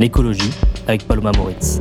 L'écologie 0.00 0.50
avec 0.88 1.06
Paloma 1.06 1.30
Moritz. 1.36 1.78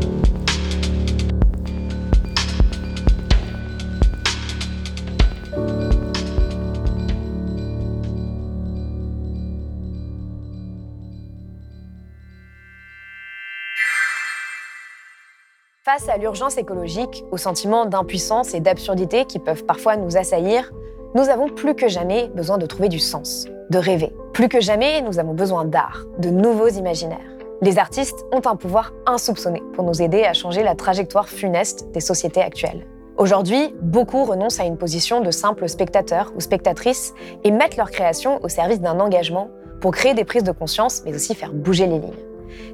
Face 15.86 16.10
à 16.10 16.18
l'urgence 16.18 16.58
écologique, 16.58 17.24
au 17.32 17.38
sentiment 17.38 17.86
d'impuissance 17.86 18.54
et 18.54 18.60
d'absurdité 18.60 19.24
qui 19.24 19.40
peuvent 19.40 19.64
parfois 19.64 19.96
nous 19.96 20.18
assaillir, 20.18 20.70
nous 21.16 21.30
avons 21.30 21.48
plus 21.48 21.74
que 21.74 21.88
jamais 21.88 22.28
besoin 22.36 22.58
de 22.58 22.66
trouver 22.66 22.90
du 22.90 23.00
sens, 23.00 23.48
de 23.70 23.78
rêver. 23.78 24.14
Plus 24.34 24.50
que 24.50 24.60
jamais, 24.60 25.02
nous 25.02 25.20
avons 25.20 25.34
besoin 25.34 25.64
d'art, 25.64 26.04
de 26.18 26.30
nouveaux 26.30 26.68
imaginaires. 26.68 27.39
Les 27.62 27.78
artistes 27.78 28.26
ont 28.32 28.42
un 28.46 28.56
pouvoir 28.56 28.94
insoupçonné 29.06 29.62
pour 29.74 29.84
nous 29.84 30.02
aider 30.02 30.24
à 30.24 30.32
changer 30.32 30.64
la 30.64 30.76
trajectoire 30.76 31.28
funeste 31.28 31.92
des 31.92 32.00
sociétés 32.00 32.42
actuelles. 32.42 32.88
Aujourd'hui, 33.18 33.76
beaucoup 33.82 34.24
renoncent 34.24 34.62
à 34.62 34.64
une 34.64 34.78
position 34.78 35.20
de 35.20 35.30
simple 35.30 35.68
spectateur 35.68 36.32
ou 36.38 36.40
spectatrice 36.40 37.14
et 37.44 37.52
mettent 37.52 37.76
leur 37.76 37.92
création 37.92 38.42
au 38.44 38.48
service 38.48 38.80
d'un 38.80 39.02
engagement 39.02 39.50
pour 39.82 39.92
créer 39.92 40.14
des 40.14 40.24
prises 40.24 40.46
de 40.46 40.54
conscience, 40.54 41.02
mais 41.04 41.14
aussi 41.14 41.36
faire 41.36 41.52
bouger 41.52 41.86
les 41.86 42.00
lignes. 42.00 42.14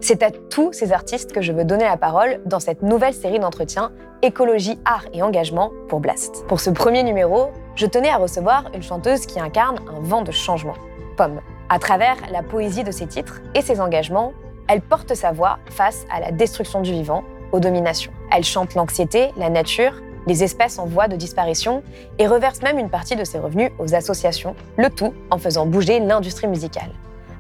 C'est 0.01 0.21
à 0.21 0.29
tous 0.29 0.71
ces 0.71 0.93
artistes 0.93 1.31
que 1.31 1.41
je 1.41 1.51
veux 1.51 1.65
donner 1.65 1.85
la 1.85 1.97
parole 1.97 2.41
dans 2.45 2.59
cette 2.59 2.83
nouvelle 2.83 3.15
série 3.15 3.39
d'entretiens 3.39 3.91
Écologie, 4.21 4.79
art 4.85 5.05
et 5.13 5.23
engagement 5.23 5.71
pour 5.89 5.99
Blast. 5.99 6.45
Pour 6.47 6.59
ce 6.59 6.69
premier 6.69 7.01
numéro, 7.01 7.47
je 7.75 7.87
tenais 7.87 8.09
à 8.09 8.17
recevoir 8.17 8.65
une 8.75 8.83
chanteuse 8.83 9.25
qui 9.25 9.39
incarne 9.39 9.79
un 9.89 9.99
vent 9.99 10.21
de 10.21 10.31
changement, 10.31 10.75
Pomme. 11.17 11.41
À 11.69 11.79
travers 11.79 12.17
la 12.31 12.43
poésie 12.43 12.83
de 12.83 12.91
ses 12.91 13.07
titres 13.07 13.41
et 13.55 13.61
ses 13.61 13.81
engagements, 13.81 14.33
elle 14.67 14.81
porte 14.81 15.13
sa 15.13 15.31
voix 15.31 15.59
face 15.69 16.05
à 16.11 16.19
la 16.19 16.31
destruction 16.31 16.81
du 16.81 16.91
vivant, 16.91 17.23
aux 17.51 17.59
dominations. 17.59 18.11
Elle 18.31 18.43
chante 18.43 18.75
l'anxiété, 18.75 19.31
la 19.37 19.49
nature, 19.49 20.01
les 20.27 20.43
espèces 20.43 20.79
en 20.79 20.85
voie 20.85 21.07
de 21.07 21.15
disparition 21.15 21.83
et 22.17 22.27
reverse 22.27 22.61
même 22.61 22.79
une 22.79 22.89
partie 22.89 23.15
de 23.15 23.23
ses 23.23 23.39
revenus 23.39 23.71
aux 23.77 23.93
associations, 23.93 24.55
le 24.77 24.89
tout 24.89 25.13
en 25.29 25.37
faisant 25.37 25.65
bouger 25.65 25.99
l'industrie 25.99 26.47
musicale. 26.47 26.89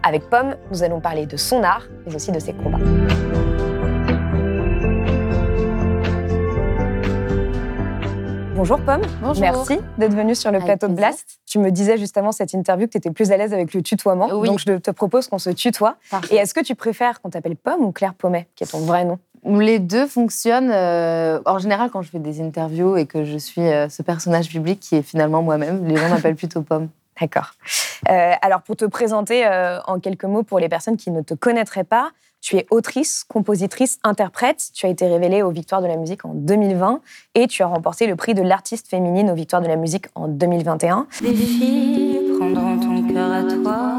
Avec 0.03 0.29
Pomme, 0.29 0.55
nous 0.71 0.83
allons 0.83 0.99
parler 0.99 1.25
de 1.25 1.37
son 1.37 1.63
art, 1.63 1.87
mais 2.05 2.15
aussi 2.15 2.31
de 2.31 2.39
ses 2.39 2.53
combats. 2.53 2.77
Bonjour 8.55 8.79
Pomme, 8.79 9.01
Bonjour. 9.21 9.41
merci 9.41 9.79
d'être 9.97 10.13
venue 10.15 10.33
sur 10.35 10.49
le 10.51 10.59
plateau 10.59 10.87
de. 10.87 10.93
Blast. 10.93 11.39
Tu 11.45 11.59
me 11.59 11.71
disais 11.71 11.97
justement 11.97 12.31
cette 12.31 12.53
interview 12.53 12.87
que 12.87 12.91
tu 12.93 12.97
étais 12.97 13.11
plus 13.11 13.31
à 13.31 13.37
l'aise 13.37 13.53
avec 13.53 13.73
le 13.73 13.81
tutoiement, 13.81 14.29
Oui. 14.31 14.47
donc 14.47 14.59
je 14.59 14.77
te 14.77 14.91
propose 14.91 15.27
qu'on 15.27 15.39
se 15.39 15.49
tutoie. 15.49 15.95
Parfait. 16.09 16.35
Et 16.35 16.37
est-ce 16.37 16.53
que 16.53 16.61
tu 16.61 16.73
préfères 16.75 17.21
qu'on 17.21 17.29
t'appelle 17.29 17.55
Pomme 17.57 17.81
ou 17.81 17.91
Claire 17.91 18.13
Pommet, 18.13 18.47
qui 18.55 18.63
est 18.63 18.67
ton 18.67 18.79
vrai 18.79 19.03
nom? 19.03 19.19
Les 19.45 19.79
deux 19.79 20.07
fonctionnent. 20.07 20.71
euh, 20.71 21.39
en 21.45 21.59
général, 21.59 21.89
quand 21.91 22.01
je 22.01 22.09
fais 22.09 22.19
des 22.19 22.41
interviews 22.41 22.95
et 22.97 23.05
que 23.05 23.25
je 23.25 23.37
suis 23.37 23.61
euh, 23.61 23.89
ce 23.89 24.01
personnage 24.01 24.47
public 24.49 24.79
qui 24.79 24.95
est 24.95 25.03
finalement 25.03 25.41
moi-même, 25.43 25.85
les 25.85 25.97
gens 25.97 26.09
m'appellent 26.09 26.35
plutôt 26.35 26.61
Pomme. 26.61 26.87
D'accord. 27.21 27.51
Euh, 28.09 28.31
alors 28.41 28.61
pour 28.61 28.75
te 28.75 28.85
présenter 28.85 29.45
en 29.87 29.99
quelques 29.99 30.25
mots 30.25 30.43
pour 30.43 30.59
les 30.59 30.67
personnes 30.69 30.97
qui 30.97 31.11
ne 31.11 31.21
te 31.21 31.33
connaîtraient 31.33 31.83
pas, 31.85 32.09
tu 32.45 32.57
es 32.57 32.67
autrice, 32.69 33.25
compositrice, 33.27 33.97
interprète. 34.03 34.69
Tu 34.71 34.85
as 34.85 34.89
été 34.89 35.07
révélée 35.07 35.41
aux 35.41 35.49
Victoires 35.49 35.81
de 35.81 35.87
la 35.87 35.97
musique 35.97 36.25
en 36.25 36.35
2020 36.35 37.01
et 37.33 37.47
tu 37.47 37.63
as 37.63 37.65
remporté 37.65 38.05
le 38.05 38.15
prix 38.15 38.35
de 38.35 38.43
l'artiste 38.43 38.87
féminine 38.87 39.31
aux 39.31 39.33
Victoires 39.33 39.63
de 39.63 39.67
la 39.67 39.77
musique 39.77 40.05
en 40.13 40.27
2021. 40.27 41.07
Les 41.23 41.33
filles 41.33 42.19
prendront 42.37 42.77
ton 42.77 43.01
cœur 43.11 43.31
à 43.31 43.41
toi. 43.45 43.93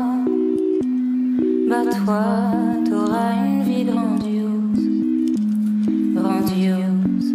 Bah 1.68 1.82
toi, 1.90 2.52
t'auras 2.88 3.32
une 3.32 3.64
vie 3.64 3.84
grandiose. 3.84 4.78
Grandiose. 6.14 7.34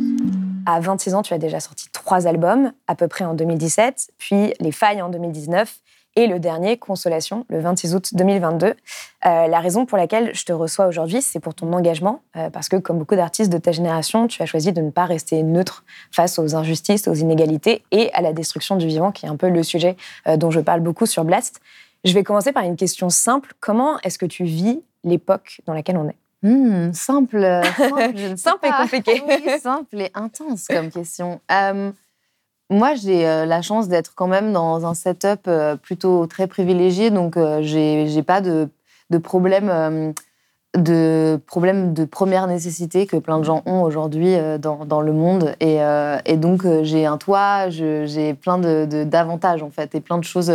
À 0.65 0.79
26 0.79 1.15
ans, 1.15 1.23
tu 1.23 1.33
as 1.33 1.39
déjà 1.39 1.59
sorti 1.59 1.89
trois 1.91 2.25
albums, 2.25 2.71
à 2.87 2.95
peu 2.95 3.09
près 3.09 3.25
en 3.25 3.33
2017, 3.33 4.11
puis 4.17 4.53
Les 4.61 4.71
Failles 4.71 5.01
en 5.01 5.09
2019 5.09 5.81
et 6.15 6.27
le 6.27 6.39
dernier, 6.39 6.77
Consolation, 6.77 7.45
le 7.49 7.59
26 7.59 7.95
août 7.95 8.09
2022. 8.13 8.67
Euh, 8.67 8.73
la 9.23 9.59
raison 9.59 9.85
pour 9.85 9.97
laquelle 9.97 10.31
je 10.33 10.43
te 10.43 10.51
reçois 10.51 10.87
aujourd'hui, 10.87 11.21
c'est 11.21 11.39
pour 11.39 11.53
ton 11.53 11.71
engagement, 11.73 12.21
euh, 12.35 12.49
parce 12.49 12.69
que 12.69 12.75
comme 12.75 12.99
beaucoup 12.99 13.15
d'artistes 13.15 13.51
de 13.51 13.57
ta 13.57 13.71
génération, 13.71 14.27
tu 14.27 14.41
as 14.41 14.45
choisi 14.45 14.73
de 14.73 14.81
ne 14.81 14.89
pas 14.89 15.05
rester 15.05 15.41
neutre 15.43 15.83
face 16.11 16.37
aux 16.39 16.55
injustices, 16.55 17.07
aux 17.07 17.13
inégalités 17.13 17.83
et 17.91 18.11
à 18.13 18.21
la 18.21 18.33
destruction 18.33 18.75
du 18.75 18.87
vivant, 18.87 19.11
qui 19.11 19.25
est 19.25 19.29
un 19.29 19.37
peu 19.37 19.49
le 19.49 19.63
sujet 19.63 19.95
euh, 20.27 20.37
dont 20.37 20.51
je 20.51 20.59
parle 20.59 20.81
beaucoup 20.81 21.05
sur 21.05 21.23
Blast. 21.23 21.61
Je 22.03 22.13
vais 22.13 22.23
commencer 22.23 22.51
par 22.51 22.63
une 22.63 22.75
question 22.75 23.09
simple. 23.09 23.53
Comment 23.59 23.99
est-ce 24.01 24.17
que 24.17 24.25
tu 24.25 24.43
vis 24.43 24.81
l'époque 25.03 25.61
dans 25.65 25.73
laquelle 25.73 25.97
on 25.97 26.09
est? 26.09 26.15
Hmm, 26.43 26.91
simple, 26.91 27.37
euh, 27.37 27.61
simple, 27.63 28.17
je 28.17 28.25
ne 28.25 28.35
sais 28.35 28.37
Simple 28.49 28.65
et 28.65 28.71
compliqué. 28.71 29.23
Oui, 29.27 29.59
simple 29.59 30.01
et 30.01 30.11
intense 30.15 30.67
comme 30.67 30.89
question. 30.89 31.39
Euh, 31.51 31.91
moi, 32.71 32.95
j'ai 32.95 33.27
euh, 33.27 33.45
la 33.45 33.61
chance 33.61 33.89
d'être 33.89 34.13
quand 34.15 34.27
même 34.27 34.53
dans 34.53 34.85
un 34.85 34.93
setup 34.93 35.41
euh, 35.47 35.75
plutôt 35.75 36.25
très 36.25 36.47
privilégié, 36.47 37.11
donc 37.11 37.35
euh, 37.35 37.59
j'ai 37.61 38.07
j'ai 38.07 38.23
pas 38.23 38.39
de, 38.41 38.69
de 39.09 39.17
problème 39.17 40.13
de 40.77 41.37
problème 41.47 41.93
de 41.93 42.05
première 42.05 42.47
nécessité 42.47 43.05
que 43.05 43.17
plein 43.17 43.39
de 43.39 43.43
gens 43.43 43.61
ont 43.65 43.81
aujourd'hui 43.81 44.35
dans, 44.59 44.85
dans 44.85 45.01
le 45.01 45.11
monde. 45.11 45.53
Et, 45.59 45.79
donc, 46.37 46.65
j'ai 46.83 47.05
un 47.05 47.17
toit, 47.17 47.69
j'ai 47.69 48.33
plein 48.35 48.57
de- 48.57 49.03
d'avantages, 49.03 49.63
en 49.63 49.69
fait, 49.69 49.93
et 49.95 49.99
plein 49.99 50.17
de 50.17 50.23
choses 50.23 50.53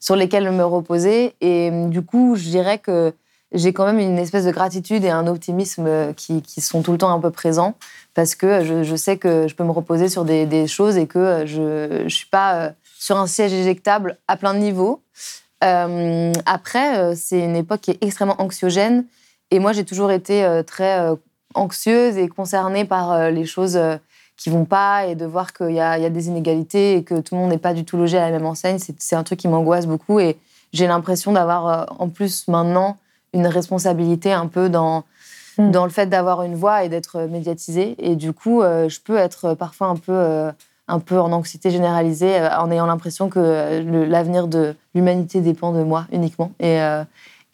sur 0.00 0.16
lesquelles 0.16 0.50
me 0.50 0.64
reposer. 0.64 1.34
Et 1.40 1.70
du 1.88 2.02
coup, 2.02 2.34
je 2.34 2.48
dirais 2.48 2.78
que 2.78 3.14
j'ai 3.54 3.72
quand 3.72 3.84
même 3.84 3.98
une 3.98 4.18
espèce 4.18 4.44
de 4.44 4.50
gratitude 4.50 5.04
et 5.04 5.10
un 5.10 5.26
optimisme 5.26 5.86
euh, 5.86 6.12
qui, 6.12 6.42
sont 6.60 6.82
tout 6.82 6.92
le 6.92 6.98
temps 6.98 7.12
un 7.12 7.20
peu 7.20 7.30
présents 7.30 7.74
parce 8.14 8.34
que 8.34 8.64
je, 8.64 8.96
sais 8.96 9.16
que 9.16 9.48
je 9.48 9.54
peux 9.54 9.64
me 9.64 9.70
reposer 9.70 10.08
sur 10.08 10.24
des, 10.24 10.66
choses 10.66 10.96
et 10.96 11.06
que 11.06 11.18
euh, 11.18 11.46
je 11.46 12.04
ne 12.04 12.08
suis 12.08 12.26
pas 12.26 12.54
euh, 12.54 12.70
sur 12.98 13.18
un 13.18 13.26
siège 13.26 13.52
éjectable 13.52 14.18
à 14.28 14.36
plein 14.36 14.54
de 14.54 14.58
niveaux. 14.58 15.02
Après, 15.60 17.14
c'est 17.14 17.38
une 17.38 17.54
époque 17.54 17.82
qui 17.82 17.92
est 17.92 17.98
extrêmement 18.02 18.40
anxiogène 18.40 19.04
et 19.52 19.60
moi, 19.60 19.72
j'ai 19.72 19.84
toujours 19.84 20.10
été 20.10 20.62
très 20.66 21.08
anxieuse 21.54 22.16
et 22.16 22.26
concernée 22.26 22.84
par 22.84 23.30
les 23.30 23.44
choses 23.44 23.78
qui 24.36 24.50
vont 24.50 24.64
pas 24.64 25.06
et 25.06 25.14
de 25.14 25.24
voir 25.24 25.52
qu'il 25.52 25.70
y, 25.70 25.80
a 25.80 26.10
des 26.10 26.26
inégalités 26.26 26.96
et 26.96 27.04
que 27.04 27.20
tout 27.20 27.36
le 27.36 27.40
monde 27.40 27.50
n'est 27.50 27.58
pas 27.58 27.74
du 27.74 27.84
tout 27.84 27.96
logé 27.96 28.18
à 28.18 28.22
la 28.22 28.32
même 28.32 28.46
enseigne. 28.46 28.78
C'est 28.98 29.14
un 29.14 29.22
truc 29.22 29.38
qui 29.38 29.46
m'angoisse 29.46 29.86
beaucoup 29.86 30.18
et 30.18 30.36
j'ai 30.72 30.88
l'impression 30.88 31.30
d'avoir 31.30 31.94
en 32.00 32.08
plus 32.08 32.48
maintenant 32.48 32.96
une 33.32 33.46
responsabilité 33.46 34.32
un 34.32 34.46
peu 34.46 34.68
dans, 34.68 35.04
Mm. 35.58 35.70
dans 35.70 35.84
le 35.84 35.90
fait 35.90 36.06
d'avoir 36.06 36.42
une 36.42 36.54
voix 36.54 36.84
et 36.84 36.88
d'être 36.88 37.22
médiatisée. 37.22 37.94
Et 37.98 38.16
du 38.16 38.32
coup, 38.32 38.62
euh, 38.62 38.88
je 38.88 39.00
peux 39.00 39.16
être 39.16 39.54
parfois 39.54 39.88
un 39.88 39.96
peu, 39.96 40.12
euh, 40.12 40.50
un 40.88 40.98
peu 40.98 41.18
en 41.20 41.32
anxiété 41.32 41.70
généralisée 41.70 42.40
euh, 42.40 42.56
en 42.58 42.70
ayant 42.70 42.86
l'impression 42.86 43.28
que 43.28 43.82
l'avenir 44.08 44.48
de 44.48 44.74
l'humanité 44.94 45.40
dépend 45.40 45.72
de 45.72 45.82
moi 45.82 46.06
uniquement. 46.12 46.52
Et, 46.60 46.78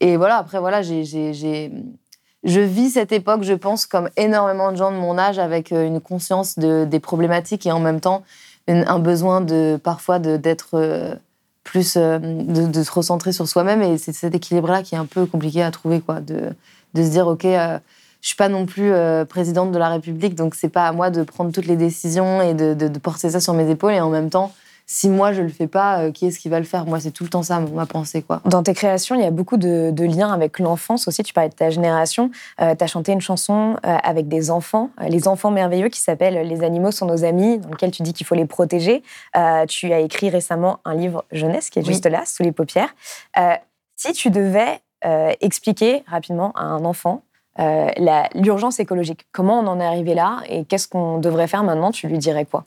et 0.00 0.16
voilà, 0.16 0.36
après, 0.36 0.60
voilà, 0.60 0.82
j'ai, 0.82 1.04
je 1.04 2.60
vis 2.60 2.90
cette 2.90 3.12
époque, 3.12 3.42
je 3.42 3.54
pense, 3.54 3.86
comme 3.86 4.08
énormément 4.16 4.70
de 4.70 4.76
gens 4.76 4.92
de 4.92 4.96
mon 4.96 5.18
âge, 5.18 5.38
avec 5.38 5.70
une 5.70 6.00
conscience 6.00 6.58
de, 6.58 6.84
des 6.84 7.00
problématiques 7.00 7.66
et 7.66 7.72
en 7.72 7.80
même 7.80 8.00
temps 8.00 8.22
un 8.68 8.98
besoin 8.98 9.40
de 9.40 9.80
parfois 9.82 10.18
d'être 10.18 11.18
plus, 11.68 11.96
euh, 11.96 12.18
de, 12.18 12.82
se 12.82 12.90
recentrer 12.90 13.32
sur 13.32 13.46
soi-même. 13.46 13.82
Et 13.82 13.98
c'est 13.98 14.12
cet 14.12 14.34
équilibre-là 14.34 14.82
qui 14.82 14.94
est 14.94 14.98
un 14.98 15.06
peu 15.06 15.26
compliqué 15.26 15.62
à 15.62 15.70
trouver, 15.70 16.00
quoi, 16.00 16.20
de, 16.20 16.54
de 16.94 17.02
se 17.02 17.10
dire, 17.10 17.26
OK, 17.26 17.44
euh, 17.44 17.78
je 18.22 18.28
suis 18.28 18.36
pas 18.36 18.48
non 18.48 18.64
plus 18.64 18.92
euh, 18.92 19.24
présidente 19.24 19.70
de 19.70 19.78
la 19.78 19.90
République, 19.90 20.34
donc 20.34 20.54
c'est 20.54 20.70
pas 20.70 20.88
à 20.88 20.92
moi 20.92 21.10
de 21.10 21.22
prendre 21.22 21.52
toutes 21.52 21.66
les 21.66 21.76
décisions 21.76 22.40
et 22.42 22.54
de 22.54 22.98
porter 22.98 23.30
ça 23.30 23.40
sur 23.40 23.52
mes 23.52 23.70
épaules. 23.70 23.92
Et 23.92 24.00
en 24.00 24.10
même 24.10 24.30
temps, 24.30 24.52
si 24.90 25.10
moi 25.10 25.34
je 25.34 25.42
le 25.42 25.50
fais 25.50 25.66
pas, 25.68 26.00
euh, 26.00 26.12
qui 26.12 26.26
est-ce 26.26 26.38
qui 26.38 26.48
va 26.48 26.58
le 26.58 26.64
faire? 26.64 26.86
Moi, 26.86 26.98
c'est 26.98 27.10
tout 27.10 27.22
le 27.22 27.28
temps 27.28 27.42
ça, 27.42 27.60
ma 27.60 27.84
pensée, 27.84 28.22
quoi. 28.22 28.40
Dans 28.46 28.62
tes 28.62 28.72
créations, 28.72 29.14
il 29.14 29.20
y 29.20 29.26
a 29.26 29.30
beaucoup 29.30 29.58
de, 29.58 29.90
de 29.92 30.04
liens 30.04 30.32
avec 30.32 30.58
l'enfance 30.58 31.06
aussi. 31.06 31.22
Tu 31.22 31.34
parlais 31.34 31.50
de 31.50 31.54
ta 31.54 31.68
génération. 31.68 32.30
tu 32.58 32.64
as 32.64 32.86
chanté 32.86 33.12
une 33.12 33.20
chanson 33.20 33.76
euh, 33.84 33.96
avec 34.02 34.28
des 34.28 34.50
enfants, 34.50 34.88
euh, 35.02 35.08
les 35.08 35.28
enfants 35.28 35.50
merveilleux, 35.50 35.90
qui 35.90 36.00
s'appelle 36.00 36.48
Les 36.48 36.64
animaux 36.64 36.90
sont 36.90 37.04
nos 37.04 37.22
amis, 37.24 37.58
dans 37.58 37.68
lequel 37.68 37.90
tu 37.90 38.02
dis 38.02 38.14
qu'il 38.14 38.26
faut 38.26 38.34
les 38.34 38.46
protéger. 38.46 39.02
Euh, 39.36 39.66
tu 39.66 39.92
as 39.92 40.00
écrit 40.00 40.30
récemment 40.30 40.78
un 40.86 40.94
livre 40.94 41.26
jeunesse 41.32 41.68
qui 41.68 41.78
est 41.80 41.82
Oui. 41.82 41.92
juste 41.92 42.06
là, 42.06 42.22
sous 42.24 42.42
les 42.42 42.52
paupières. 42.52 42.94
Euh, 43.38 43.54
si 43.94 44.12
tu 44.14 44.30
devais 44.30 44.80
euh, 45.04 45.32
expliquer 45.42 46.02
rapidement 46.06 46.52
à 46.56 46.62
un 46.62 46.84
enfant 46.86 47.22
euh, 47.60 47.88
l'urgence 48.34 48.78
écologique. 48.80 49.26
Comment 49.32 49.58
on 49.60 49.66
en 49.66 49.80
est 49.80 49.86
arrivé 49.86 50.14
là 50.14 50.38
et 50.48 50.64
qu'est-ce 50.64 50.86
qu'on 50.88 51.18
devrait 51.18 51.48
faire 51.48 51.64
maintenant 51.64 51.90
Tu 51.90 52.06
lui 52.06 52.18
dirais 52.18 52.44
quoi? 52.44 52.64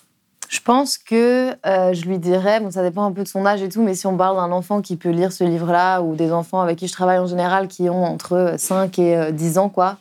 Je 0.51 0.59
pense 0.59 0.97
que 0.97 1.55
euh, 1.65 1.93
je 1.93 2.05
lui 2.05 2.19
dirais, 2.19 2.59
bon, 2.59 2.71
ça 2.71 2.83
dépend 2.83 3.05
un 3.05 3.13
peu 3.13 3.23
de 3.23 3.27
son 3.27 3.45
âge 3.45 3.61
et 3.61 3.69
tout, 3.69 3.81
mais 3.81 3.95
si 3.95 4.05
on 4.05 4.17
parle 4.17 4.35
d'un 4.35 4.51
enfant 4.51 4.81
qui 4.81 4.97
peut 4.97 5.09
lire 5.09 5.31
ce 5.31 5.45
livre-là, 5.45 6.01
ou 6.01 6.15
des 6.15 6.33
enfants 6.33 6.59
avec 6.59 6.77
qui 6.77 6.87
je 6.89 6.91
travaille 6.93 7.19
en 7.19 7.25
général 7.25 7.69
qui 7.69 7.89
ont 7.89 8.03
entre 8.03 8.55
5 8.57 8.99
et 8.99 9.17
euh, 9.17 9.31
10 9.31 9.57
ans, 9.59 9.69
quoi, 9.69 9.97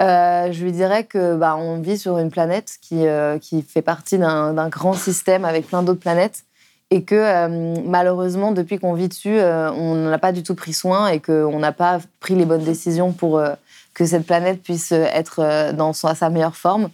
euh, 0.00 0.50
je 0.50 0.64
lui 0.64 0.72
dirais 0.72 1.04
que 1.04 1.36
bah, 1.36 1.56
on 1.58 1.78
vit 1.78 1.98
sur 1.98 2.16
une 2.18 2.30
planète 2.30 2.78
qui, 2.80 3.06
euh, 3.06 3.38
qui 3.38 3.60
fait 3.60 3.82
partie 3.82 4.16
d'un 4.16 4.68
grand 4.70 4.94
système 4.94 5.44
avec 5.44 5.66
plein 5.66 5.82
d'autres 5.82 6.00
planètes. 6.00 6.44
Et 6.90 7.04
que 7.04 7.14
euh, 7.14 7.74
malheureusement, 7.86 8.52
depuis 8.52 8.78
qu'on 8.78 8.92
vit 8.92 9.08
dessus, 9.08 9.38
euh, 9.38 9.70
on 9.72 9.94
n'en 9.94 10.12
a 10.12 10.18
pas 10.18 10.32
du 10.32 10.42
tout 10.42 10.54
pris 10.54 10.74
soin 10.74 11.08
et 11.08 11.20
qu'on 11.20 11.58
n'a 11.58 11.72
pas 11.72 12.00
pris 12.20 12.34
les 12.34 12.44
bonnes 12.44 12.64
décisions 12.64 13.12
pour 13.12 13.38
euh, 13.38 13.54
que 13.94 14.04
cette 14.04 14.26
planète 14.26 14.62
puisse 14.62 14.92
être 14.92 15.40
euh, 15.40 15.72
dans 15.72 15.94
sa 15.94 16.28
meilleure 16.28 16.56
forme. 16.56 16.90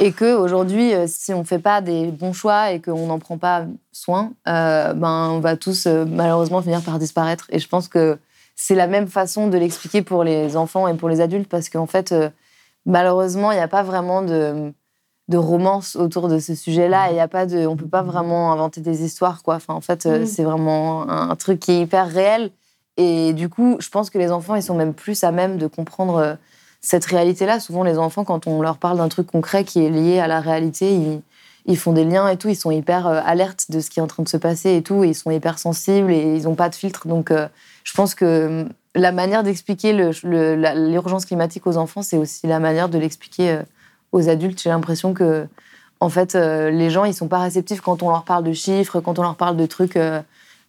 Et 0.00 0.12
que 0.12 0.34
aujourd'hui, 0.36 0.94
euh, 0.94 1.06
si 1.08 1.34
on 1.34 1.44
fait 1.44 1.58
pas 1.58 1.80
des 1.80 2.10
bons 2.10 2.32
choix 2.32 2.70
et 2.72 2.80
qu'on 2.80 3.06
n'en 3.06 3.18
prend 3.18 3.38
pas 3.38 3.64
soin, 3.92 4.32
euh, 4.48 4.92
ben 4.94 5.30
on 5.32 5.40
va 5.40 5.56
tous 5.56 5.86
euh, 5.86 6.04
malheureusement 6.06 6.62
finir 6.62 6.80
par 6.82 6.98
disparaître. 6.98 7.46
Et 7.50 7.58
je 7.58 7.68
pense 7.68 7.88
que 7.88 8.18
c'est 8.54 8.74
la 8.74 8.86
même 8.86 9.08
façon 9.08 9.48
de 9.48 9.58
l'expliquer 9.58 10.02
pour 10.02 10.22
les 10.22 10.56
enfants 10.56 10.86
et 10.86 10.94
pour 10.94 11.08
les 11.08 11.20
adultes 11.20 11.48
parce 11.48 11.68
qu'en 11.68 11.86
fait, 11.86 12.12
euh, 12.12 12.28
malheureusement, 12.86 13.52
il 13.52 13.56
n'y 13.56 13.62
a 13.62 13.68
pas 13.68 13.82
vraiment 13.82 14.22
de 14.22 14.72
de 15.28 15.36
romance 15.38 15.94
autour 15.94 16.26
de 16.26 16.40
ce 16.40 16.56
sujet-là. 16.56 17.10
Il 17.12 17.16
y 17.16 17.20
a 17.20 17.28
pas 17.28 17.46
de, 17.46 17.64
on 17.64 17.76
peut 17.76 17.86
pas 17.86 18.02
vraiment 18.02 18.52
inventer 18.52 18.80
des 18.80 19.04
histoires, 19.04 19.44
quoi. 19.44 19.54
Enfin, 19.54 19.74
en 19.74 19.80
fait, 19.80 20.04
Mhm. 20.06 20.26
c'est 20.26 20.42
vraiment 20.42 21.08
un, 21.08 21.30
un 21.30 21.36
truc 21.36 21.60
qui 21.60 21.70
est 21.70 21.80
hyper 21.82 22.08
réel. 22.08 22.50
Et 22.96 23.32
du 23.32 23.48
coup, 23.48 23.76
je 23.78 23.88
pense 23.90 24.10
que 24.10 24.18
les 24.18 24.32
enfants, 24.32 24.56
ils 24.56 24.62
sont 24.62 24.74
même 24.74 24.92
plus 24.92 25.22
à 25.22 25.30
même 25.30 25.56
de 25.56 25.68
comprendre 25.68 26.36
cette 26.80 27.04
réalité-là. 27.04 27.60
Souvent, 27.60 27.82
les 27.82 27.98
enfants, 27.98 28.24
quand 28.24 28.46
on 28.46 28.62
leur 28.62 28.78
parle 28.78 28.98
d'un 28.98 29.08
truc 29.08 29.26
concret 29.26 29.64
qui 29.64 29.84
est 29.84 29.90
lié 29.90 30.18
à 30.18 30.26
la 30.26 30.40
réalité, 30.40 31.20
ils, 31.66 31.76
font 31.76 31.92
des 31.92 32.04
liens 32.04 32.28
et 32.28 32.36
tout. 32.36 32.48
Ils 32.48 32.56
sont 32.56 32.70
hyper 32.70 33.06
euh, 33.06 33.20
alertes 33.24 33.70
de 33.70 33.80
ce 33.80 33.90
qui 33.90 34.00
est 34.00 34.02
en 34.02 34.06
train 34.06 34.22
de 34.22 34.28
se 34.28 34.36
passer 34.36 34.76
et 34.76 34.82
tout. 34.82 35.04
Ils 35.04 35.14
sont 35.14 35.30
hyper 35.30 35.58
sensibles 35.58 36.10
et 36.10 36.36
ils 36.36 36.44
n'ont 36.44 36.54
pas 36.54 36.68
de 36.68 36.74
filtre. 36.74 37.06
Donc, 37.06 37.30
euh, 37.30 37.48
je 37.84 37.92
pense 37.92 38.14
que 38.14 38.24
euh, 38.24 38.64
la 38.94 39.12
manière 39.12 39.42
d'expliquer 39.42 39.92
l'urgence 40.24 41.26
climatique 41.26 41.66
aux 41.66 41.76
enfants, 41.76 42.02
c'est 42.02 42.16
aussi 42.16 42.46
la 42.46 42.58
manière 42.58 42.88
de 42.88 42.98
l'expliquer 42.98 43.60
aux 44.10 44.28
adultes. 44.28 44.60
J'ai 44.60 44.70
l'impression 44.70 45.14
que, 45.14 45.46
en 46.00 46.08
fait, 46.08 46.34
les 46.34 46.90
gens, 46.90 47.04
ils 47.04 47.14
sont 47.14 47.28
pas 47.28 47.38
réceptifs 47.38 47.82
quand 47.82 48.02
on 48.02 48.08
leur 48.08 48.24
parle 48.24 48.42
de 48.42 48.52
chiffres, 48.52 48.98
quand 48.98 49.20
on 49.20 49.22
leur 49.22 49.36
parle 49.36 49.56
de 49.56 49.64
trucs 49.66 49.96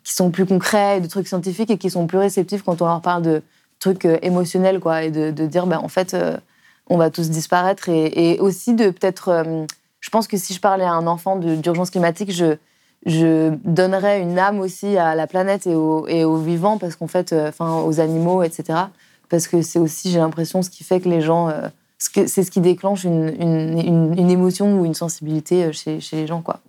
qui 0.04 0.14
sont 0.14 0.30
plus 0.30 0.46
concrets, 0.46 1.02
de 1.02 1.08
trucs 1.08 1.28
scientifiques, 1.28 1.72
et 1.72 1.80
qui 1.80 1.90
sont 1.90 2.06
plus 2.06 2.20
réceptifs 2.20 2.62
quand 2.62 2.80
on 2.84 2.86
leur 2.86 3.02
parle 3.02 3.24
de 3.24 3.42
trucs 3.82 4.06
euh, 4.06 4.18
émotionnels, 4.22 4.80
quoi, 4.80 5.04
et 5.04 5.12
de, 5.12 5.32
dire, 5.46 5.68
ben, 5.68 5.80
en 5.80 5.90
fait, 5.90 6.14
euh, 6.14 6.38
on 6.88 6.96
va 6.98 7.10
tous 7.10 7.30
disparaître, 7.30 7.90
et, 7.90 8.38
aussi 8.40 8.74
de 8.74 8.92
peut-être, 8.92 9.28
euh, 9.30 9.66
je 10.00 10.10
pense 10.10 10.28
que 10.28 10.38
si 10.38 10.54
je 10.54 10.62
parlais 10.62 10.86
à 10.86 10.92
un 10.94 11.08
enfant 11.08 11.36
d'urgence 11.36 11.90
climatique, 11.90 12.32
je 12.32 12.56
je 13.08 13.50
donnerais 13.66 14.22
une 14.22 14.38
âme 14.38 14.60
aussi 14.60 14.96
à 14.96 15.16
la 15.16 15.26
planète 15.26 15.66
et 15.66 15.74
aux, 15.74 16.08
et 16.08 16.24
aux 16.24 16.38
vivants, 16.38 16.78
parce 16.78 16.96
qu'en 16.96 17.08
fait, 17.08 17.34
enfin, 17.34 17.82
aux 17.82 18.00
animaux, 18.00 18.44
etc. 18.44 18.78
Parce 19.28 19.48
que 19.48 19.64
c'est 19.64 19.80
aussi, 19.80 20.12
j'ai 20.12 20.20
l'impression, 20.20 20.62
ce 20.62 20.70
qui 20.70 20.84
fait 20.84 21.00
que 21.00 21.10
les 21.10 21.20
gens, 21.20 21.50
c'est 21.98 22.28
ce 22.44 22.52
qui 22.52 22.62
déclenche 22.62 23.04
une, 23.06 23.34
une, 23.40 23.80
une- 23.80 24.20
une 24.20 24.30
émotion 24.30 24.80
ou 24.80 24.86
une 24.86 24.94
sensibilité 24.94 25.74
chez, 25.74 26.00
chez 26.00 26.18
les 26.18 26.28
gens, 26.28 26.44
quoi. 26.44 26.60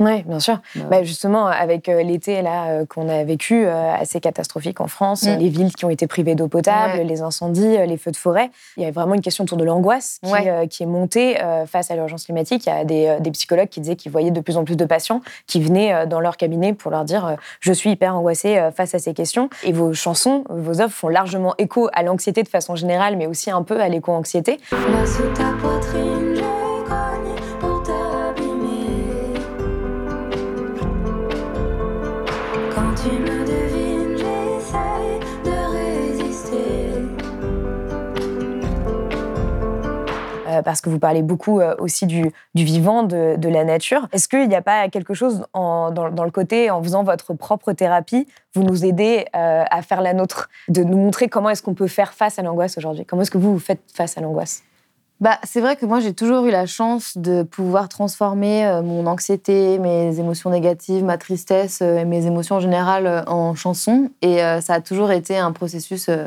Oui, 0.00 0.22
bien 0.22 0.40
sûr. 0.40 0.58
Bah, 0.74 0.82
Bah, 0.90 1.02
justement, 1.04 1.46
avec 1.46 1.88
euh, 1.88 2.02
l'été 2.02 2.42
là 2.42 2.68
euh, 2.70 2.86
qu'on 2.86 3.08
a 3.08 3.22
vécu, 3.22 3.64
euh, 3.66 3.92
assez 3.94 4.18
catastrophique 4.20 4.80
en 4.80 4.86
France, 4.88 5.22
Mm. 5.24 5.36
les 5.38 5.48
villes 5.48 5.72
qui 5.74 5.84
ont 5.84 5.90
été 5.90 6.06
privées 6.06 6.34
d'eau 6.34 6.48
potable, 6.48 6.94
Ouais. 6.98 7.04
les 7.04 7.20
incendies, 7.22 7.76
euh, 7.76 7.86
les 7.86 7.96
feux 7.98 8.10
de 8.10 8.16
forêt, 8.16 8.50
il 8.76 8.82
y 8.82 8.86
a 8.86 8.90
vraiment 8.90 9.14
une 9.14 9.20
question 9.20 9.44
autour 9.44 9.58
de 9.58 9.64
l'angoisse 9.64 10.18
qui, 10.24 10.32
Ouais. 10.32 10.48
euh, 10.48 10.66
qui 10.66 10.82
est 10.82 10.86
montée 10.86 11.40
euh, 11.42 11.66
face 11.66 11.90
à 11.90 11.96
l'urgence 11.96 12.24
climatique. 12.24 12.64
Il 12.66 12.70
y 12.70 12.72
a 12.72 12.84
des, 12.84 13.06
euh, 13.06 13.20
des 13.20 13.30
psychologues 13.30 13.68
qui 13.68 13.80
disaient 13.80 13.96
qu'ils 13.96 14.10
voyaient 14.10 14.30
de 14.30 14.40
plus 14.40 14.56
en 14.56 14.64
plus 14.64 14.76
de 14.76 14.84
patients 14.84 15.20
qui 15.46 15.60
venaient 15.60 15.92
euh, 15.92 16.06
dans 16.06 16.20
leur 16.20 16.36
cabinet 16.38 16.72
pour 16.72 16.90
leur 16.90 17.04
dire 17.04 17.26
euh, 17.26 17.34
Je 17.60 17.72
suis 17.72 17.90
hyper 17.90 18.16
angoissé 18.16 18.58
euh, 18.58 18.70
face 18.70 18.94
à 18.94 18.98
ces 18.98 19.12
questions. 19.14 19.50
Et 19.64 19.72
vos 19.72 19.92
chansons, 19.92 20.44
vos 20.48 20.80
œuvres 20.80 20.92
font 20.92 21.08
largement 21.08 21.54
écho 21.58 21.88
à 21.92 22.02
l'anxiété 22.02 22.42
de 22.42 22.48
façon 22.48 22.74
générale, 22.74 23.16
mais 23.16 23.26
aussi 23.26 23.50
un 23.50 23.62
peu 23.62 23.80
à 23.80 23.88
l'éco-anxiété. 23.88 24.58
Là 24.72 25.04
sous 25.06 25.22
ta 25.34 25.52
poitrine, 25.60 26.34
parce 40.62 40.80
que 40.80 40.90
vous 40.90 40.98
parlez 40.98 41.22
beaucoup 41.22 41.60
euh, 41.60 41.74
aussi 41.78 42.06
du, 42.06 42.32
vivant, 42.54 43.02
de, 43.02 43.48
la 43.48 43.64
nature. 43.64 44.08
Est-ce 44.12 44.28
qu'il 44.28 44.48
n'y 44.48 44.54
a 44.54 44.62
pas 44.62 44.88
quelque 44.88 45.14
chose 45.14 45.44
dans, 45.54 45.90
le 46.24 46.30
côté, 46.30 46.70
en 46.70 46.82
faisant 46.82 47.02
votre 47.02 47.34
propre 47.34 47.72
thérapie, 47.72 48.26
vous 48.54 48.62
nous 48.62 48.84
aidez 48.84 49.26
euh, 49.34 49.64
à 49.70 49.82
faire 49.82 50.00
la 50.00 50.12
nôtre, 50.12 50.48
de 50.68 50.82
nous 50.82 50.96
montrer 50.96 51.28
comment 51.28 51.50
est-ce 51.50 51.62
qu'on 51.62 51.74
peut 51.74 51.86
faire 51.86 52.12
face 52.12 52.38
à 52.38 52.42
l'angoisse 52.42 52.78
aujourd'hui? 52.78 53.04
Comment 53.04 53.22
est-ce 53.22 53.30
que 53.30 53.38
vous, 53.38 53.52
vous 53.52 53.58
faites 53.58 53.80
face 53.92 54.16
à 54.18 54.20
l'angoisse? 54.20 54.62
Bah, 55.20 55.38
c'est 55.44 55.60
vrai 55.60 55.76
que 55.76 55.84
moi, 55.84 56.00
j'ai 56.00 56.14
toujours 56.14 56.46
eu 56.46 56.50
la 56.50 56.64
chance 56.64 57.18
de 57.18 57.42
pouvoir 57.42 57.90
transformer 57.90 58.66
euh, 58.66 58.80
mon 58.80 59.06
anxiété, 59.06 59.78
mes 59.78 60.18
émotions 60.18 60.48
négatives, 60.48 61.04
ma 61.04 61.18
tristesse 61.18 61.80
euh, 61.82 61.98
et 61.98 62.04
mes 62.06 62.24
émotions 62.24 62.56
en 62.56 62.60
général 62.60 63.06
euh, 63.06 63.22
en 63.26 63.54
chansons. 63.54 64.10
Et 64.22 64.42
euh, 64.42 64.62
ça 64.62 64.74
a 64.74 64.80
toujours 64.80 65.12
été 65.12 65.36
un 65.36 65.52
processus 65.52 66.08
euh, 66.08 66.24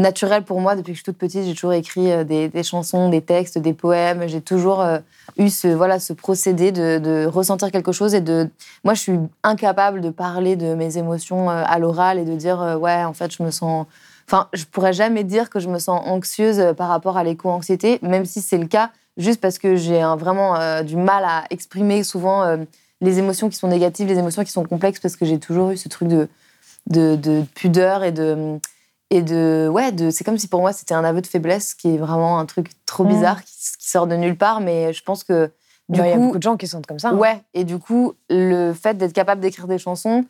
naturel 0.00 0.42
pour 0.42 0.60
moi. 0.60 0.74
Depuis 0.74 0.92
que 0.92 0.98
je 0.98 1.02
suis 1.02 1.04
toute 1.04 1.18
petite, 1.18 1.44
j'ai 1.44 1.54
toujours 1.54 1.72
écrit 1.72 2.10
euh, 2.10 2.24
des, 2.24 2.62
chansons, 2.62 3.08
des 3.08 3.20
textes, 3.20 3.58
des 3.58 3.72
poèmes. 3.72 4.26
J'ai 4.26 4.40
toujours 4.40 4.80
euh, 4.80 4.98
eu 5.38 5.48
ce, 5.48 5.68
voilà, 5.68 6.00
ce 6.00 6.12
procédé 6.12 6.72
de, 6.72 7.26
ressentir 7.26 7.70
quelque 7.70 7.92
chose. 7.92 8.14
Et 8.14 8.20
de... 8.20 8.48
Moi, 8.82 8.94
je 8.94 9.00
suis 9.00 9.18
incapable 9.44 10.00
de 10.00 10.10
parler 10.10 10.56
de 10.56 10.74
mes 10.74 10.98
émotions 10.98 11.50
euh, 11.50 11.62
à 11.64 11.78
l'oral 11.78 12.18
et 12.18 12.24
de 12.24 12.34
dire, 12.34 12.78
ouais, 12.80 13.04
en 13.04 13.12
fait, 13.12 13.32
je 13.32 13.42
me 13.42 13.50
sens... 13.50 13.86
Enfin, 14.26 14.48
je 14.52 14.64
pourrais 14.64 14.92
jamais 14.92 15.24
dire 15.24 15.50
que 15.50 15.58
je 15.58 15.68
me 15.68 15.78
sens 15.78 16.02
anxieuse 16.06 16.74
par 16.76 16.88
rapport 16.88 17.16
à 17.16 17.24
l'éco-anxiété, 17.24 17.98
même 18.02 18.24
si 18.24 18.40
c'est 18.40 18.58
le 18.58 18.68
cas, 18.68 18.90
juste 19.16 19.40
parce 19.40 19.58
que 19.58 19.74
j'ai 19.74 20.02
vraiment 20.16 20.82
du 20.84 20.94
mal 20.94 21.24
à 21.24 21.46
exprimer 21.50 22.04
souvent 22.04 22.56
les 23.00 23.18
émotions 23.18 23.48
qui 23.48 23.56
sont 23.56 23.66
négatives, 23.66 24.06
les 24.06 24.18
émotions 24.18 24.44
qui 24.44 24.52
sont 24.52 24.62
complexes, 24.62 25.00
parce 25.00 25.16
que 25.16 25.24
j'ai 25.24 25.40
toujours 25.40 25.70
eu 25.70 25.76
ce 25.76 25.88
truc 25.88 26.06
de, 26.06 26.28
de 26.86 27.42
pudeur 27.56 28.04
et 28.04 28.12
de 28.12 28.60
et 29.10 29.22
de 29.22 29.68
ouais 29.72 29.92
de 29.92 30.10
c'est 30.10 30.24
comme 30.24 30.38
si 30.38 30.46
pour 30.48 30.60
moi 30.60 30.72
c'était 30.72 30.94
un 30.94 31.04
aveu 31.04 31.20
de 31.20 31.26
faiblesse 31.26 31.74
qui 31.74 31.94
est 31.94 31.98
vraiment 31.98 32.38
un 32.38 32.46
truc 32.46 32.70
trop 32.86 33.04
Mm. 33.04 33.08
bizarre 33.08 33.44
qui, 33.44 33.52
qui 33.78 33.88
sort 33.90 34.06
de 34.06 34.14
nulle 34.16 34.36
part 34.36 34.60
mais 34.60 34.92
je 34.92 35.02
pense 35.02 35.24
que 35.24 35.50
du 35.88 35.98
Bah, 36.00 36.06
Il 36.06 36.10
y 36.10 36.12
a 36.12 36.16
coup 36.16 36.22
beaucoup 36.26 36.38
de 36.38 36.42
gens 36.42 36.56
qui 36.56 36.66
sont 36.68 36.80
comme 36.86 36.98
ça. 37.00 37.08
hein. 37.08 37.16
Ouais, 37.16 37.42
et 37.54 37.64
du 37.64 37.78
coup, 37.78 38.14
le 38.28 38.72
fait 38.72 38.96
d'être 38.96 39.12
capable 39.12 39.40
d'écrire 39.40 39.66
des 39.66 39.78
chansons 39.78 40.24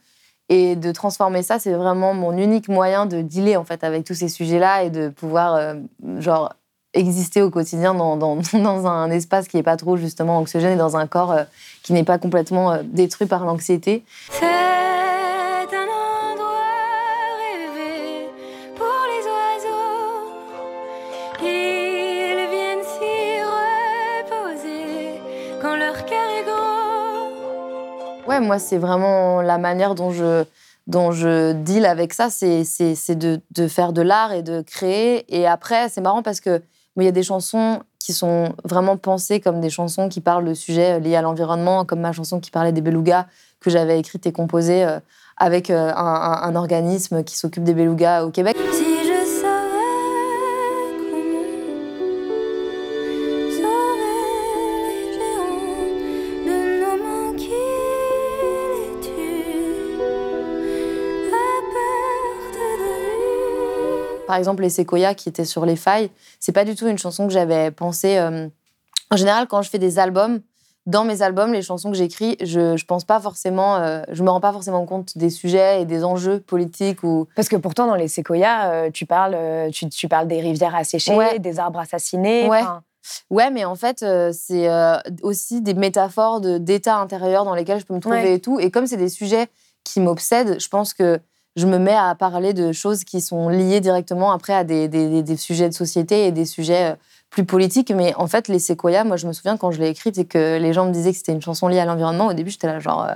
et 0.48 0.74
de 0.74 0.90
transformer 0.90 1.42
ça, 1.42 1.58
c'est 1.58 1.72
vraiment 1.74 2.14
mon 2.14 2.36
unique 2.38 2.68
moyen 2.68 3.04
de 3.06 3.20
dealer 3.20 3.56
en 3.56 3.64
fait 3.64 3.84
avec 3.84 4.04
tous 4.04 4.14
ces 4.14 4.28
sujets-là 4.28 4.84
et 4.84 4.90
de 4.90 5.08
pouvoir 5.10 5.54
euh, 5.54 5.74
genre 6.18 6.54
exister 6.94 7.40
au 7.42 7.50
quotidien 7.50 7.94
dans, 7.94 8.16
dans, 8.16 8.36
dans 8.54 8.86
un 8.86 9.10
espace 9.10 9.46
qui 9.48 9.58
n'est 9.58 9.62
pas 9.62 9.76
trop 9.76 9.96
justement 9.98 10.38
anxiogène 10.38 10.72
et 10.72 10.76
dans 10.76 10.96
un 10.96 11.06
corps 11.06 11.32
euh, 11.32 11.44
qui 11.82 11.92
n'est 11.92 12.04
pas 12.04 12.16
complètement 12.18 12.72
euh, 12.72 12.82
détruit 12.82 13.28
par 13.28 13.44
l'anxiété. 13.44 14.02
Moi, 28.40 28.58
c'est 28.58 28.78
vraiment 28.78 29.42
la 29.42 29.58
manière 29.58 29.94
dont 29.94 30.10
je, 30.10 30.44
dont 30.86 31.12
je 31.12 31.52
deal 31.52 31.86
avec 31.86 32.12
ça, 32.12 32.28
c'est 32.30 33.14
de, 33.14 33.40
de 33.50 33.68
faire 33.68 33.92
de 33.92 34.02
l'art 34.02 34.32
et 34.32 34.42
de 34.42 34.62
créer. 34.62 35.24
Et 35.34 35.46
après, 35.46 35.88
c'est 35.88 36.00
marrant 36.00 36.22
parce 36.22 36.40
que 36.40 36.62
il 37.02 37.06
y 37.06 37.08
a 37.08 37.12
des 37.12 37.22
chansons 37.22 37.80
qui 37.98 38.12
sont 38.12 38.54
vraiment 38.64 38.96
pensées 38.96 39.40
comme 39.40 39.60
des 39.60 39.70
chansons 39.70 40.08
qui 40.08 40.20
parlent 40.20 40.44
de 40.44 40.54
sujets 40.54 41.00
liés 41.00 41.16
à 41.16 41.22
l'environnement, 41.22 41.84
comme 41.84 42.00
ma 42.00 42.12
chanson 42.12 42.40
qui 42.40 42.50
parlait 42.50 42.72
des 42.72 42.80
belugas, 42.80 43.26
que 43.60 43.70
j'avais 43.70 43.98
écrite 43.98 44.26
et 44.26 44.32
composée 44.32 44.84
euh, 44.84 44.98
avec 45.36 45.70
euh, 45.70 45.92
un, 45.94 46.54
organisme 46.54 47.24
qui 47.24 47.36
s'occupe 47.36 47.64
des 47.64 47.74
belugas 47.74 48.24
au 48.24 48.30
Québec. 48.30 48.56
Par 64.30 64.38
exemple, 64.38 64.62
les 64.62 64.70
séquoias 64.70 65.14
qui 65.14 65.28
étaient 65.28 65.44
sur 65.44 65.66
les 65.66 65.74
failles, 65.74 66.08
c'est 66.38 66.52
pas 66.52 66.64
du 66.64 66.76
tout 66.76 66.86
une 66.86 66.98
chanson 66.98 67.26
que 67.26 67.32
j'avais 67.32 67.72
pensée. 67.72 68.16
euh, 68.16 68.46
En 69.10 69.16
général, 69.16 69.48
quand 69.48 69.60
je 69.60 69.68
fais 69.68 69.80
des 69.80 69.98
albums, 69.98 70.38
dans 70.86 71.02
mes 71.02 71.20
albums, 71.22 71.52
les 71.52 71.62
chansons 71.62 71.90
que 71.90 71.96
j'écris, 71.96 72.36
je, 72.40 72.76
je 72.76 72.84
pense 72.86 73.02
pas 73.04 73.18
forcément, 73.18 73.78
euh, 73.78 74.02
je 74.12 74.22
me 74.22 74.30
rends 74.30 74.38
pas 74.40 74.52
forcément 74.52 74.86
compte 74.86 75.18
des 75.18 75.30
sujets 75.30 75.82
et 75.82 75.84
des 75.84 76.04
enjeux 76.04 76.38
politiques 76.38 77.02
ou. 77.02 77.26
Parce 77.34 77.48
que 77.48 77.56
pourtant, 77.56 77.88
dans 77.88 77.96
les 77.96 78.06
séquoias, 78.06 78.70
euh, 78.70 78.90
tu, 78.92 79.04
parles, 79.04 79.36
tu, 79.72 79.88
tu 79.88 80.06
parles 80.06 80.28
des 80.28 80.40
rivières 80.40 80.76
asséchées, 80.76 81.12
Ouais. 81.16 81.40
des 81.40 81.58
arbres 81.58 81.80
assassinés. 81.80 82.48
Ouais. 82.48 83.50
mais 83.50 83.64
en 83.64 83.74
fait, 83.74 84.04
euh, 84.04 84.30
c'est 84.32 84.68
aussi 85.24 85.60
des 85.60 85.74
métaphores 85.74 86.40
de- 86.40 86.58
d'état 86.58 86.98
intérieur 86.98 87.44
dans 87.44 87.56
lesquels 87.56 87.80
je 87.80 87.84
peux 87.84 87.94
me 87.94 88.00
trouver 88.00 88.16
Ouais. 88.22 88.34
et 88.34 88.40
tout. 88.40 88.60
Et 88.60 88.70
comme 88.70 88.86
c'est 88.86 88.96
des 88.96 89.08
sujets 89.08 89.48
qui 89.82 89.98
m'obsèdent, 89.98 90.60
je 90.60 90.68
pense 90.68 90.94
que 90.94 91.18
je 91.56 91.66
me 91.66 91.78
mets 91.78 91.94
à 91.96 92.14
parler 92.14 92.52
de 92.54 92.72
choses 92.72 93.04
qui 93.04 93.20
sont 93.20 93.48
liées 93.48 93.80
directement 93.80 94.30
après 94.32 94.54
à 94.54 94.64
des, 94.64 94.88
des- 94.88 95.08
des- 95.08 95.22
des 95.22 95.36
sujets 95.36 95.68
de 95.68 95.74
société 95.74 96.26
et 96.26 96.32
des 96.32 96.44
sujets 96.46 96.92
euh, 96.92 96.96
plus 97.30 97.44
politiques. 97.44 97.90
Mais 97.90 98.14
en 98.16 98.26
fait, 98.26 98.48
les 98.48 98.58
séquoias, 98.58 99.04
moi, 99.04 99.16
je 99.16 99.26
me 99.26 99.32
souviens 99.32 99.56
quand 99.56 99.70
je 99.70 99.80
l'ai 99.80 99.88
écrite 99.88 100.16
et 100.18 100.24
que 100.24 100.58
les 100.58 100.72
gens 100.72 100.86
me 100.86 100.92
disaient 100.92 101.10
que 101.12 101.16
c'était 101.18 101.32
une 101.32 101.42
chanson 101.42 101.68
liée 101.68 101.80
à 101.80 101.84
l'environnement. 101.84 102.26
Au 102.28 102.32
début, 102.34 102.50
j'étais 102.50 102.66
là, 102.68 102.78
genre, 102.78 103.04
euh, 103.04 103.14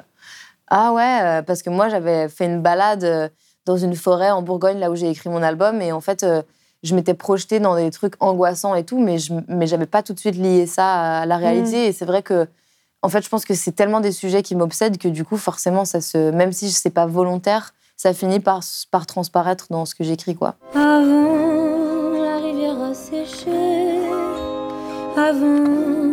ah 0.68 0.92
ouais, 0.92 1.18
euh, 1.22 1.42
parce 1.42 1.62
que 1.62 1.70
moi, 1.70 1.88
j'avais 1.88 2.28
fait 2.28 2.46
une 2.46 2.60
balade 2.60 3.30
dans 3.66 3.76
une 3.76 3.94
forêt 3.94 4.30
en 4.30 4.42
Bourgogne, 4.42 4.78
là 4.78 4.90
où 4.90 4.96
j'ai 4.96 5.08
écrit 5.10 5.30
mon 5.30 5.42
album. 5.42 5.80
Et 5.80 5.92
en 5.92 6.00
fait, 6.00 6.22
euh, 6.22 6.42
je 6.82 6.94
m'étais 6.94 7.14
projetée 7.14 7.60
dans 7.60 7.76
des 7.76 7.90
trucs 7.90 8.14
angoissants 8.20 8.74
et 8.74 8.84
tout, 8.84 8.98
mais 8.98 9.18
je 9.18 9.32
mais 9.48 9.66
j'avais 9.66 9.86
pas 9.86 10.02
tout 10.02 10.12
de 10.12 10.18
suite 10.20 10.36
lié 10.36 10.66
ça 10.66 11.20
à 11.20 11.26
la 11.26 11.36
réalité. 11.38 11.86
Et 11.86 11.92
c'est 11.92 12.04
vrai 12.04 12.22
que, 12.22 12.46
en 13.02 13.08
fait, 13.08 13.22
je 13.22 13.28
pense 13.28 13.44
que 13.44 13.54
c'est 13.54 13.72
tellement 13.72 14.00
des 14.00 14.12
sujets 14.12 14.42
qui 14.42 14.54
m'obsèdent 14.54 14.98
que 14.98 15.08
du 15.08 15.24
coup, 15.24 15.36
forcément, 15.38 15.84
ça 15.84 16.00
se, 16.00 16.30
même 16.30 16.52
si 16.52 16.70
c'est 16.72 16.90
pas 16.90 17.06
volontaire, 17.06 17.72
ça 18.04 18.12
finit 18.12 18.38
par, 18.38 18.60
par 18.90 19.06
transparaître 19.06 19.68
dans 19.70 19.86
ce 19.86 19.94
que 19.94 20.04
j'écris, 20.04 20.34
quoi. 20.34 20.56
Avant 20.74 22.10
la 22.22 22.36
rivière 22.36 22.78
asséchée, 22.82 23.98
avant 25.16 26.12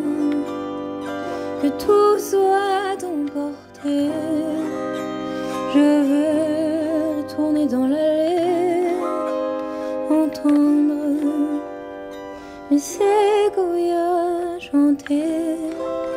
que 1.61 1.67
tout 1.67 2.17
soit 2.17 2.95
emporté, 3.03 4.09
je 5.73 6.03
veux 6.07 7.23
retourner 7.23 7.67
dans 7.67 7.87
l'allée, 7.87 8.95
entendre 10.09 10.95
mes 12.71 12.79
séquoias 12.79 14.59
chanter. 14.61 15.57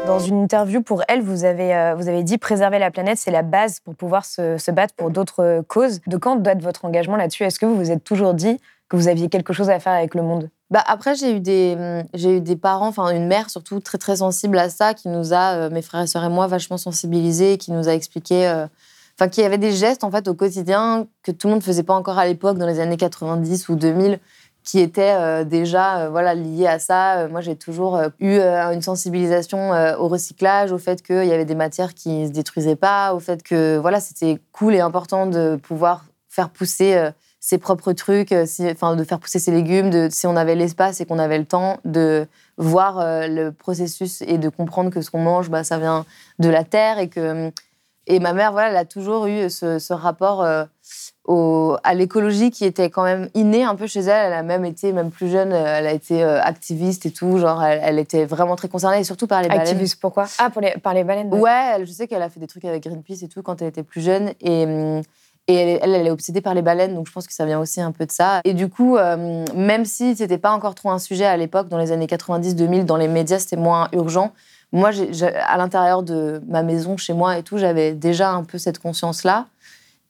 Dans 0.07 0.19
une 0.19 0.43
interview 0.43 0.83
pour 0.83 1.03
Elle, 1.09 1.23
vous 1.23 1.45
avez, 1.45 1.75
euh, 1.75 1.95
vous 1.95 2.09
avez 2.09 2.23
dit 2.23 2.37
préserver 2.37 2.79
la 2.79 2.91
planète, 2.91 3.19
c'est 3.19 3.31
la 3.31 3.43
base 3.43 3.81
pour 3.81 3.95
pouvoir 3.95 4.25
se, 4.25 4.71
battre 4.71 4.95
pour 4.95 5.11
d'autres 5.11 5.43
euh, 5.43 5.63
causes. 5.63 6.01
De 6.07 6.17
quand 6.17 6.37
date 6.37 6.63
votre 6.63 6.85
engagement 6.85 7.17
là-dessus? 7.17 7.45
Est-ce 7.45 7.59
que 7.59 7.67
vous 7.67 7.77
vous 7.77 7.91
êtes 7.91 8.05
toujours 8.05 8.35
dit 8.35 8.61
que 8.89 8.97
vous 8.97 9.09
aviez 9.09 9.29
quelque 9.29 9.53
chose 9.53 9.71
à 9.71 9.81
faire 9.81 9.95
avec 9.95 10.15
le 10.15 10.23
monde? 10.23 10.51
Bah 10.71 10.83
après 10.87 11.15
j'ai 11.15 11.37
eu 11.37 11.41
des 11.41 12.03
j'ai 12.15 12.39
eu 12.39 12.41
des 12.41 12.57
parents 12.57 12.89
enfin 12.89 13.11
une 13.11 13.27
mère 13.27 13.51
surtout 13.51 13.81
très 13.81 13.99
très 13.99 14.17
sensible 14.17 14.59
à 14.59 14.71
ça 14.71 14.95
qui 14.95 15.09
nous 15.09 15.35
a 15.35 15.55
euh, 15.55 15.71
mes 15.71 15.83
frères 15.83 16.03
et 16.03 16.07
sœurs 16.07 16.25
et 16.25 16.29
moi 16.31 16.47
vachement 16.47 16.79
sensibilisés 16.79 17.59
qui 17.59 17.71
nous 17.71 17.89
a 17.89 17.93
expliqué 17.93 18.49
euh, 18.49 18.67
enfin 19.17 19.29
qui 19.29 19.43
avait 19.43 19.59
des 19.59 19.73
gestes 19.73 20.05
en 20.05 20.11
fait 20.11 20.27
au 20.27 20.35
quotidien 20.35 21.07
que 21.23 21.33
tout 21.33 21.49
le 21.49 21.55
monde 21.55 21.63
faisait 21.63 21.83
pas 21.83 21.95
encore 21.95 22.19
à 22.19 22.27
l'époque 22.27 22.57
dans 22.57 22.67
les 22.67 22.81
années 22.81 22.97
90 22.97 23.69
ou 23.69 23.77
2000 23.77 24.19
qui 24.65 24.81
étaient 24.81 25.15
euh, 25.15 25.45
déjà 25.45 25.99
euh, 25.99 26.09
voilà 26.09 26.35
liés 26.35 26.67
à 26.67 26.79
ça. 26.79 27.19
Euh, 27.19 27.29
moi 27.29 27.43
j'ai 27.43 27.55
toujours 27.55 28.01
eu 28.19 28.39
une 28.39 28.83
sensibilisation 28.83 29.71
au 29.99 30.09
recyclage 30.09 30.73
au 30.73 30.79
fait 30.79 31.03
qu'il 31.03 31.27
y 31.27 31.33
avait 31.33 31.45
des 31.45 31.55
matières 31.55 31.95
qui 31.95 32.27
se 32.27 32.33
détruisaient 32.33 32.77
pas 32.77 33.15
au 33.15 33.21
fait 33.21 33.43
que 33.43 33.77
voilà 33.77 34.01
c'était 34.01 34.41
cool 34.53 34.75
et 34.75 34.81
important 34.81 35.27
de 35.27 35.57
pouvoir 35.57 36.07
faire 36.29 36.49
pousser 36.49 37.11
ses 37.39 37.59
propres 37.59 37.93
trucs, 37.93 38.33
enfin 38.33 38.97
de 38.97 39.05
faire 39.05 39.21
pousser 39.21 39.39
ses 39.39 39.53
légumes, 39.53 40.11
si 40.11 40.27
on 40.27 40.35
avait 40.35 40.55
l'espace 40.55 41.01
et 41.01 41.07
qu'on 41.07 41.19
avait 41.19 41.39
le 41.39 41.45
temps 41.45 41.79
de 41.85 42.27
voir 42.57 43.29
le 43.29 43.51
processus 43.51 44.23
et 44.23 44.39
de 44.39 44.49
comprendre 44.49 44.91
que 44.91 45.03
ce 45.03 45.11
qu'on 45.11 45.21
mange, 45.21 45.51
bah, 45.51 45.63
ça 45.63 45.79
vient 45.79 46.07
de 46.39 46.49
la 46.49 46.65
terre 46.65 46.99
et 46.99 47.09
que 47.09 47.53
et 48.07 48.19
ma 48.19 48.33
mère 48.33 48.53
voilà, 48.53 48.71
elle 48.71 48.77
a 48.77 48.85
toujours 48.85 49.27
eu 49.27 49.51
ce, 49.51 49.93
rapport 49.93 50.45
au, 51.27 51.77
à 51.85 51.95
l'écologie 51.95 52.51
qui 52.51 52.65
était 52.65 52.91
quand 52.91 53.03
même 53.03 53.29
inné 53.35 53.65
un 53.65 53.75
peu 53.75 53.87
chez 53.87 54.01
elle. 54.01 54.27
Elle 54.29 54.33
a 54.33 54.43
même 54.43 54.65
été 54.65 54.93
même 54.93 55.11
plus 55.11 55.31
jeune, 55.31 55.53
euh, 55.53 55.65
elle 55.79 55.87
a 55.87 55.93
été 55.93 56.23
euh, 56.23 56.41
activiste 56.43 57.07
et 57.07 57.11
tout, 57.11 57.39
genre 57.39 57.63
elle, 57.63 57.81
elle 57.83 57.99
était 57.99 58.25
vraiment 58.27 58.57
très 58.57 58.69
concernée 58.69 59.01
et 59.01 59.05
surtout 59.05 59.27
par 59.27 59.41
les 59.43 59.49
baleines. 59.49 59.63
Activiste, 59.69 59.99
pourquoi? 60.01 60.27
Ah, 60.39 60.51
pour 60.51 60.61
les, 60.61 60.73
par 60.73 60.93
les 60.95 61.05
baleines 61.05 61.33
Ouais, 61.33 61.73
elle- 61.77 61.87
je 61.87 61.93
sais 61.93 62.07
qu'elle 62.07 62.23
a 62.23 62.29
fait 62.29 62.41
des 62.41 62.47
trucs 62.47 62.65
avec 62.65 62.83
Greenpeace 62.85 63.23
et 63.23 63.29
tout 63.29 63.43
quand 63.43 63.63
elle 63.63 63.69
était 63.69 63.83
plus 63.83 64.03
jeune. 64.03 64.33
Et, 64.41 64.65
hum, 64.65 65.03
et 65.47 65.55
elle, 65.55 65.79
elle, 65.83 65.95
elle 65.95 66.07
est 66.07 66.11
obsédée 66.11 66.41
par 66.41 66.55
les 66.55 66.63
baleines, 66.63 66.95
donc 66.95 67.07
je 67.07 67.13
pense 67.13 67.27
que 67.27 67.33
ça 67.35 67.45
vient 67.45 67.61
aussi 67.61 67.81
un 67.81 67.93
peu 67.93 68.07
de 68.07 68.11
ça. 68.13 68.41
Et 68.45 68.55
du 68.55 68.69
coup, 68.71 68.97
euh, 68.97 69.45
même 69.55 69.85
si 69.85 70.17
c'était 70.17 70.39
pas 70.39 70.53
encore 70.53 70.75
trop 70.75 70.91
un 70.91 70.99
sujet 70.99 71.27
à 71.27 71.37
l'époque, 71.37 71.69
dans 71.69 71.77
les 71.79 71.93
années 71.93 72.07
90-2000, 72.07 72.85
dans 72.87 72.97
les 72.97 73.09
médias, 73.09 73.39
c'était 73.39 73.57
moins 73.57 73.89
urgent. 73.93 74.33
Moi, 74.73 74.91
à 75.47 75.57
l'intérieur 75.59 76.03
de 76.03 76.43
ma 76.49 76.63
maison, 76.63 76.97
chez 76.97 77.13
moi 77.13 77.37
et 77.39 77.43
tout, 77.43 77.59
j'avais 77.59 77.93
déjà 77.93 78.31
un 78.31 78.43
peu 78.43 78.57
cette 78.59 78.79
conscience-là. 78.79 79.47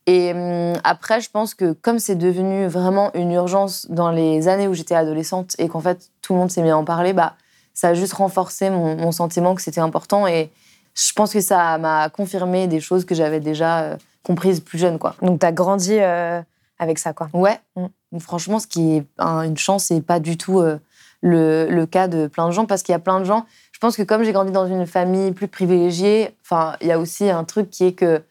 Et 0.07 0.33
hum, 0.33 0.73
après, 0.83 1.19
je 1.21 1.29
pense 1.29 1.53
que 1.55 1.73
comme 1.73 1.99
c'est 1.99 2.15
devenu 2.15 2.67
vraiment 2.67 3.11
une 3.15 3.31
urgence 3.31 3.87
dans 3.89 4.11
les 4.11 4.47
années 4.47 4.67
où 4.67 4.73
j'étais 4.73 4.95
adolescente 4.95 5.55
et 5.57 5.67
qu'en 5.67 5.79
fait 5.81 6.09
tout 6.21 6.33
le 6.33 6.39
monde 6.39 6.51
s'est 6.51 6.61
mis 6.61 6.69
à 6.69 6.77
en 6.77 6.83
parler, 6.85 7.13
bah, 7.13 7.33
ça 7.73 7.89
a 7.89 7.93
juste 7.93 8.13
renforcé 8.13 8.69
mon, 8.69 8.95
mon 8.95 9.11
sentiment 9.11 9.55
que 9.55 9.61
c'était 9.61 9.81
important. 9.81 10.27
Et 10.27 10.49
je 10.93 11.11
pense 11.13 11.33
que 11.33 11.41
ça 11.41 11.77
m'a 11.77 12.09
confirmé 12.09 12.67
des 12.67 12.79
choses 12.79 13.03
que 13.05 13.15
j'avais 13.15 13.39
déjà 13.39 13.81
euh, 13.81 13.97
comprises 14.23 14.59
plus 14.61 14.77
jeune. 14.77 14.97
Quoi. 14.99 15.15
Donc, 15.21 15.39
tu 15.39 15.45
as 15.45 15.51
grandi 15.51 15.97
euh, 15.99 16.41
avec 16.79 16.99
ça, 16.99 17.13
quoi. 17.13 17.29
Ouais, 17.33 17.59
Mm. 17.75 17.87
Franchement, 18.19 18.59
ce 18.59 18.67
qui 18.67 18.97
est 18.97 19.05
un- 19.17 19.41
une 19.41 19.57
chance 19.57 19.91
et 19.91 19.99
pas 19.99 20.19
du 20.21 20.37
tout 20.37 20.61
euh, 20.61 20.77
le, 21.19 21.67
le 21.69 21.85
cas 21.85 22.07
de 22.07 22.27
plein 22.27 22.45
de 22.47 22.51
gens, 22.53 22.65
parce 22.65 22.81
qu'il 22.81 22.93
y 22.93 22.95
a 22.95 22.99
plein 22.99 23.19
de 23.19 23.25
gens. 23.25 23.45
Je 23.73 23.79
pense 23.79 23.97
que 23.97 24.03
comme 24.03 24.23
j'ai 24.23 24.31
grandi 24.31 24.53
dans 24.53 24.67
une 24.67 24.85
famille 24.87 25.33
plus 25.33 25.49
privilégiée, 25.49 26.33
il 26.79 26.87
y 26.87 26.91
a 26.93 26.99
aussi 26.99 27.29
un 27.29 27.43
truc 27.43 27.69
qui 27.69 27.85
est 27.87 27.91
que 27.93 28.21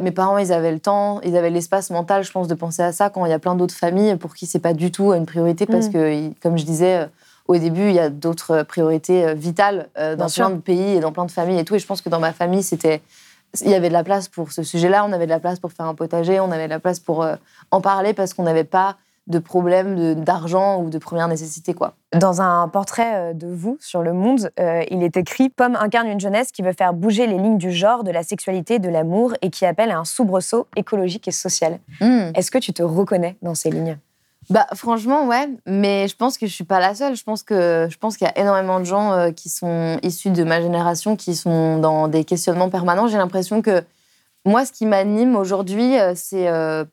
mes 0.00 0.10
parents, 0.12 0.38
ils 0.38 0.52
avaient 0.52 0.72
le 0.72 0.78
temps, 0.78 1.20
ils 1.22 1.36
avaient 1.36 1.50
l'espace 1.50 1.90
mental, 1.90 2.22
je 2.22 2.30
pense, 2.30 2.46
de 2.48 2.54
penser 2.54 2.82
à 2.82 2.92
ça 2.92 3.10
quand 3.10 3.24
il 3.26 3.30
y 3.30 3.32
a 3.34 3.38
plein 3.38 3.54
d'autres 3.56 3.74
familles 3.74 4.16
pour 4.16 4.34
qui 4.34 4.46
c'est 4.46 4.60
pas 4.60 4.72
du 4.72 4.90
tout 4.92 5.12
une 5.12 5.26
priorité, 5.26 5.66
parce 5.66 5.88
Mm. 5.88 5.92
que, 5.92 6.30
comme 6.42 6.56
je 6.58 6.64
disais 6.64 6.96
euh, 6.98 7.06
au 7.48 7.56
début, 7.56 7.88
il 7.88 7.94
y 7.94 7.98
a 8.00 8.08
d'autres 8.08 8.62
priorités 8.62 9.24
euh, 9.26 9.34
vitales 9.34 9.88
euh, 9.98 10.12
dans 10.16 10.24
Bien 10.24 10.28
sûr. 10.28 10.46
plein 10.46 10.54
de 10.56 10.60
pays 10.60 10.96
et 10.96 11.00
dans 11.00 11.12
plein 11.12 11.26
de 11.26 11.30
familles 11.30 11.58
et 11.58 11.64
tout. 11.64 11.74
Et 11.74 11.78
je 11.80 11.86
pense 11.86 12.00
que 12.02 12.08
dans 12.08 12.20
ma 12.20 12.32
famille, 12.32 12.62
c'était 12.62 13.02
il 13.64 13.70
y 13.70 13.74
avait 13.74 13.88
de 13.88 13.92
la 13.92 14.02
place 14.04 14.26
pour 14.28 14.50
ce 14.52 14.62
sujet-là, 14.64 15.04
on 15.08 15.12
avait 15.12 15.26
de 15.26 15.30
la 15.30 15.38
place 15.40 15.60
pour 15.60 15.72
faire 15.72 15.86
un 15.86 15.94
potager, 15.94 16.40
on 16.40 16.50
avait 16.50 16.64
de 16.64 16.70
la 16.70 16.80
place 16.80 16.98
pour 17.00 17.22
euh, 17.22 17.36
en 17.70 17.80
parler 17.80 18.12
parce 18.12 18.34
qu'on 18.34 18.42
n'avait 18.44 18.64
pas 18.64 18.96
de 19.26 19.38
problème 19.38 19.96
de- 19.96 20.14
d'argent 20.14 20.80
ou 20.82 20.90
de 20.90 20.98
première 20.98 21.28
nécessité. 21.28 21.72
quoi. 21.72 21.94
Dans 22.14 22.42
un 22.42 22.68
portrait 22.68 23.14
euh, 23.14 23.32
de 23.32 23.46
vous 23.46 23.78
sur 23.80 24.02
Le 24.02 24.12
Monde, 24.12 24.50
euh, 24.60 24.82
il 24.90 25.02
est 25.02 25.16
écrit 25.16 25.48
Pomme 25.48 25.76
incarne 25.80 26.08
une 26.08 26.20
jeunesse 26.20 26.52
qui 26.52 26.60
veut 26.62 26.74
faire 26.76 26.92
bouger 26.92 27.26
les 27.26 27.38
lignes 27.38 27.56
du 27.58 27.72
genre, 27.72 28.04
de 28.04 28.10
la 28.10 28.22
sexualité, 28.22 28.78
de 28.78 28.88
l'amour 28.90 29.32
et 29.40 29.48
qui 29.50 29.64
appelle 29.64 29.90
à 29.90 29.98
un 29.98 30.04
soubresaut 30.04 30.66
écologique 30.76 31.26
et 31.26 31.32
social. 31.32 31.78
Est-ce 32.00 32.50
que 32.50 32.58
tu 32.58 32.72
te 32.74 32.82
reconnais 32.82 33.36
dans 33.40 33.54
ces 33.54 33.70
lignes? 33.70 33.98
Bah 34.50 34.66
franchement 34.74 35.26
ouais, 35.26 35.48
mais 35.64 36.06
je 36.06 36.14
pense 36.16 36.36
que 36.36 36.46
je 36.46 36.52
suis 36.52 36.64
pas 36.64 36.78
la 36.78 36.94
seule. 36.94 37.16
Je 37.16 37.24
pense 37.24 37.42
que 37.42 37.88
je 37.90 37.96
pense 37.96 38.18
qu'il 38.18 38.26
y 38.26 38.30
a 38.30 38.38
énormément 38.38 38.78
de 38.78 38.84
gens 38.84 39.12
euh, 39.14 39.30
qui 39.30 39.48
sont 39.48 39.96
issus 40.02 40.28
de 40.28 40.44
ma 40.44 40.60
génération 40.60 41.16
qui 41.16 41.34
sont 41.34 41.78
dans 41.78 42.08
des 42.08 42.24
questionnements 42.24 42.68
permanents. 42.68 43.06
J'ai 43.06 43.16
l'impression 43.16 43.62
que 43.62 43.82
moi, 44.44 44.66
ce 44.66 44.72
qui 44.72 44.84
m'anime 44.84 45.34
aujourd'hui, 45.34 45.94
c'est 46.14 46.48
euh, 46.48 46.84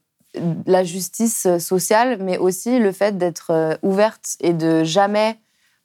la 0.65 0.83
justice 0.83 1.45
euh, 1.45 1.59
sociale, 1.59 2.17
mais 2.21 2.37
aussi 2.37 2.79
le 2.79 2.91
fait 2.91 3.17
d'être 3.17 3.51
euh, 3.51 3.75
ouverte 3.83 4.37
et 4.39 4.53
de 4.53 4.83
jamais 4.83 5.39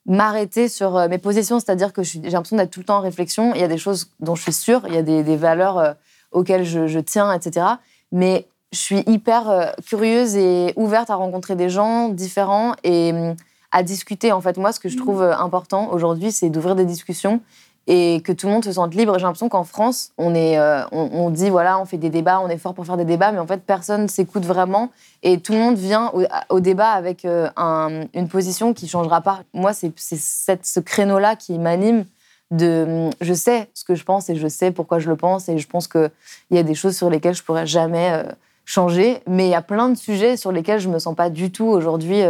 m'arrêter 0.06 0.68
sur 0.68 0.96
euh, 0.96 1.08
mes 1.08 1.18
positions. 1.18 1.58
C'est-à-dire 1.58 1.92
que 1.92 2.02
j'ai 2.02 2.20
l'impression 2.20 2.56
d'être 2.56 2.70
tout 2.70 2.80
le 2.80 2.86
temps 2.86 2.98
en 2.98 3.02
réflexion. 3.02 3.54
Il 3.54 3.60
y 3.60 3.64
a 3.64 3.68
des 3.68 3.78
choses 3.78 4.12
dont 4.20 4.34
je 4.34 4.42
suis 4.42 4.52
sûre, 4.52 4.82
il 4.86 4.94
y 4.94 4.98
a 4.98 5.02
des, 5.02 5.22
des 5.22 5.36
valeurs 5.36 5.96
auxquelles 6.30 6.64
je, 6.64 6.86
je 6.86 6.98
tiens, 7.00 7.32
etc. 7.32 7.66
Mais 8.12 8.46
je 8.72 8.78
suis 8.78 9.02
hyper 9.06 9.74
curieuse 9.86 10.36
et 10.36 10.72
ouverte 10.76 11.10
à 11.10 11.16
rencontrer 11.16 11.56
des 11.56 11.70
gens 11.70 12.08
différents 12.08 12.74
et 12.84 13.12
hum, 13.12 13.36
à 13.76 13.82
discuter. 13.82 14.32
En 14.32 14.40
fait, 14.40 14.56
moi, 14.56 14.72
ce 14.72 14.80
que 14.80 14.88
je 14.88 14.96
trouve 14.96 15.22
euh, 15.22 15.36
important 15.36 15.92
aujourd'hui, 15.92 16.32
c'est 16.32 16.48
d'ouvrir 16.48 16.76
des 16.76 16.86
discussions 16.86 17.40
et 17.86 18.20
que 18.24 18.32
tout 18.32 18.46
le 18.46 18.52
monde 18.52 18.64
se 18.64 18.72
sente 18.72 18.94
libre. 18.94 19.14
J'ai 19.18 19.22
l'impression 19.24 19.48
qu'en 19.48 19.64
France, 19.64 20.10
on, 20.18 20.34
est, 20.34 20.58
euh, 20.58 20.82
on, 20.90 21.30
dit, 21.30 21.50
voilà, 21.50 21.78
on 21.78 21.84
fait 21.84 21.98
des 21.98 22.10
débats, 22.10 22.40
on 22.40 22.48
est 22.48 22.58
fort 22.58 22.74
pour 22.74 22.84
faire 22.84 22.96
des 22.96 23.04
débats, 23.04 23.30
mais 23.30 23.38
en 23.38 23.46
fait, 23.46 23.62
personne 23.64 24.08
s'écoute 24.08 24.44
vraiment 24.44 24.90
et 25.22 25.38
tout 25.40 25.52
le 25.52 25.58
monde 25.58 25.76
vient 25.76 26.12
au, 26.48 26.60
débat 26.60 26.90
avec 26.90 27.24
euh, 27.24 27.48
un- 27.56 28.06
une 28.12 28.28
position 28.28 28.74
qui 28.74 28.88
changera 28.88 29.20
pas. 29.20 29.40
Moi, 29.54 29.72
c'est 29.72 29.92
ce 29.96 30.80
créneau-là 30.80 31.36
qui 31.36 31.58
m'anime. 31.58 32.04
De, 32.52 33.10
je 33.20 33.34
sais 33.34 33.68
ce 33.74 33.82
que 33.82 33.96
je 33.96 34.04
pense 34.04 34.30
et 34.30 34.36
je 34.36 34.46
sais 34.46 34.70
pourquoi 34.70 35.00
je 35.00 35.08
le 35.08 35.16
pense 35.16 35.48
et 35.48 35.58
je 35.58 35.66
pense 35.66 35.88
qu'il 35.88 36.10
y 36.52 36.58
a 36.58 36.62
des 36.62 36.76
choses 36.76 36.96
sur 36.96 37.10
lesquelles 37.10 37.34
je 37.34 37.42
pourrais 37.42 37.66
jamais 37.66 38.12
euh, 38.12 38.22
changer, 38.64 39.20
mais 39.26 39.48
il 39.48 39.50
y 39.50 39.56
a 39.56 39.62
plein 39.62 39.88
de 39.88 39.96
sujets 39.96 40.36
sur 40.36 40.52
lesquels 40.52 40.78
je 40.78 40.88
me 40.88 41.00
sens 41.00 41.16
pas 41.16 41.28
du 41.28 41.50
tout 41.50 41.66
aujourd'hui 41.66 42.22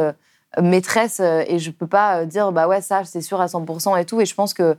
maîtresse 0.58 1.20
et 1.20 1.58
je 1.58 1.70
peux 1.70 1.86
pas 1.86 2.24
dire 2.24 2.50
bah 2.50 2.66
ouais 2.66 2.80
ça 2.80 3.04
c'est 3.04 3.20
sûr 3.20 3.42
à 3.42 3.46
100% 3.46 4.00
et 4.00 4.06
tout 4.06 4.20
et 4.22 4.24
je 4.24 4.34
pense 4.34 4.54
que 4.54 4.76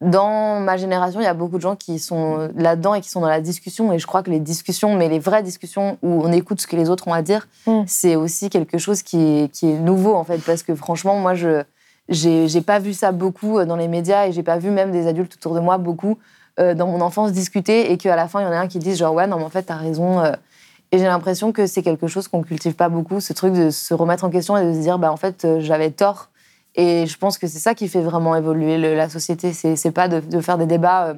dans 0.00 0.60
ma 0.60 0.76
génération 0.76 1.20
il 1.20 1.24
y 1.24 1.28
a 1.28 1.34
beaucoup 1.34 1.56
de 1.56 1.62
gens 1.62 1.74
qui 1.76 1.98
sont 1.98 2.50
là-dedans 2.54 2.94
et 2.94 3.00
qui 3.00 3.08
sont 3.08 3.20
dans 3.20 3.28
la 3.28 3.40
discussion 3.40 3.92
et 3.92 3.98
je 3.98 4.06
crois 4.06 4.22
que 4.22 4.30
les 4.30 4.40
discussions 4.40 4.94
mais 4.94 5.08
les 5.08 5.18
vraies 5.18 5.42
discussions 5.42 5.96
où 6.02 6.22
on 6.22 6.30
écoute 6.32 6.60
ce 6.60 6.66
que 6.66 6.76
les 6.76 6.90
autres 6.90 7.08
ont 7.08 7.14
à 7.14 7.22
dire 7.22 7.48
Mm. 7.66 7.82
c'est 7.86 8.14
aussi 8.16 8.50
quelque 8.50 8.78
chose 8.78 9.02
qui 9.02 9.16
est, 9.44 9.48
qui 9.52 9.70
est 9.70 9.78
nouveau 9.78 10.14
en 10.14 10.24
fait 10.24 10.38
parce 10.38 10.62
que 10.62 10.74
franchement 10.74 11.16
moi 11.16 11.34
je 11.34 11.62
j'ai 12.08 12.60
pas 12.60 12.78
vu 12.78 12.92
ça 12.94 13.10
beaucoup 13.10 13.64
dans 13.64 13.74
les 13.76 13.88
médias 13.88 14.26
et 14.28 14.32
j'ai 14.32 14.42
pas 14.44 14.58
vu 14.58 14.70
même 14.70 14.92
des 14.92 15.06
adultes 15.08 15.34
autour 15.34 15.54
de 15.54 15.60
moi 15.60 15.76
beaucoup 15.78 16.18
euh, 16.60 16.74
dans 16.74 16.86
mon 16.86 17.00
enfance 17.00 17.32
discuter 17.32 17.90
et 17.90 17.96
qu'à 17.98 18.14
la 18.16 18.28
fin, 18.28 18.40
il 18.40 18.44
y 18.44 18.46
en 18.46 18.52
a 18.52 18.58
un 18.58 18.68
qui 18.68 18.78
dise 18.78 18.96
genre 18.98 19.12
ouais, 19.12 19.26
non, 19.26 19.36
mais 19.38 19.44
en 19.44 19.50
fait, 19.50 19.64
t'as 19.64 19.74
raison. 19.76 20.20
euh. 20.20 20.32
Et 20.92 20.98
j'ai 20.98 21.04
l'impression 21.04 21.50
que 21.52 21.66
c'est 21.66 21.82
quelque 21.82 22.06
chose 22.06 22.28
qu'on 22.28 22.42
cultive 22.42 22.74
pas 22.74 22.88
beaucoup, 22.88 23.20
ce 23.20 23.32
truc 23.32 23.52
de 23.54 23.70
se 23.70 23.92
remettre 23.92 24.22
en 24.24 24.30
question 24.30 24.56
et 24.56 24.64
de 24.64 24.72
se 24.72 24.78
dire 24.78 24.98
bah 24.98 25.10
en 25.12 25.16
fait, 25.16 25.44
euh, 25.44 25.58
j'avais 25.60 25.90
tort. 25.90 26.28
Et 26.76 27.06
je 27.06 27.16
pense 27.16 27.38
que 27.38 27.46
c'est 27.46 27.58
ça 27.58 27.74
qui 27.74 27.88
fait 27.88 28.02
vraiment 28.02 28.36
évoluer 28.36 28.76
la 28.78 29.08
société. 29.08 29.52
C'est 29.52 29.90
pas 29.92 30.08
de, 30.08 30.20
de 30.20 30.40
faire 30.40 30.58
des 30.58 30.66
débats 30.66 31.14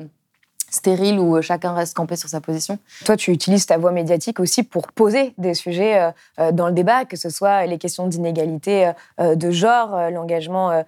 stériles 0.71 1.19
où 1.19 1.37
euh, 1.37 1.41
chacun 1.43 1.73
reste 1.73 1.97
campé 1.97 2.17
sur 2.17 2.29
sa 2.29 2.41
position. 2.41 2.79
Toi, 3.05 3.17
tu 3.17 3.31
utilises 3.33 3.67
ta 3.67 3.79
voix 3.79 3.93
médiatique 3.93 4.41
aussi 4.41 4.63
pour 4.63 4.89
poser 4.89 5.35
des 5.39 5.55
sujets 5.55 5.99
euh, 6.01 6.11
euh, 6.41 6.53
dans 6.53 6.67
le 6.67 6.73
débat, 6.73 7.05
que 7.05 7.17
ce 7.17 7.31
soit 7.31 7.67
les 7.67 7.79
questions 7.79 8.07
d'inégalité 8.07 8.93
de 9.19 9.51
genre, 9.51 9.97
l'engagement 10.11 10.83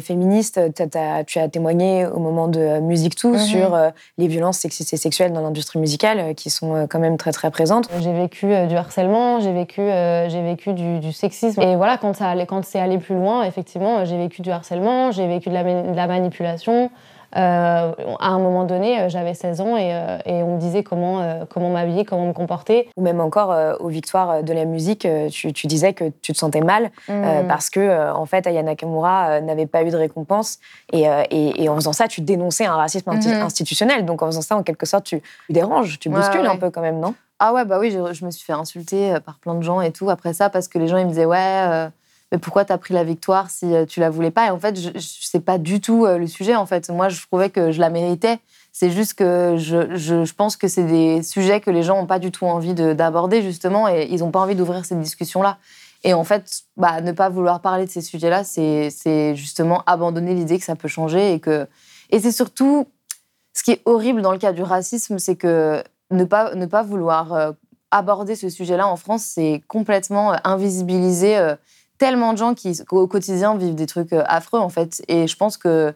féministe. 0.00 0.60
Tu 0.74 1.38
as 1.38 1.48
témoigné 1.48 2.06
au 2.06 2.18
moment 2.18 2.48
de 2.48 2.80
Musique 2.80 3.14
Tout 3.16 3.32
Mhm. 3.32 3.38
sur 3.38 3.78
les 4.18 4.26
violences 4.28 4.58
sexistes 4.58 4.92
et 4.92 4.96
sexuelles 4.96 5.32
dans 5.32 5.40
l'industrie 5.42 5.78
musicale, 5.78 6.34
qui 6.34 6.50
sont 6.50 6.86
quand 6.88 6.98
même 6.98 7.16
très 7.16 7.32
très 7.32 7.50
présentes. 7.50 7.88
J'ai 8.00 8.12
vécu 8.12 8.46
du 8.68 8.76
harcèlement, 8.76 9.40
j'ai 9.40 9.52
vécu, 9.52 9.80
j'ai 9.80 10.42
vécu 10.42 10.72
du, 10.72 10.98
du 11.00 11.12
sexisme. 11.12 11.60
Et 11.60 11.76
voilà, 11.76 11.98
quand, 11.98 12.14
ça 12.14 12.34
quand 12.46 12.64
c'est 12.64 12.80
allé 12.80 12.98
plus 12.98 13.14
loin, 13.16 13.44
effectivement, 13.44 14.04
j'ai 14.04 14.16
vécu 14.16 14.42
du 14.42 14.50
harcèlement, 14.50 15.10
j'ai 15.12 15.26
vécu 15.26 15.48
de 15.48 15.54
la, 15.54 15.64
ma- 15.64 15.82
de 15.82 15.96
la 15.96 16.06
manipulation. 16.06 16.90
Euh, 17.36 17.92
à 18.20 18.28
un 18.28 18.38
moment 18.38 18.64
donné, 18.64 19.00
euh, 19.00 19.08
j'avais 19.08 19.34
16 19.34 19.60
ans 19.60 19.76
et, 19.76 19.94
euh, 19.94 20.18
et 20.24 20.42
on 20.42 20.54
me 20.54 20.60
disait 20.60 20.82
comment, 20.82 21.20
euh, 21.20 21.44
comment 21.48 21.70
m'habiller, 21.70 22.04
comment 22.04 22.26
me 22.26 22.32
comporter. 22.32 22.88
Ou 22.96 23.02
même 23.02 23.20
encore 23.20 23.54
aux 23.80 23.88
victoires 23.88 24.42
de 24.42 24.52
la 24.52 24.64
musique, 24.64 25.06
tu, 25.30 25.52
tu 25.52 25.66
disais 25.66 25.92
que 25.92 26.04
tu 26.22 26.32
te 26.32 26.38
sentais 26.38 26.60
mal 26.60 26.90
Mm. 27.08 27.46
parce 27.48 27.70
que 27.70 28.12
en 28.12 28.26
fait 28.26 28.46
Aya 28.46 28.62
Nakamura 28.62 29.40
n'avait 29.40 29.66
pas 29.66 29.82
eu 29.82 29.90
de 29.90 29.96
récompense 29.96 30.58
et, 30.92 31.02
et- 31.30 31.62
et 31.64 31.68
en 31.68 31.74
faisant 31.76 31.92
ça 31.92 32.08
tu 32.08 32.20
dénonçais 32.20 32.66
un 32.66 32.76
racisme 32.76 33.10
Mhm. 33.10 33.42
institutionnel 33.42 34.04
donc 34.04 34.22
en 34.22 34.26
faisant 34.26 34.40
ça 34.42 34.56
en 34.56 34.62
quelque 34.62 34.86
sorte 34.86 35.04
tu, 35.04 35.20
tu 35.46 35.52
déranges 35.52 35.98
tu 35.98 36.08
bouscules 36.08 36.40
ouais. 36.42 36.46
un 36.48 36.56
peu 36.56 36.70
quand 36.70 36.80
même 36.82 37.00
non? 37.00 37.14
Ah 37.38 37.52
ouais, 37.52 37.64
bah 37.64 37.78
oui, 37.78 37.90
je, 37.90 38.12
je 38.14 38.24
me 38.24 38.30
suis 38.30 38.44
fait 38.44 38.52
insulter 38.54 39.16
par 39.24 39.38
plein 39.38 39.54
de 39.54 39.62
gens 39.62 39.80
et 39.82 39.92
tout 39.92 40.08
après 40.10 40.32
ça 40.32 40.48
parce 40.48 40.68
que 40.68 40.78
les 40.78 40.88
gens 40.88 40.96
ils 40.96 41.04
me 41.04 41.10
disaient 41.10 41.26
ouais, 41.26 41.88
mais 42.32 42.38
pourquoi 42.38 42.64
t'as 42.64 42.78
pris 42.78 42.92
la 42.92 43.04
victoire 43.04 43.50
si 43.50 43.72
euh, 43.72 43.86
tu 43.86 44.00
la 44.00 44.10
voulais 44.10 44.30
pas? 44.30 44.46
Et 44.46 44.50
en 44.50 44.58
fait, 44.58 44.76
je, 44.76 45.38
pas 45.38 45.58
du 45.58 45.80
tout 45.80 46.06
euh, 46.06 46.18
le 46.18 46.26
sujet. 46.26 46.56
En 46.56 46.66
fait, 46.66 46.90
moi, 46.90 47.08
je 47.08 47.24
trouvais 47.24 47.50
que 47.50 47.70
je 47.70 47.80
la 47.80 47.90
méritais. 47.90 48.38
C'est 48.72 48.90
juste 48.90 49.14
que 49.14 49.56
je, 49.56 49.96
je, 49.96 50.32
pense 50.34 50.56
que 50.56 50.68
c'est 50.68 50.84
des 50.84 51.22
sujets 51.22 51.60
que 51.60 51.70
les 51.70 51.82
gens 51.82 51.98
ont 52.00 52.06
pas 52.06 52.18
du 52.18 52.30
tout 52.30 52.44
envie 52.44 52.74
de- 52.74 52.92
d'aborder 52.92 53.42
justement 53.42 53.88
et 53.88 54.08
ils 54.10 54.24
ont 54.24 54.30
pas 54.30 54.40
envie 54.40 54.54
d'ouvrir 54.54 54.84
cette 54.84 55.00
discussion-là. 55.00 55.58
Et 56.04 56.14
en 56.14 56.24
fait, 56.24 56.62
bah, 56.76 57.00
ne 57.00 57.12
pas 57.12 57.28
vouloir 57.28 57.60
parler 57.60 57.86
de 57.86 57.90
ces 57.90 58.02
sujets-là, 58.02 58.44
c'est 58.44 59.34
justement 59.34 59.82
abandonner 59.86 60.34
l'idée 60.34 60.58
que 60.58 60.64
ça 60.64 60.76
peut 60.76 60.88
changer 60.88 61.32
et 61.32 61.40
et 62.10 62.20
c'est 62.20 62.32
surtout 62.32 62.86
ce 63.54 63.62
qui 63.62 63.72
est 63.72 63.82
horrible 63.86 64.20
dans 64.20 64.32
le 64.32 64.38
cas 64.38 64.52
du 64.52 64.62
racisme, 64.62 65.18
c'est 65.18 65.36
que 65.36 65.82
ne 66.10 66.24
pas, 66.24 66.54
ne 66.54 66.66
pas 66.66 66.82
vouloir 66.82 67.32
euh, 67.32 67.52
aborder 67.90 68.36
ce 68.36 68.50
sujet-là 68.50 68.86
en 68.86 68.96
France, 68.96 69.24
c'est 69.24 69.62
complètement 69.66 70.36
invisibiliser 70.44 71.54
tellement 71.98 72.32
de 72.32 72.38
gens 72.38 72.54
qui, 72.54 72.80
au 72.90 73.06
quotidien, 73.06 73.56
vivent 73.56 73.74
des 73.74 73.86
trucs 73.86 74.12
euh, 74.12 74.22
affreux, 74.26 74.60
en 74.60 74.68
fait. 74.68 75.02
Et 75.08 75.26
je 75.26 75.36
pense 75.36 75.56
que, 75.56 75.94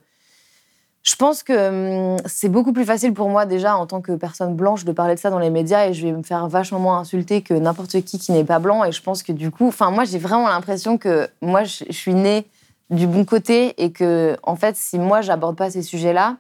je 1.03 1.17
pense 1.17 1.43
que 1.43 2.15
hum, 2.15 2.21
c'est 2.27 2.49
beaucoup 2.49 2.73
plus 2.73 2.85
facile 2.85 3.15
pour 3.15 3.29
moi, 3.29 3.47
déjà, 3.47 3.77
en 3.77 3.87
tant 3.87 4.01
que 4.01 4.13
personne 4.13 4.55
blanche, 4.55 4.85
de 4.85 4.93
parler 4.93 5.15
de 5.15 5.21
ça 5.21 5.31
dans 5.31 5.39
les 5.39 5.51
médias 5.51 5.87
et 5.87 5.95
je 5.95 6.07
vais 6.07 6.13
me 6.13 6.23
faire 6.23 6.47
vachement 6.49 6.79
moins 6.79 6.99
insulter 6.99 7.43
que 7.43 7.55
n'importe 7.55 8.01
qui 8.03 8.19
qui 8.19 8.33
n'est 8.33 8.45
pas 8.45 8.59
blanc. 8.59 8.85
Et 8.85 8.93
je 8.93 9.03
pense 9.03 9.23
que, 9.23 9.33
du 9.33 9.51
coup, 9.51 9.69
enfin, 9.69 9.91
moi, 9.91 10.05
j'ai 10.05 10.19
vraiment 10.19 10.49
l'impression 10.49 10.99
que 10.99 11.29
moi, 11.41 11.65
je, 11.65 11.85
suis 11.91 12.15
née 12.15 12.47
du 12.91 13.07
bon 13.07 13.25
côté 13.25 13.75
et 13.83 13.93
que, 13.93 14.37
en 14.43 14.57
fait, 14.57 14.77
si 14.77 14.99
moi, 14.99 15.21
j'aborde 15.21 15.57
pas 15.57 15.71
ces 15.71 15.83
sujets-là, 15.83 16.37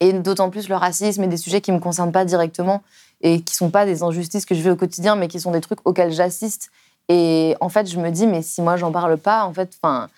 et 0.00 0.12
d'autant 0.12 0.50
plus 0.50 0.68
le 0.68 0.76
racisme 0.76 1.22
et 1.22 1.28
des 1.28 1.36
sujets 1.36 1.60
qui 1.60 1.72
me 1.72 1.78
concernent 1.78 2.12
pas 2.12 2.24
directement 2.24 2.82
et 3.20 3.40
qui 3.40 3.54
sont 3.54 3.70
pas 3.70 3.86
des 3.86 4.02
injustices 4.02 4.44
que 4.44 4.54
je 4.54 4.60
vis 4.60 4.70
au 4.70 4.76
quotidien, 4.76 5.16
mais 5.16 5.28
qui 5.28 5.40
sont 5.40 5.52
des 5.52 5.60
trucs 5.60 5.78
auxquels 5.86 6.12
j'assiste. 6.12 6.70
Et 7.08 7.54
en 7.60 7.68
fait, 7.68 7.90
je 7.90 7.98
me 8.00 8.10
dis, 8.10 8.26
mais 8.26 8.42
si 8.42 8.62
moi 8.62 8.76
j'en 8.76 8.90
parle 8.92 9.16
pas, 9.18 9.44
en 9.44 9.52
fait, 9.52 9.70
enfin, 9.82 10.08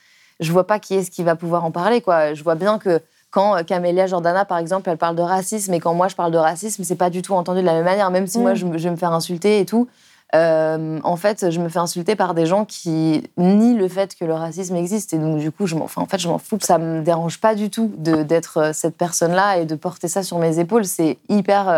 je 0.41 0.53
vois 0.53 0.67
pas 0.67 0.79
qui 0.79 0.95
est-ce 0.95 1.11
qui 1.11 1.23
va 1.23 1.35
pouvoir 1.35 1.65
en 1.65 1.71
parler, 1.71 2.01
quoi. 2.01 2.35
Je 2.35 2.43
vois 2.45 2.55
bien 2.55 2.79
que 2.79 3.01
quand 3.31 3.57
euh, 3.57 3.63
Camélia 3.65 4.07
Jordana, 4.07 4.45
par 4.45 4.59
exemple, 4.59 4.89
elle 4.89 4.97
parle 4.99 5.17
de 5.17 5.23
racisme, 5.23 5.75
et 5.75 5.81
quand 5.81 5.95
moi 5.95 6.09
je 6.09 6.15
parle 6.15 6.31
de 6.33 6.39
racisme, 6.39 6.85
c'est 6.85 6.95
pas 6.97 7.11
du 7.11 7.23
tout 7.23 7.35
entendu 7.35 7.61
de 7.61 7.67
la 7.67 7.73
même 7.75 7.85
manière, 7.85 8.11
même 8.11 8.27
si 8.27 8.39
Mm. 8.39 8.43
moi 8.43 8.55
je, 8.55 8.65
me- 8.67 8.79
je 8.79 8.85
vais 8.85 8.91
me 8.91 8.97
faire 8.97 9.13
insulter 9.13 9.61
et 9.61 9.67
tout. 9.67 9.89
euh, 10.35 10.99
en 11.05 11.17
fait, 11.17 11.51
je 11.51 11.61
me 11.61 11.69
fais 11.69 11.79
insulter 11.79 12.17
par 12.17 12.35
des 12.35 12.47
gens 12.47 12.65
qui 12.65 13.23
nient 13.37 13.77
le 13.77 13.89
fait 13.89 14.15
que 14.17 14.25
le 14.25 14.35
racisme 14.35 14.75
existe. 14.77 15.13
Et 15.15 15.19
donc, 15.19 15.39
du 15.39 15.53
coup, 15.53 15.67
je 15.67 15.77
m'en, 15.77 15.85
enfin, 15.85 16.03
en 16.03 16.07
fait, 16.07 16.19
je 16.19 16.29
m'en 16.29 16.39
fous. 16.39 16.59
Ça 16.63 16.79
me 16.79 17.01
dérange 17.03 17.41
pas 17.41 17.55
du 17.55 17.71
tout 17.71 17.93
d'être 17.97 18.57
euh, 18.59 18.73
cette 18.73 18.97
personne-là 18.97 19.59
et 19.59 19.67
de 19.67 19.75
porter 19.77 20.09
ça 20.09 20.23
sur 20.25 20.39
mes 20.39 20.59
épaules. 20.59 20.85
C'est 20.85 21.19
hyper 21.29 21.69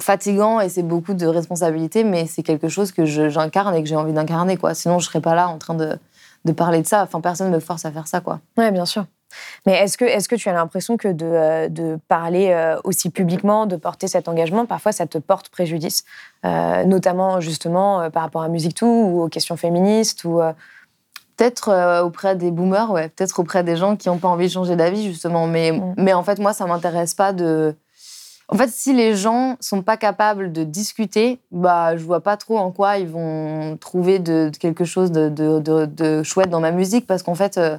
fatigant 0.00 0.60
et 0.60 0.68
c'est 0.68 0.82
beaucoup 0.82 1.14
de 1.14 1.26
responsabilité, 1.26 2.04
mais 2.04 2.26
c'est 2.26 2.42
quelque 2.42 2.68
chose 2.68 2.92
que 2.92 3.04
j'incarne 3.04 3.74
et 3.74 3.82
que 3.82 3.88
j'ai 3.88 3.96
envie 3.96 4.12
d'incarner, 4.12 4.56
quoi. 4.56 4.74
Sinon, 4.74 4.98
je 4.98 5.06
serais 5.06 5.20
pas 5.20 5.34
là 5.34 5.48
en 5.48 5.58
train 5.58 5.74
de, 5.74 5.98
de 6.44 6.52
parler 6.52 6.80
de 6.82 6.86
ça. 6.86 7.02
Enfin, 7.02 7.20
personne 7.20 7.50
me 7.50 7.60
force 7.60 7.84
à 7.84 7.90
faire 7.92 8.06
ça, 8.06 8.20
quoi. 8.20 8.40
Ouais, 8.56 8.70
bien 8.70 8.86
sûr. 8.86 9.04
Mais 9.66 9.72
est-ce 9.72 9.98
que, 9.98 10.04
est 10.04 10.26
que 10.28 10.36
tu 10.36 10.48
as 10.48 10.52
l'impression 10.52 10.96
que 10.96 11.08
de, 11.08 11.26
euh, 11.26 11.68
de 11.68 11.98
parler 12.08 12.50
euh, 12.50 12.78
aussi 12.84 13.10
publiquement, 13.10 13.66
de 13.66 13.74
porter 13.76 14.06
cet 14.06 14.28
engagement, 14.28 14.64
parfois 14.64 14.92
ça 14.92 15.06
te 15.06 15.18
porte 15.18 15.48
préjudice, 15.48 16.04
Euh, 16.44 16.84
notamment 16.84 17.40
justement 17.40 18.10
par 18.10 18.22
rapport 18.22 18.42
à 18.42 18.48
Musique 18.48 18.74
Tout 18.76 18.86
ou 18.86 19.22
aux 19.22 19.28
questions 19.28 19.56
féministes 19.56 20.24
ou 20.24 20.40
Peut-être 21.36 22.00
auprès 22.04 22.36
des 22.36 22.52
boomers, 22.52 22.92
ouais. 22.92 23.08
Peut-être 23.08 23.40
auprès 23.40 23.64
des 23.64 23.74
gens 23.74 23.96
qui 23.96 24.08
n'ont 24.08 24.18
pas 24.18 24.28
envie 24.28 24.46
de 24.46 24.52
changer 24.52 24.76
d'avis, 24.76 25.02
justement. 25.04 25.48
Mais, 25.48 25.72
Mm. 25.72 25.94
mais 25.96 26.12
en 26.12 26.22
fait, 26.22 26.38
moi, 26.38 26.52
ça 26.52 26.64
m'intéresse 26.66 27.14
pas 27.14 27.32
de. 27.32 27.74
En 28.48 28.56
fait, 28.56 28.68
si 28.68 28.92
les 28.92 29.16
gens 29.16 29.56
sont 29.60 29.82
pas 29.82 29.96
capables 29.96 30.52
de 30.52 30.64
discuter, 30.64 31.40
bah, 31.50 31.96
je 31.96 32.04
vois 32.04 32.20
pas 32.20 32.36
trop 32.36 32.58
en 32.58 32.70
quoi 32.70 32.98
ils 32.98 33.08
vont 33.08 33.76
trouver 33.78 34.18
de, 34.18 34.50
quelque 34.60 34.84
chose 34.84 35.10
de, 35.10 35.28
de, 35.28 35.60
de- 35.60 35.86
de 35.86 36.22
chouette 36.22 36.50
dans 36.50 36.60
ma 36.60 36.70
musique. 36.70 37.06
Parce 37.06 37.22
qu'en 37.22 37.34
fait, 37.34 37.56
euh, 37.56 37.78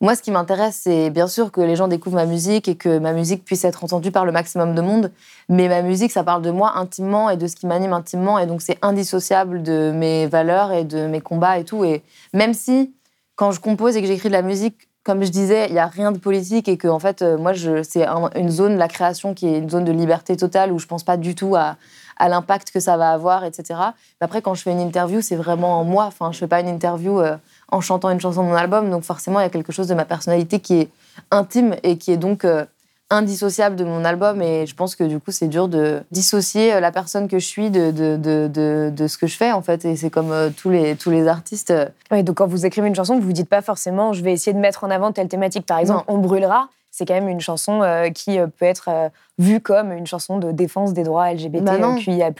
moi, 0.00 0.14
ce 0.14 0.22
qui 0.22 0.30
m'intéresse, 0.30 0.80
c'est 0.84 1.10
bien 1.10 1.26
sûr 1.26 1.50
que 1.50 1.60
les 1.60 1.74
gens 1.74 1.88
découvrent 1.88 2.16
ma 2.16 2.26
musique 2.26 2.68
et 2.68 2.76
que 2.76 2.98
ma 2.98 3.12
musique 3.12 3.44
puisse 3.44 3.64
être 3.64 3.82
entendue 3.82 4.12
par 4.12 4.24
le 4.24 4.30
maximum 4.30 4.76
de 4.76 4.80
monde. 4.80 5.10
Mais 5.48 5.68
ma 5.68 5.82
musique, 5.82 6.12
ça 6.12 6.22
parle 6.22 6.42
de 6.42 6.52
moi 6.52 6.76
intimement 6.76 7.28
et 7.28 7.36
de 7.36 7.48
ce 7.48 7.56
qui 7.56 7.66
m'anime 7.66 7.92
intimement. 7.92 8.38
Et 8.38 8.46
donc, 8.46 8.62
c'est 8.62 8.78
indissociable 8.82 9.62
de 9.64 9.90
mes 9.92 10.28
valeurs 10.28 10.72
et 10.72 10.84
de 10.84 11.08
mes 11.08 11.20
combats 11.20 11.58
et 11.58 11.64
tout. 11.64 11.84
Et 11.84 12.04
même 12.32 12.54
si, 12.54 12.94
quand 13.34 13.50
je 13.50 13.58
compose 13.60 13.96
et 13.96 14.02
que 14.02 14.06
j'écris 14.06 14.28
de 14.28 14.34
la 14.34 14.42
musique, 14.42 14.88
comme 15.06 15.22
je 15.22 15.30
disais, 15.30 15.68
il 15.68 15.72
n'y 15.72 15.78
a 15.78 15.86
rien 15.86 16.10
de 16.10 16.18
politique 16.18 16.66
et 16.68 16.76
que, 16.76 16.88
en 16.88 16.98
fait, 16.98 17.22
euh, 17.22 17.38
moi, 17.38 17.52
c'est 17.84 18.04
un- 18.04 18.28
une 18.34 18.50
zone, 18.50 18.76
la 18.76 18.88
création, 18.88 19.34
qui 19.34 19.46
est 19.46 19.58
une 19.58 19.70
zone 19.70 19.84
de 19.84 19.92
liberté 19.92 20.36
totale 20.36 20.72
où 20.72 20.80
je 20.80 20.86
pense 20.86 21.04
pas 21.04 21.16
du 21.16 21.36
tout 21.36 21.54
à, 21.54 21.76
l'impact 22.18 22.72
que 22.72 22.80
ça 22.80 22.96
va 22.96 23.12
avoir, 23.12 23.44
etc. 23.44 23.78
Mais 24.20 24.24
après, 24.24 24.42
quand 24.42 24.54
je 24.54 24.62
fais 24.62 24.72
une 24.72 24.80
interview, 24.80 25.20
c'est 25.20 25.36
vraiment 25.36 25.84
moi. 25.84 26.06
Enfin, 26.06 26.32
je 26.32 26.38
fais 26.38 26.48
pas 26.48 26.60
une 26.60 26.66
interview 26.68 27.20
euh, 27.20 27.36
en 27.70 27.80
chantant 27.80 28.10
une 28.10 28.18
chanson 28.18 28.42
de 28.42 28.48
mon 28.48 28.54
album. 28.54 28.90
Donc, 28.90 29.04
forcément, 29.04 29.38
il 29.38 29.44
y 29.44 29.46
a 29.46 29.50
quelque 29.50 29.70
chose 29.70 29.86
de 29.86 29.94
ma 29.94 30.06
personnalité 30.06 30.58
qui 30.58 30.80
est 30.80 30.88
intime 31.30 31.76
et 31.84 31.98
qui 31.98 32.10
est 32.10 32.16
donc 32.16 32.44
euh, 32.44 32.64
indissociable 33.10 33.76
de 33.76 33.84
mon 33.84 34.04
album. 34.04 34.42
Et 34.42 34.66
je 34.66 34.74
pense 34.74 34.96
que, 34.96 35.04
du 35.04 35.18
coup, 35.20 35.30
c'est 35.30 35.48
dur 35.48 35.68
de 35.68 36.02
dissocier 36.10 36.74
euh, 36.74 36.80
la 36.80 36.90
personne 36.92 37.28
que 37.28 37.38
je 37.38 37.46
suis 37.46 37.70
de, 37.70 37.90
de, 37.90 38.16
de, 38.16 38.48
de, 38.52 38.92
de 38.94 39.06
ce 39.06 39.16
que 39.18 39.26
je 39.26 39.36
fais, 39.36 39.52
en 39.52 39.62
fait. 39.62 39.84
Et 39.84 39.96
c'est 39.96 40.10
comme 40.10 40.32
euh, 40.32 40.50
tous, 40.56 40.70
les, 40.70 40.96
tous 40.96 41.10
les 41.10 41.28
artistes. 41.28 41.70
euh, 41.70 41.86
Ouais, 42.10 42.22
donc 42.22 42.36
quand 42.36 42.46
vous 42.46 42.66
écrivez 42.66 42.88
une 42.88 42.94
chanson, 42.94 43.14
vous 43.16 43.22
vous 43.26 43.32
dites 43.32 43.48
pas 43.48 43.62
forcément 43.62 44.12
je 44.12 44.22
vais 44.22 44.32
essayer 44.32 44.52
de 44.54 44.58
mettre 44.60 44.84
en 44.84 44.90
avant 44.90 45.12
telle 45.12 45.28
thématique. 45.28 45.66
Par 45.66 45.78
exemple, 45.78 46.04
On 46.08 46.18
brûlera, 46.18 46.68
c'est 46.90 47.04
quand 47.06 47.14
même 47.14 47.28
une 47.28 47.40
chanson 47.40 47.82
euh, 47.82 48.10
qui 48.10 48.38
peut 48.58 48.64
être 48.64 48.88
euh, 48.88 49.08
vue 49.38 49.60
comme 49.60 49.92
une 49.92 50.06
chanson 50.06 50.38
de 50.38 50.50
défense 50.52 50.92
des 50.92 51.02
droits 51.02 51.32
LGBT, 51.32 51.62
Bah 51.64 51.78
non. 51.78 51.96
QIA+. 51.96 52.30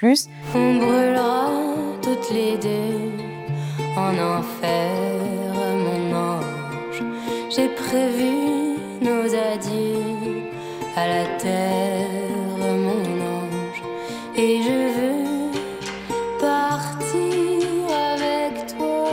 On 0.54 0.74
brûlera 0.76 1.46
toutes 2.02 2.30
les 2.32 2.56
deux 2.58 3.10
en 3.96 4.12
enfer, 4.12 4.90
mon 5.76 6.16
ange. 6.16 7.02
J'ai 7.54 7.68
prévu 7.68 8.76
nos 9.02 9.24
adieux 9.24 9.95
à 10.96 11.06
la 11.06 11.24
terre, 11.38 12.08
mon 12.58 12.86
ange. 12.86 13.82
Et 14.36 14.62
je 14.62 14.70
veux 14.98 15.50
partir 16.40 17.96
avec 18.14 18.66
toi. 18.76 19.06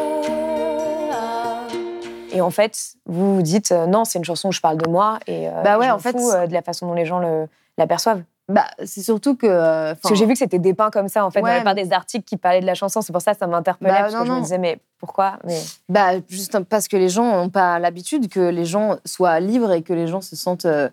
Et 2.32 2.42
en 2.42 2.50
fait, 2.50 2.96
vous 3.06 3.36
vous 3.36 3.42
dites 3.42 3.72
euh, 3.72 3.86
non, 3.86 4.06
c'est 4.06 4.18
une 4.20 4.26
chanson 4.26 4.50
où 4.50 4.52
je 4.52 4.62
parle 4.62 4.78
de 4.78 4.90
moi 4.90 5.20
et 5.28 5.48
euh, 5.48 5.62
Bah 5.64 5.78
ouais, 5.78 5.90
en 5.92 6.00
fait, 6.00 6.12
fous, 6.18 6.32
euh, 6.32 6.48
de 6.48 6.54
la 6.54 6.62
façon 6.62 6.88
dont 6.88 6.94
les 6.94 7.06
gens 7.06 7.20
le- 7.20 7.48
l'aperçoivent. 7.78 8.24
bah, 8.50 8.66
c'est 8.86 9.02
surtout 9.04 9.36
que. 9.36 9.46
euh, 9.48 9.94
Parce 10.02 10.12
que 10.14 10.16
j'ai 10.18 10.26
vu 10.26 10.34
que 10.34 10.40
c'était 10.40 10.60
dépeint 10.60 10.90
comme 10.90 11.08
ça 11.10 11.26
en 11.26 11.32
fait 11.32 11.42
Ouais. 11.42 11.52
dans 11.52 11.58
la 11.58 11.64
part 11.64 11.76
des 11.76 11.92
articles 11.94 12.24
qui 12.26 12.38
parlaient 12.38 12.62
de 12.62 12.66
la 12.66 12.74
chanson. 12.76 13.02
C'est 13.02 13.14
pour 13.14 13.22
ça 13.22 13.34
que 13.34 13.38
ça 13.40 13.48
m'interpellait 13.48 13.92
Bah, 13.92 14.00
parce 14.02 14.14
non, 14.14 14.22
que 14.22 14.28
je 14.28 14.32
me 14.32 14.40
disais 14.42 14.58
mais 14.58 14.80
pourquoi 15.00 15.38
mais... 15.46 15.60
Bah, 15.90 16.12
juste 16.30 16.58
parce 16.70 16.88
que 16.88 16.98
les 16.98 17.10
gens 17.10 17.26
n'ont 17.38 17.50
pas 17.50 17.78
l'habitude 17.80 18.30
que 18.30 18.40
les 18.40 18.66
gens 18.66 18.98
soient 19.06 19.40
libres 19.40 19.72
et 19.74 19.82
que 19.84 19.94
les 19.94 20.08
gens 20.08 20.22
se 20.22 20.36
sentent 20.36 20.66
euh, 20.66 20.90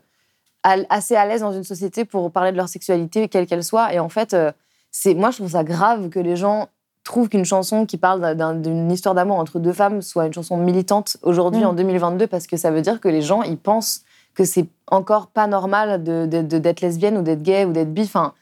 assez 0.63 1.17
à 1.17 1.25
l'aise 1.27 1.41
dans 1.41 1.53
une 1.53 1.65
société 1.65 2.05
pour 2.05 2.31
parler 2.31 2.53
de 2.53 2.57
leur 2.57 2.69
sexualité, 2.69 3.29
quelle 3.29 3.47
qu'elle 3.47 3.65
soit. 3.65 3.93
Et 3.95 3.99
en 3.99 4.09
fait, 4.09 4.35
euh, 4.35 4.53
c'est 4.91 5.15
moi, 5.15 5.31
je 5.31 5.37
trouve 5.39 5.51
ça 5.51 5.65
grave 5.65 6.09
que 6.11 6.19
les 6.21 6.37
gens 6.37 6.69
trouve 7.05 7.29
qu'une 7.31 7.47
chanson 7.47 7.87
qui 7.87 7.97
parle 7.97 8.35
d'un- 8.37 8.55
d'une 8.55 8.91
histoire 8.93 9.15
d'amour 9.15 9.39
entre 9.39 9.59
deux 9.59 9.73
femmes 9.73 10.03
soit 10.03 10.27
une 10.27 10.35
chanson 10.35 10.57
militante 10.59 11.17
aujourd'hui 11.23 11.63
Mm. 11.63 11.67
en 11.69 11.73
2022 11.73 12.27
parce 12.27 12.47
que 12.47 12.57
ça 12.59 12.71
veut 12.71 12.83
dire 12.83 13.01
que 13.01 13.09
les 13.09 13.23
gens 13.23 13.43
ils 13.43 13.57
pensent 13.57 14.03
que 14.35 14.45
c'est 14.45 14.67
encore 14.91 15.29
pas 15.29 15.47
normal 15.47 16.05
de- 16.05 16.27
de- 16.27 16.43
de- 16.43 16.59
d'être 16.59 16.83
lesbienne 16.83 17.17
ou 17.17 17.23
d'être 17.23 17.43
gay 17.43 17.65
ou 17.65 17.73
d'être 17.73 17.93
bi. 17.93 18.03
Enfin, 18.03 18.35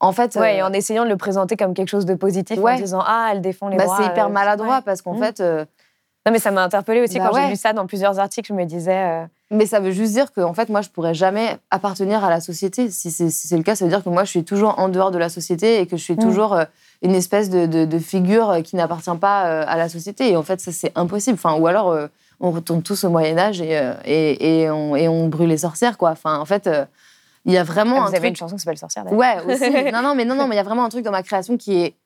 en 0.00 0.12
fait, 0.12 0.36
Ouais, 0.36 0.54
euh, 0.54 0.58
et 0.58 0.62
en 0.62 0.72
essayant 0.72 1.04
de 1.04 1.10
le 1.10 1.16
présenter 1.18 1.56
comme 1.56 1.74
quelque 1.74 1.88
chose 1.90 2.06
de 2.06 2.14
positif, 2.14 2.58
Ouais. 2.58 2.72
en 2.72 2.76
disant 2.76 3.02
ah 3.06 3.28
elle 3.32 3.40
défend 3.42 3.68
les 3.68 3.76
bah, 3.76 3.84
droits. 3.84 3.98
c'est 3.98 4.06
hyper 4.06 4.26
euh, 4.26 4.30
maladroit 4.30 4.76
ouais. 4.76 4.82
parce 4.84 5.02
qu'en 5.02 5.14
Mm. 5.14 5.22
fait, 5.22 5.40
euh, 5.40 5.64
Non 6.26 6.32
mais 6.32 6.38
ça 6.38 6.50
m'a 6.50 6.62
interpellée 6.64 7.02
aussi 7.02 7.18
Bah 7.18 7.28
quand 7.30 7.40
j'ai 7.40 7.48
lu 7.48 7.56
ça 7.56 7.72
dans 7.72 7.86
plusieurs 7.86 8.18
articles. 8.18 8.48
Je 8.48 8.54
me 8.58 8.64
disais 8.64 9.28
mais 9.50 9.64
ça 9.66 9.80
veut 9.80 9.90
juste 9.92 10.12
dire 10.12 10.32
que 10.32 10.40
en 10.40 10.52
fait, 10.54 10.68
moi, 10.68 10.80
je 10.82 10.88
pourrais 10.90 11.14
jamais 11.14 11.58
appartenir 11.70 12.22
à 12.24 12.30
la 12.30 12.40
société. 12.40 12.90
Si 12.90 13.10
c'est 13.10 13.30
si 13.30 13.56
le 13.56 13.62
cas, 13.62 13.74
ça 13.74 13.84
veut 13.84 13.90
dire 13.90 14.04
que 14.04 14.08
moi, 14.10 14.24
je 14.24 14.30
suis 14.30 14.44
toujours 14.44 14.78
en 14.78 14.88
dehors 14.88 15.10
de 15.10 15.18
la 15.18 15.28
société 15.28 15.80
et 15.80 15.86
que 15.86 15.96
je 15.96 16.02
suis 16.02 16.14
Mm. 16.14 16.18
toujours 16.22 16.52
euh, 16.54 16.64
une 17.02 17.14
espèce 17.14 17.48
de, 17.48 17.66
de- 17.66 17.84
de 17.86 17.98
figure 17.98 18.50
euh, 18.50 18.60
qui 18.60 18.76
n'appartient 18.76 19.16
pas 19.20 19.46
euh, 19.46 19.64
à 19.66 19.76
la 19.78 19.88
société. 19.88 20.30
Et 20.30 20.36
en 20.36 20.42
fait, 20.42 20.60
ça, 20.60 20.70
c'est 20.72 20.92
impossible. 20.96 21.38
Enfin, 21.42 21.54
ou 21.58 21.66
alors, 21.66 21.96
on 22.40 22.50
retourne 22.50 22.82
tous 22.82 23.04
au 23.04 23.10
Moyen 23.10 23.38
Âge 23.38 23.60
et, 23.60 23.72
et, 24.04 24.62
et 24.64 24.70
on, 24.70 24.94
et 24.96 25.08
on 25.08 25.28
brûle 25.28 25.48
les 25.48 25.58
sorcières, 25.58 25.96
quoi. 25.98 26.10
Enfin, 26.10 26.38
en 26.38 26.44
fait, 26.44 26.68
il 27.46 27.52
y 27.52 27.56
a 27.56 27.64
vraiment 27.64 27.96
ah, 27.96 28.00
un 28.00 28.02
vous 28.02 28.08
avez 28.10 28.18
truc 28.18 28.30
une 28.30 28.36
chanson 28.36 28.56
qui 28.56 28.62
s'appelle 28.62 28.76
Sorcière. 28.78 29.04
d'ailleurs. 29.04 29.18
Ouais, 29.46 29.54
aussi. 29.54 29.70
non, 29.92 30.02
non, 30.02 30.14
mais 30.14 30.24
non, 30.26 30.34
non, 30.34 30.46
mais 30.46 30.54
il 30.56 30.58
y 30.58 30.60
a 30.60 30.64
vraiment 30.64 30.84
un 30.84 30.88
truc 30.90 31.04
dans 31.04 31.10
ma 31.10 31.22
création 31.22 31.56
qui 31.56 31.80
est 31.80 31.96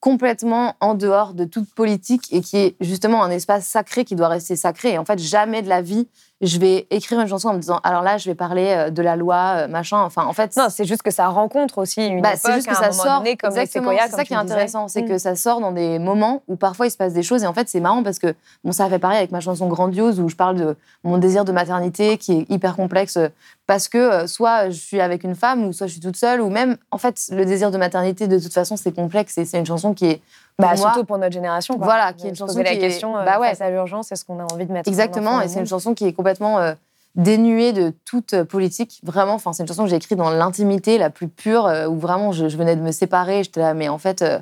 complètement 0.00 0.74
en 0.80 0.94
dehors 0.94 1.34
de 1.34 1.44
toute 1.44 1.72
politique 1.74 2.28
et 2.30 2.40
qui 2.40 2.56
est 2.56 2.76
justement 2.80 3.24
un 3.24 3.30
espace 3.30 3.66
sacré 3.66 4.04
qui 4.04 4.14
doit 4.14 4.28
rester 4.28 4.54
sacré. 4.54 4.92
Et 4.92 4.98
en 4.98 5.04
fait, 5.04 5.18
jamais 5.18 5.60
de 5.62 5.68
la 5.68 5.82
vie, 5.82 6.06
je 6.40 6.58
vais 6.58 6.86
écrire 6.90 7.20
une 7.20 7.26
chanson 7.26 7.48
en 7.48 7.54
me 7.54 7.58
disant 7.58 7.80
alors 7.82 8.02
là, 8.02 8.16
je 8.16 8.28
vais 8.30 8.34
parler 8.36 8.66
euh, 8.68 8.90
de 8.90 9.02
la 9.02 9.16
loi, 9.16 9.54
euh, 9.56 9.68
machin. 9.68 10.00
Enfin, 10.02 10.24
en 10.24 10.32
fait, 10.32 10.56
Non, 10.56 10.68
c'est 10.70 10.84
juste 10.84 11.02
que 11.02 11.10
ça 11.10 11.26
rencontre 11.28 11.78
aussi 11.78 12.06
une 12.06 12.20
bah, 12.22 12.30
époque 12.30 12.40
c'est 12.44 12.54
juste 12.54 12.68
que 12.68 12.76
ça 12.76 12.92
sort. 12.92 13.18
donné, 13.18 13.36
comme 13.36 13.50
les 13.54 13.60
exactement, 13.62 13.92
c'est 14.00 14.10
ça 14.16 14.24
qui 14.24 14.32
est 14.34 14.36
intéressant, 14.36 14.86
c'est 14.88 15.02
Mm. 15.02 15.08
que 15.08 15.18
ça 15.18 15.34
sort 15.34 15.60
dans 15.60 15.72
des 15.72 15.98
moments 15.98 16.42
où 16.46 16.54
parfois 16.56 16.86
il 16.86 16.90
se 16.90 16.96
passe 16.96 17.12
des 17.12 17.22
choses. 17.24 17.42
Et 17.42 17.46
en 17.46 17.54
fait, 17.54 17.68
c'est 17.68 17.80
marrant 17.80 18.02
parce 18.04 18.18
que 18.20 18.34
bon, 18.62 18.70
ça 18.70 18.84
a 18.84 18.88
fait 18.88 18.98
pareil 19.00 19.18
avec 19.18 19.32
ma 19.32 19.40
chanson 19.40 19.66
Grandiose 19.66 20.20
où 20.20 20.28
je 20.28 20.36
parle 20.36 20.56
de 20.56 20.76
mon 21.02 21.18
désir 21.18 21.44
de 21.44 21.50
maternité 21.52 22.18
qui 22.18 22.32
est 22.40 22.50
hyper 22.50 22.76
complexe 22.76 23.18
parce 23.66 23.88
que 23.88 23.98
euh, 23.98 24.26
soit 24.26 24.70
je 24.70 24.78
suis 24.78 25.00
avec 25.00 25.24
une 25.24 25.34
femme 25.34 25.64
ou 25.66 25.72
soit 25.72 25.86
je 25.88 25.92
suis 25.92 26.00
toute 26.00 26.16
seule 26.16 26.40
ou 26.40 26.50
même 26.50 26.76
en 26.90 26.98
fait 26.98 27.20
le 27.32 27.44
désir 27.44 27.70
de 27.70 27.78
maternité 27.78 28.26
de 28.28 28.38
toute 28.38 28.52
façon 28.54 28.76
c'est 28.76 28.92
complexe 28.94 29.36
et 29.38 29.44
c'est 29.44 29.58
une 29.58 29.66
chanson 29.66 29.92
qui 29.92 30.06
est 30.06 30.20
Bah, 30.60 30.68
moi, 30.68 30.76
surtout 30.76 31.04
pour 31.04 31.18
notre 31.18 31.32
génération. 31.32 31.76
quoi. 31.76 31.84
Voilà, 31.86 32.12
qui 32.12 32.22
est 32.22 32.24
De 32.24 32.28
une 32.30 32.34
se 32.34 32.38
chanson 32.40 32.54
poser 32.54 32.64
la 32.64 32.70
qui 32.70 32.76
est- 32.76 32.80
question 32.80 33.16
euh, 33.16 33.24
bah 33.24 33.38
ouais. 33.38 33.50
face 33.50 33.60
à 33.60 33.70
l'urgence, 33.70 34.10
est-ce 34.10 34.24
qu'on 34.24 34.40
a 34.40 34.44
envie 34.52 34.66
de 34.66 34.72
mettre 34.72 34.88
Exactement, 34.88 35.40
et 35.40 35.46
c'est 35.48 35.60
une 35.60 35.66
chanson 35.66 35.94
qui 35.94 36.04
est 36.06 36.12
complètement 36.12 36.58
euh, 36.58 36.74
dénuée 37.14 37.72
de 37.72 37.92
toute 38.04 38.34
euh, 38.34 38.44
politique. 38.44 39.00
Vraiment, 39.04 39.34
enfin, 39.34 39.52
c'est 39.52 39.62
une 39.62 39.68
chanson 39.68 39.84
que 39.84 39.90
j'ai 39.90 39.96
écrite 39.96 40.18
dans 40.18 40.30
l'intimité 40.30 40.98
la 40.98 41.10
plus 41.10 41.28
pure, 41.28 41.66
euh, 41.66 41.86
où 41.86 41.96
vraiment 41.98 42.32
je, 42.32 42.48
je 42.48 42.56
venais 42.56 42.74
de 42.74 42.80
me 42.80 42.90
séparer. 42.90 43.44
J'étais 43.44 43.60
là, 43.60 43.72
mais 43.72 43.88
en 43.88 43.98
fait, 43.98 44.22
euh, 44.22 44.40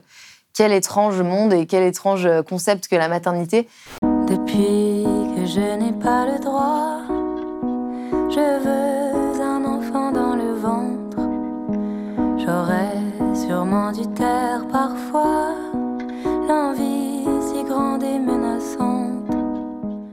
quel 0.54 0.72
étrange 0.72 1.20
monde 1.20 1.52
et 1.52 1.66
quel 1.66 1.82
étrange 1.82 2.26
concept 2.48 2.88
que 2.88 2.96
la 2.96 3.08
maternité. 3.08 3.68
Depuis 4.02 5.04
que 5.36 5.44
je 5.44 5.76
n'ai 5.76 5.92
pas 5.92 6.24
le 6.24 6.38
droit, 6.38 7.00
je 8.30 8.64
veux 8.64 9.42
un 9.42 9.64
enfant 9.66 10.12
dans 10.12 10.34
le 10.34 10.54
ventre. 10.54 11.18
J'aurais 12.38 12.96
sûrement 13.34 13.92
dû 13.92 14.06
taire 14.14 14.64
parfois 14.72 15.52
l'envie 16.48 17.24
si 17.48 17.62
grande 17.64 18.02
et 18.02 18.18
menaçante. 18.18 19.12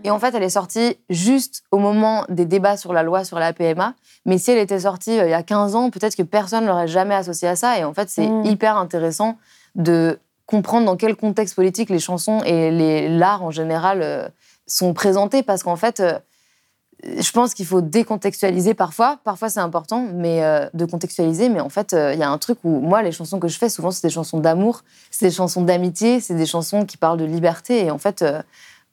Et 0.04 0.12
en 0.12 0.19
fait, 0.19 0.36
elle 0.36 0.43
est 0.43 0.50
sortie 0.50 0.98
juste 1.10 1.63
au 1.72 1.78
moment 1.78 2.26
des 2.30 2.46
débats 2.46 2.76
sur 2.78 2.91
la 2.93 3.04
loi 3.04 3.24
sur 3.24 3.39
la 3.39 3.54
PMA. 3.54 3.93
Mais 4.26 4.38
si 4.38 4.52
elle 4.52 4.58
était 4.58 4.80
sortie 4.82 5.17
euh, 5.19 5.26
il 5.28 5.32
y 5.32 5.34
a 5.34 5.43
15 5.43 5.76
ans, 5.76 5.89
peut-être 5.89 6.15
que 6.15 6.24
personne 6.24 6.63
ne 6.63 6.69
l'aurait 6.69 6.88
jamais 6.88 7.15
associée 7.15 7.48
à 7.48 7.56
ça. 7.56 7.78
Et 7.80 7.84
en 7.84 7.93
fait, 7.93 8.10
c'est 8.10 8.28
Mm. 8.28 8.46
hyper 8.46 8.78
intéressant 8.78 9.38
de 9.76 10.19
comprendre 10.46 10.86
dans 10.86 10.98
quel 10.98 11.15
contexte 11.15 11.56
politique 11.56 11.89
les 11.89 12.00
chansons 12.00 12.41
et 12.46 13.08
l'art 13.10 13.43
en 13.43 13.52
général 13.52 14.02
euh, 14.02 14.28
sont 14.67 14.93
présentés. 14.93 15.41
Parce 15.41 15.63
qu'en 15.63 15.78
fait, 15.78 16.00
euh, 16.02 16.19
je 17.06 17.32
pense 17.32 17.54
qu'il 17.54 17.66
faut 17.66 17.82
décontextualiser 17.82 18.74
parfois. 18.74 19.20
Parfois, 19.24 19.50
c'est 19.50 19.60
important 19.60 20.08
mais 20.13 20.44
euh, 20.44 20.68
de 20.74 20.86
contextualiser. 20.86 21.50
Mais 21.50 21.60
en 21.60 21.70
fait, 21.70 21.94
euh, 21.94 22.13
il 22.13 22.20
y 22.20 22.24
a 22.24 22.30
un 22.30 22.38
truc 22.38 22.60
où 22.63 22.80
moi, 22.80 23.02
les 23.02 23.12
chansons 23.12 23.39
que 23.39 23.48
je 23.48 23.58
fais, 23.58 23.70
souvent, 23.70 23.92
c'est 23.92 24.08
des 24.08 24.13
chansons 24.13 24.39
d'amour, 24.39 24.84
c'est 25.12 25.28
des 25.28 25.32
chansons 25.32 25.62
d'amitié, 25.62 26.20
c'est 26.20 26.36
des 26.36 26.46
chansons 26.46 26.86
qui 26.86 26.98
parlent 26.98 27.20
de 27.20 27.26
liberté. 27.26 27.86
Et 27.86 27.92
en 27.92 27.98
fait, 27.98 28.22
euh, 28.22 28.42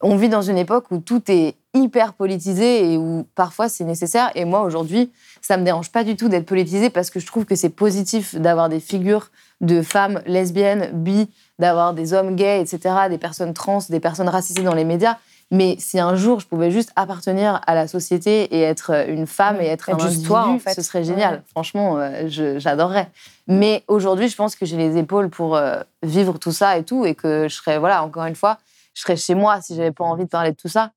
on 0.01 0.15
vit 0.15 0.29
dans 0.29 0.41
une 0.41 0.57
époque 0.57 0.85
où 0.91 0.97
tout 0.97 1.21
est 1.31 1.55
hyper 1.73 2.13
politisé 2.13 2.91
et 2.91 2.97
où 2.97 3.25
parfois 3.35 3.69
c'est 3.69 3.85
nécessaire. 3.85 4.31
Et 4.35 4.45
moi, 4.45 4.63
aujourd'hui, 4.63 5.11
ça 5.41 5.57
me 5.57 5.63
dérange 5.63 5.91
pas 5.91 6.03
du 6.03 6.15
tout 6.15 6.27
d'être 6.27 6.45
politisé 6.45 6.89
parce 6.89 7.09
que 7.09 7.19
je 7.19 7.25
trouve 7.25 7.45
que 7.45 7.55
c'est 7.55 7.69
positif 7.69 8.35
d'avoir 8.35 8.67
des 8.67 8.79
figures 8.79 9.29
de 9.61 9.81
femmes 9.81 10.21
lesbiennes, 10.25 10.89
bi, 10.93 11.29
d'avoir 11.59 11.93
des 11.93 12.13
hommes 12.13 12.35
gays, 12.35 12.61
etc., 12.61 12.95
des 13.09 13.19
personnes 13.19 13.53
trans, 13.53 13.79
des 13.89 13.99
personnes 13.99 14.27
racisées 14.27 14.63
dans 14.63 14.73
les 14.73 14.85
médias. 14.85 15.17
Mais 15.51 15.75
si 15.79 15.99
un 15.99 16.15
jour 16.15 16.39
je 16.39 16.47
pouvais 16.47 16.71
juste 16.71 16.91
appartenir 16.95 17.61
à 17.67 17.75
la 17.75 17.87
société 17.87 18.43
et 18.55 18.61
être 18.61 19.07
une 19.09 19.27
femme 19.27 19.59
et 19.59 19.67
être, 19.67 19.89
Être 19.89 19.95
un 19.95 19.99
juste 19.99 20.05
individu, 20.05 20.27
toi, 20.27 20.47
en 20.47 20.59
fait. 20.59 20.73
ce 20.73 20.81
serait 20.81 21.03
génial. 21.03 21.35
Ouais. 21.35 21.41
Franchement, 21.51 21.97
euh, 21.97 22.27
j'adorerais. 22.57 23.09
Mais 23.47 23.83
aujourd'hui, 23.87 24.29
je 24.29 24.35
pense 24.35 24.55
que 24.55 24.65
j'ai 24.65 24.77
les 24.77 24.97
épaules 24.97 25.29
pour 25.29 25.57
euh, 25.57 25.81
vivre 26.03 26.37
tout 26.37 26.53
ça 26.53 26.77
et 26.77 26.83
tout, 26.83 27.05
et 27.05 27.15
que 27.15 27.47
je 27.49 27.55
serais, 27.55 27.77
voilà, 27.79 28.03
encore 28.03 28.25
une 28.25 28.35
fois, 28.35 28.57
je 28.93 29.01
serais 29.01 29.17
chez 29.17 29.35
moi 29.35 29.61
si 29.61 29.75
j'avais 29.75 29.91
pas 29.91 30.05
envie 30.05 30.23
de 30.23 30.29
parler 30.29 30.51
de 30.51 30.55
tout 30.55 30.69
ça. 30.69 30.91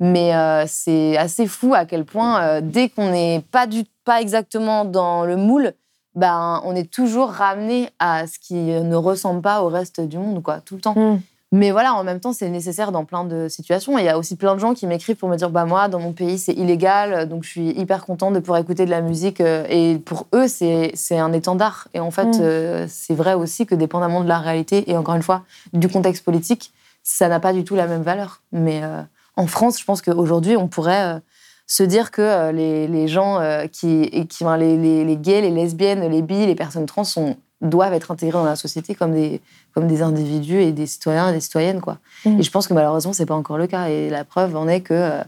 Mais 0.00 0.34
euh, 0.34 0.64
c'est 0.66 1.16
assez 1.18 1.46
fou 1.46 1.74
à 1.74 1.84
quel 1.84 2.04
point, 2.04 2.40
euh, 2.40 2.60
dès 2.62 2.88
qu'on 2.88 3.10
n'est 3.10 3.44
pas, 3.52 3.66
du, 3.66 3.84
pas 4.04 4.20
exactement 4.22 4.84
dans 4.86 5.24
le 5.24 5.36
moule, 5.36 5.74
ben, 6.14 6.60
on 6.64 6.74
est 6.74 6.90
toujours 6.90 7.28
ramené 7.28 7.90
à 7.98 8.26
ce 8.26 8.38
qui 8.38 8.54
ne 8.54 8.96
ressemble 8.96 9.42
pas 9.42 9.62
au 9.62 9.68
reste 9.68 10.00
du 10.00 10.18
monde, 10.18 10.42
quoi, 10.42 10.60
tout 10.60 10.74
le 10.74 10.80
temps. 10.80 10.94
Mm. 10.94 11.20
Mais 11.52 11.72
voilà, 11.72 11.94
en 11.94 12.04
même 12.04 12.20
temps, 12.20 12.32
c'est 12.32 12.48
nécessaire 12.48 12.92
dans 12.92 13.04
plein 13.04 13.24
de 13.24 13.48
situations. 13.48 13.98
Il 13.98 14.04
y 14.04 14.08
a 14.08 14.16
aussi 14.16 14.36
plein 14.36 14.54
de 14.54 14.60
gens 14.60 14.72
qui 14.72 14.86
m'écrivent 14.86 15.16
pour 15.16 15.28
me 15.28 15.36
dire 15.36 15.50
bah 15.50 15.64
moi, 15.64 15.88
dans 15.88 15.98
mon 15.98 16.12
pays, 16.12 16.38
c'est 16.38 16.52
illégal, 16.52 17.28
donc 17.28 17.42
je 17.42 17.48
suis 17.48 17.70
hyper 17.70 18.06
contente 18.06 18.34
de 18.34 18.38
pouvoir 18.38 18.60
écouter 18.60 18.84
de 18.84 18.90
la 18.90 19.00
musique. 19.00 19.40
euh, 19.40 19.64
Et 19.68 19.98
pour 19.98 20.28
eux, 20.32 20.46
c'est 20.46 21.18
un 21.18 21.32
étendard. 21.32 21.88
Et 21.92 21.98
en 21.98 22.12
fait, 22.12 22.26
Mm. 22.26 22.40
euh, 22.40 22.86
c'est 22.88 23.14
vrai 23.16 23.34
aussi 23.34 23.66
que 23.66 23.74
dépendamment 23.74 24.22
de 24.22 24.28
la 24.28 24.38
réalité 24.38 24.88
et 24.90 24.96
encore 24.96 25.16
une 25.16 25.22
fois 25.24 25.42
du 25.72 25.88
contexte 25.88 26.24
politique, 26.24 26.72
ça 27.02 27.26
n'a 27.28 27.40
pas 27.40 27.52
du 27.52 27.64
tout 27.64 27.74
la 27.74 27.88
même 27.88 28.02
valeur. 28.02 28.42
Mais 28.52 28.84
euh, 28.84 29.02
en 29.36 29.48
France, 29.48 29.80
je 29.80 29.84
pense 29.84 30.02
qu'aujourd'hui, 30.02 30.56
on 30.56 30.68
pourrait 30.68 31.16
euh, 31.16 31.18
se 31.66 31.82
dire 31.82 32.12
que 32.12 32.52
les, 32.52 32.86
les 32.86 33.08
gens 33.08 33.38
qui, 33.72 34.26
qui 34.28 34.44
les, 34.58 34.76
les, 34.76 35.04
les 35.04 35.16
gays, 35.16 35.40
les 35.40 35.50
lesbiennes, 35.50 36.00
les 36.08 36.20
bi, 36.22 36.46
les 36.46 36.54
personnes 36.56 36.86
trans 36.86 37.04
sont, 37.04 37.36
doivent 37.60 37.92
être 37.92 38.10
intégrés 38.10 38.38
dans 38.38 38.44
la 38.44 38.56
société 38.56 38.94
comme 38.94 39.12
des, 39.12 39.40
comme 39.74 39.86
des 39.86 40.02
individus 40.02 40.60
et 40.62 40.72
des 40.72 40.86
citoyens 40.86 41.28
et 41.30 41.32
des 41.32 41.40
citoyennes. 41.40 41.80
Quoi. 41.80 41.98
Mm. 42.24 42.38
Et 42.40 42.42
je 42.42 42.50
pense 42.50 42.66
que 42.66 42.74
malheureusement, 42.74 43.12
c'est 43.12 43.26
pas 43.26 43.34
encore 43.34 43.58
le 43.58 43.66
cas. 43.66 43.88
Et 43.88 44.08
la 44.10 44.24
preuve 44.24 44.56
en 44.56 44.66
est 44.68 44.80
que 44.80 44.94
euh, 44.94 45.22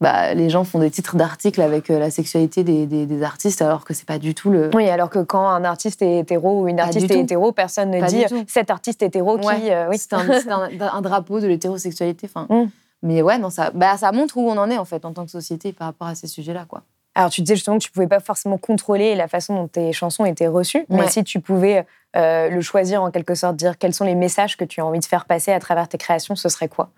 bah, 0.00 0.34
les 0.34 0.50
gens 0.50 0.64
font 0.64 0.78
des 0.78 0.90
titres 0.90 1.16
d'articles 1.16 1.60
avec 1.62 1.88
euh, 1.90 1.98
la 1.98 2.10
sexualité 2.10 2.64
des, 2.64 2.86
des, 2.86 3.06
des 3.06 3.22
artistes 3.22 3.62
alors 3.62 3.84
que 3.84 3.94
c'est 3.94 4.04
pas 4.06 4.18
du 4.18 4.34
tout 4.34 4.50
le. 4.50 4.70
Oui, 4.74 4.88
alors 4.90 5.08
que 5.10 5.20
quand 5.20 5.46
un 5.48 5.64
artiste 5.64 6.02
est 6.02 6.18
hétéro 6.18 6.62
ou 6.62 6.68
une 6.68 6.80
artiste 6.80 7.10
est 7.10 7.20
hétéro, 7.20 7.52
personne 7.52 7.90
ne 7.90 8.00
Pas 8.00 8.06
dit 8.08 8.24
cet 8.48 8.70
artiste 8.70 9.02
hétéro 9.02 9.38
qui. 9.38 9.70
Euh, 9.70 9.88
oui. 9.88 9.96
C'est 9.98 10.12
un, 10.12 10.20
un- 10.28 10.68
un 10.80 11.00
drapeau 11.00 11.40
de 11.40 11.46
l'hétérosexualité. 11.46 12.28
Enfin, 12.32 12.46
Mm. 12.50 12.68
Mais 13.02 13.20
ouais, 13.22 13.38
non, 13.38 13.50
ça, 13.50 13.70
bah, 13.72 13.96
ça 13.98 14.10
montre 14.10 14.38
où 14.38 14.48
on 14.50 14.56
en 14.56 14.70
est 14.70 14.78
en 14.78 14.84
fait 14.86 15.04
en 15.04 15.12
tant 15.12 15.24
que 15.26 15.30
société 15.30 15.72
par 15.72 15.88
rapport 15.88 16.08
à 16.08 16.14
ces 16.14 16.26
sujets-là. 16.26 16.64
quoi. 16.66 16.82
Alors, 17.16 17.30
tu 17.30 17.40
disais 17.40 17.56
justement 17.56 17.78
que 17.78 17.82
tu 17.82 17.90
pouvais 17.90 18.06
pas 18.06 18.20
forcément 18.20 18.58
contrôler 18.58 19.14
la 19.14 19.26
façon 19.26 19.54
dont 19.54 19.68
tes 19.68 19.94
chansons 19.94 20.26
étaient 20.26 20.48
reçues, 20.48 20.84
mais 20.90 21.08
si 21.08 21.24
tu 21.24 21.40
pouvais 21.40 21.86
euh, 22.14 22.50
le 22.50 22.60
choisir 22.60 23.02
en 23.02 23.10
quelque 23.10 23.34
sorte, 23.34 23.56
dire 23.56 23.78
quels 23.78 23.94
sont 23.94 24.04
les 24.04 24.14
messages 24.14 24.58
que 24.58 24.64
tu 24.64 24.82
as 24.82 24.86
envie 24.86 25.00
de 25.00 25.04
faire 25.06 25.24
passer 25.24 25.50
à 25.50 25.58
travers 25.58 25.88
tes 25.88 25.96
créations, 25.96 26.36
ce 26.36 26.50
serait 26.50 26.68
quoi? 26.68 26.90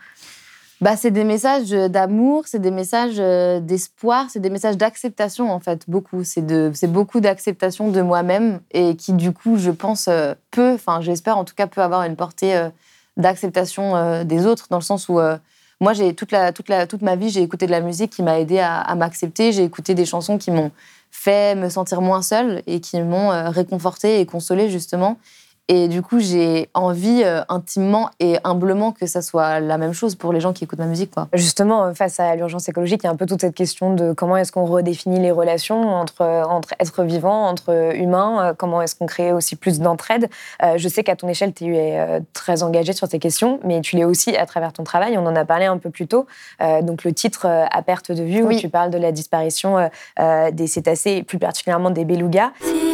Bah, 0.81 0.96
c'est 0.96 1.12
des 1.12 1.22
messages 1.22 1.70
d'amour, 1.70 2.48
c'est 2.48 2.59
des 2.59 2.72
messages 2.72 3.20
euh, 3.20 3.61
d'espoir, 3.61 4.26
c'est 4.28 4.40
des 4.40 4.50
messages 4.50 4.76
d'acceptation 4.76 5.52
en 5.52 5.61
fait, 5.61 5.88
beaucoup. 5.88 6.24
C'est 6.24 6.44
de, 6.44 6.72
c'est 6.74 6.90
beaucoup 6.90 7.20
d'acceptation 7.20 7.88
de 7.88 8.00
moi-même 8.00 8.61
et 8.72 8.96
qui 8.96 9.12
du 9.12 9.33
coup, 9.33 9.57
je 9.57 9.70
pense, 9.70 10.09
euh, 10.09 10.35
peut, 10.50 10.74
enfin 10.74 11.00
j'espère 11.00 11.38
en 11.38 11.44
tout 11.44 11.54
cas, 11.54 11.68
peut 11.68 11.83
avoir 11.83 12.02
une 12.02 12.16
portée 12.16 12.57
euh, 12.57 12.70
d'acceptation 13.18 13.96
euh, 13.96 14.24
des 14.24 14.46
autres 14.46 14.66
dans 14.70 14.78
le 14.78 14.83
sens 14.83 15.09
où 15.09 15.20
euh, 15.20 15.37
moi, 15.81 15.93
j'ai 15.93 16.14
toute, 16.14 16.33
la, 16.33 16.53
toute, 16.53 16.69
la, 16.69 16.87
toute 16.87 17.03
ma 17.03 17.14
vie, 17.17 17.31
j'ai 17.31 17.43
écouté 17.43 17.67
de 17.67 17.71
la 17.71 17.81
musique 17.81 18.11
qui 18.11 18.23
m'a 18.23 18.41
aidé 18.41 18.59
à, 18.59 18.81
à 18.81 18.95
m'accepter. 18.95 19.53
J'ai 19.53 19.64
écouté 19.64 19.95
des 19.95 20.07
chansons 20.07 20.38
qui 20.38 20.51
m'ont 20.51 20.73
fait 21.11 21.55
me 21.55 21.69
sentir 21.69 22.01
moins 22.01 22.23
seule 22.23 22.62
et 22.67 22.81
qui 22.81 23.01
m'ont 23.01 23.33
euh, 23.33 23.51
réconfortée 23.51 24.21
et 24.21 24.27
consolée 24.27 24.71
justement. 24.71 25.19
Et 25.70 25.88
du 25.88 26.00
coup, 26.00 26.18
j'ai 26.18 26.70
envie 26.72 27.22
euh, 27.24 27.42
intimement 27.50 28.09
et 28.20 28.38
humblement 28.42 28.90
que 28.92 29.04
ça 29.07 29.20
soit 29.20 29.61
la 29.61 29.76
même 29.76 29.92
chose 29.92 30.14
pour 30.14 30.33
les 30.33 30.40
gens 30.40 30.54
qui 30.54 30.64
écoutent 30.64 30.78
ma 30.78 30.87
musique. 30.87 31.11
Quoi. 31.11 31.28
Justement, 31.35 31.85
euh, 31.85 31.92
face 31.94 32.18
à 32.20 32.35
l'urgence 32.37 32.68
écologique, 32.70 33.02
il 33.02 33.07
y 33.07 33.09
a 33.09 33.12
un 33.12 33.16
peu 33.16 33.26
toute 33.26 33.42
cette 33.42 33.54
question 33.54 33.92
de 33.94 34.12
comment 34.14 34.38
est-ce 34.38 34.50
qu'on 34.50 34.64
redéfinit 34.64 35.20
les 35.20 35.31
relations 35.31 35.83
entre, 35.90 36.24
entre 36.24 36.70
êtres 36.78 37.02
vivants, 37.04 37.46
entre 37.48 37.94
humains, 37.94 38.48
euh, 38.48 38.54
comment 38.57 38.81
est-ce 38.81 38.94
qu'on 38.94 39.04
crée 39.04 39.33
aussi 39.33 39.57
plus 39.57 39.78
d'entraide. 39.78 40.31
Euh, 40.62 40.74
je 40.78 40.88
sais 40.88 41.04
qu'à 41.04 41.16
ton 41.16 41.28
échelle, 41.28 41.52
tu 41.52 41.76
es 41.76 41.98
euh, 42.00 42.20
très 42.33 42.62
engagée 42.62 42.94
sur 42.94 43.07
ces 43.07 43.18
questions, 43.18 43.61
mais 43.62 43.83
tu 43.83 43.96
l'es 43.96 44.04
aussi 44.04 44.37
à 44.37 44.46
travers 44.46 44.72
ton 44.72 44.85
travail. 44.85 45.18
On 45.18 45.26
en 45.26 45.37
a 45.37 45.44
parlé 45.44 45.66
un 45.66 45.76
peu 45.76 45.90
plus 45.90 46.07
tôt. 46.07 46.26
Euh, 46.62 46.81
donc 46.81 47.04
le 47.04 47.12
titre 47.12 47.46
euh, 47.46 47.66
À 47.70 47.83
perte 47.83 48.11
de 48.11 48.22
vue, 48.22 48.42
Oui. 48.42 48.57
où 48.57 48.59
tu 48.59 48.70
parles 48.70 48.90
de 48.90 48.98
la 48.98 49.12
disparition 49.12 49.76
euh, 49.76 49.88
euh, 50.18 50.50
des 50.50 50.66
cétacés, 50.66 51.11
et 51.12 51.22
plus 51.22 51.38
particulièrement 51.38 51.90
des 51.90 52.07
belugas. 52.07 52.52
Si 52.62 52.88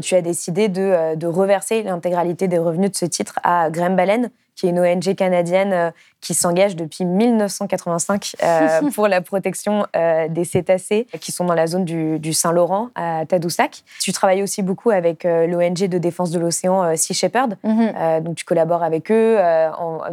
tu 0.00 0.14
as 0.14 0.22
décidé 0.22 0.68
de, 0.68 1.14
de 1.14 1.26
reverser 1.26 1.82
l'intégralité 1.82 2.48
des 2.48 2.58
revenus 2.58 2.90
de 2.90 2.96
ce 2.96 3.06
titre 3.06 3.38
à 3.42 3.70
Graham 3.70 3.96
Baleine, 3.96 4.30
qui 4.56 4.66
est 4.66 4.70
une 4.70 4.80
ONG 4.80 5.14
canadienne 5.14 5.72
euh, 5.72 5.90
qui 6.20 6.34
s'engage 6.34 6.74
depuis 6.74 7.04
1985 7.04 8.36
euh, 8.42 8.90
pour 8.94 9.06
la 9.06 9.20
protection 9.20 9.86
euh, 9.94 10.26
des 10.28 10.44
cétacés 10.44 11.06
qui 11.20 11.30
sont 11.30 11.44
dans 11.44 11.54
la 11.54 11.66
zone 11.66 11.84
du, 11.84 12.32
Saint-Laurent 12.32 12.88
à 12.94 13.24
Tadoussac. 13.26 13.84
Tu 14.00 14.12
travailles 14.12 14.42
aussi 14.42 14.62
beaucoup 14.62 14.90
avec 14.90 15.24
l'ONG 15.24 15.86
de 15.86 15.98
défense 15.98 16.30
de 16.30 16.38
l'océan 16.38 16.96
Sea 16.96 17.14
Shepherd. 17.14 17.56
Mhm. 17.62 18.22
donc 18.22 18.36
tu 18.36 18.44
collabores 18.44 18.82
avec 18.82 19.10
eux, 19.10 19.38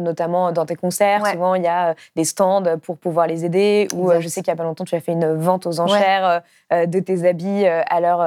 notamment 0.00 0.52
dans 0.52 0.66
tes 0.66 0.76
concerts. 0.76 1.26
Souvent, 1.26 1.54
il 1.54 1.62
y 1.62 1.68
a 1.68 1.94
des 2.16 2.24
stands 2.24 2.78
pour 2.82 2.96
pouvoir 2.96 3.26
les 3.26 3.44
aider. 3.44 3.88
Ou 3.94 4.12
je 4.20 4.28
sais 4.28 4.42
qu'il 4.42 4.52
n'y 4.52 4.56
a 4.56 4.56
pas 4.56 4.64
longtemps, 4.64 4.84
tu 4.84 4.94
as 4.94 5.00
fait 5.00 5.12
une 5.12 5.34
vente 5.34 5.66
aux 5.66 5.80
enchères 5.80 6.42
de 6.70 7.00
tes 7.00 7.26
habits 7.26 7.66
à 7.66 8.00
leur, 8.00 8.20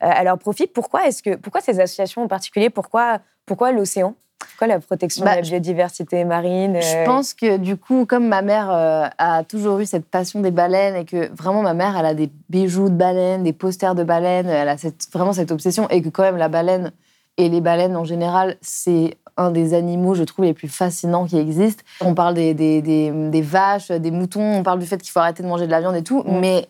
à 0.00 0.24
leur 0.24 0.38
profit. 0.38 0.66
Pourquoi, 0.66 1.06
est-ce 1.06 1.22
que, 1.22 1.36
pourquoi 1.36 1.60
ces 1.60 1.80
associations 1.80 2.22
en 2.22 2.28
particulier? 2.28 2.70
Pourquoi, 2.70 3.18
pourquoi 3.46 3.72
l'océan? 3.72 4.14
Quoi 4.58 4.66
la 4.66 4.80
protection 4.80 5.24
de 5.24 5.28
la 5.28 5.36
bah, 5.36 5.42
biodiversité 5.42 6.24
marine 6.24 6.78
Je 6.80 6.96
euh, 6.96 7.04
pense 7.04 7.32
que 7.32 7.56
du 7.56 7.76
coup, 7.76 8.06
comme 8.06 8.26
ma 8.26 8.42
mère 8.42 8.70
euh, 8.70 9.06
a 9.18 9.44
toujours 9.44 9.78
eu 9.78 9.86
cette 9.86 10.06
passion 10.06 10.40
des 10.40 10.50
baleines 10.50 10.96
et 10.96 11.04
que 11.04 11.32
vraiment 11.34 11.62
ma 11.62 11.74
mère, 11.74 11.96
elle 11.96 12.06
a 12.06 12.14
des 12.14 12.30
bijoux 12.48 12.88
de 12.88 12.94
baleines, 12.94 13.44
des 13.44 13.52
posters 13.52 13.94
de 13.94 14.04
baleines, 14.04 14.48
elle 14.48 14.68
a 14.68 14.76
vraiment 15.12 15.32
cette 15.32 15.52
obsession 15.52 15.88
et 15.88 16.02
que 16.02 16.08
quand 16.08 16.22
même 16.22 16.36
la 16.36 16.48
baleine 16.48 16.92
et 17.36 17.48
les 17.48 17.60
baleines 17.60 17.96
en 17.96 18.04
général, 18.04 18.56
c'est 18.60 19.16
un 19.36 19.52
des 19.52 19.74
animaux, 19.74 20.14
je 20.14 20.24
trouve, 20.24 20.44
les 20.44 20.54
plus 20.54 20.68
fascinants 20.68 21.26
qui 21.26 21.38
existent. 21.38 21.84
On 22.00 22.14
parle 22.14 22.34
des, 22.34 22.54
des, 22.54 22.82
des, 22.82 23.42
vaches, 23.42 23.92
des 23.92 24.10
moutons, 24.10 24.42
on 24.42 24.64
parle 24.64 24.80
du 24.80 24.86
fait 24.86 24.98
qu'il 24.98 25.12
faut 25.12 25.20
arrêter 25.20 25.44
de 25.44 25.48
manger 25.48 25.66
de 25.66 25.70
la 25.70 25.80
viande 25.80 25.94
et 25.94 26.02
tout, 26.02 26.24
mais 26.26 26.66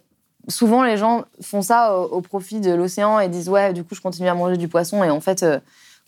souvent 0.48 0.82
les 0.82 0.98
gens 0.98 1.24
font 1.40 1.62
ça 1.62 1.98
au, 1.98 2.20
profit 2.20 2.60
de 2.60 2.72
l'océan 2.72 3.18
et 3.20 3.28
disent 3.28 3.48
ouais, 3.48 3.72
du 3.72 3.84
coup, 3.84 3.94
je 3.94 4.02
continue 4.02 4.28
à 4.28 4.34
manger 4.34 4.58
du 4.58 4.68
poisson 4.68 5.02
et 5.02 5.10
en 5.10 5.20
fait... 5.20 5.42
Euh, 5.42 5.58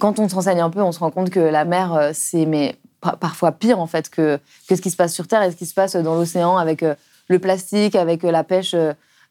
quand 0.00 0.18
on 0.18 0.28
s'enseigne 0.28 0.60
un 0.60 0.70
peu, 0.70 0.82
on 0.82 0.90
se 0.90 0.98
rend 0.98 1.12
compte 1.12 1.30
que 1.30 1.38
la 1.38 1.64
mer, 1.64 1.94
euh, 1.94 2.10
c'est 2.12 2.46
mais 2.46 2.74
parfois 3.20 3.52
pire 3.52 3.78
en 3.78 3.86
fait 3.86 4.10
que, 4.10 4.40
ce 4.68 4.74
qui 4.74 4.90
se 4.90 4.96
passe 4.96 5.14
sur 5.14 5.28
Terre 5.28 5.42
et 5.42 5.50
ce 5.52 5.56
qui 5.56 5.66
se 5.66 5.72
passe 5.72 5.94
dans 5.96 6.16
l'océan 6.16 6.56
avec 6.56 6.82
euh, 6.82 6.94
le 7.28 7.38
plastique, 7.38 7.94
avec 7.94 8.24
euh, 8.24 8.30
la 8.30 8.42
pêche 8.42 8.74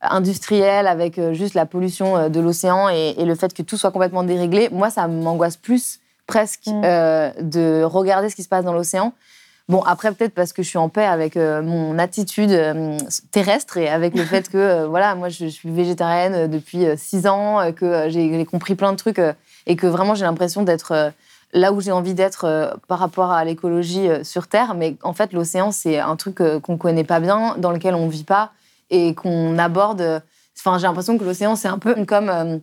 industrielle, 0.02 0.88
avec 0.88 1.20
juste 1.34 1.56
la 1.56 1.66
pollution 1.66 2.30
de 2.30 2.40
l'océan 2.40 2.88
et, 2.88 3.14
le 3.18 3.36
fait 3.36 3.54
que 3.54 3.62
tout 3.62 3.76
soit 3.76 3.92
complètement 3.92 4.24
déréglé. 4.24 4.70
Moi, 4.72 4.90
ça 4.90 5.10
m'angoisse 5.10 5.58
plus 5.58 6.00
presque 6.26 6.68
mm. 6.68 7.42
de 7.42 7.84
regarder 7.84 8.30
ce 8.30 8.36
qui 8.38 8.44
se 8.44 8.48
passe 8.48 8.64
dans 8.64 8.72
l'océan. 8.72 9.12
Bon, 9.68 9.82
après, 9.82 10.14
peut-être 10.14 10.34
parce 10.34 10.54
que 10.54 10.64
je 10.64 10.70
suis 10.70 10.78
en 10.78 10.88
paix 10.88 11.04
avec 11.04 11.36
mon 11.36 12.00
attitude 12.00 12.58
terrestre 13.32 13.76
et 13.76 13.90
avec 13.90 14.16
le 14.16 14.24
fait 14.24 14.48
que, 14.48 14.86
voilà, 14.86 15.16
moi, 15.16 15.28
je, 15.28 15.48
suis 15.48 15.70
végétarienne 15.70 16.50
depuis 16.50 16.86
six 16.96 17.28
ans, 17.28 17.70
que 17.74 18.06
j'ai 18.08 18.46
compris 18.46 18.76
plein 18.76 18.94
de 18.94 18.98
trucs 18.98 19.20
et 19.66 19.76
que 19.76 19.88
vraiment 19.88 20.16
j'ai 20.16 20.26
l'impression 20.26 20.64
d'être 20.64 20.92
euh, 20.92 21.10
là 21.54 21.72
où 21.72 21.82
j'ai 21.82 21.92
envie 21.92 22.14
d'être 22.14 22.46
euh, 22.46 22.72
par 22.88 23.00
rapport 23.00 23.32
à 23.32 23.44
l'écologie 23.44 24.08
euh, 24.08 24.24
sur 24.24 24.48
Terre. 24.48 24.76
Mais 24.76 24.96
en 25.04 25.14
fait, 25.14 25.34
l'océan, 25.34 25.72
c'est 25.72 26.00
un 26.00 26.16
truc 26.16 26.38
qu'on 26.38 26.74
ne 26.74 26.78
connaît 26.78 27.04
pas 27.04 27.20
bien, 27.20 27.56
dans 27.58 27.72
lequel 27.72 27.96
on 27.96 28.06
ne 28.06 28.12
vit 28.12 28.24
pas 28.24 28.52
et 28.90 29.14
qu'on 29.14 29.58
aborde. 29.58 30.22
Enfin, 30.58 30.78
j'ai 30.78 30.88
l'impression 30.88 31.18
que 31.18 31.24
l'océan, 31.24 31.56
c'est 31.56 31.68
un 31.68 31.80
peu 31.80 32.06
comme 32.06 32.62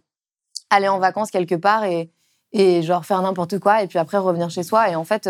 aller 0.71 0.89
en 0.89 0.99
vacances 0.99 1.31
quelque 1.31 1.55
part 1.55 1.85
et, 1.85 2.11
genre 2.83 3.05
faire 3.05 3.21
n'importe 3.21 3.59
quoi 3.59 3.83
et 3.83 3.87
puis 3.87 3.99
après 3.99 4.19
revenir 4.19 4.51
chez 4.51 4.63
soi. 4.63 4.91
Et 4.91 4.97
en 4.97 5.05
fait, 5.05 5.29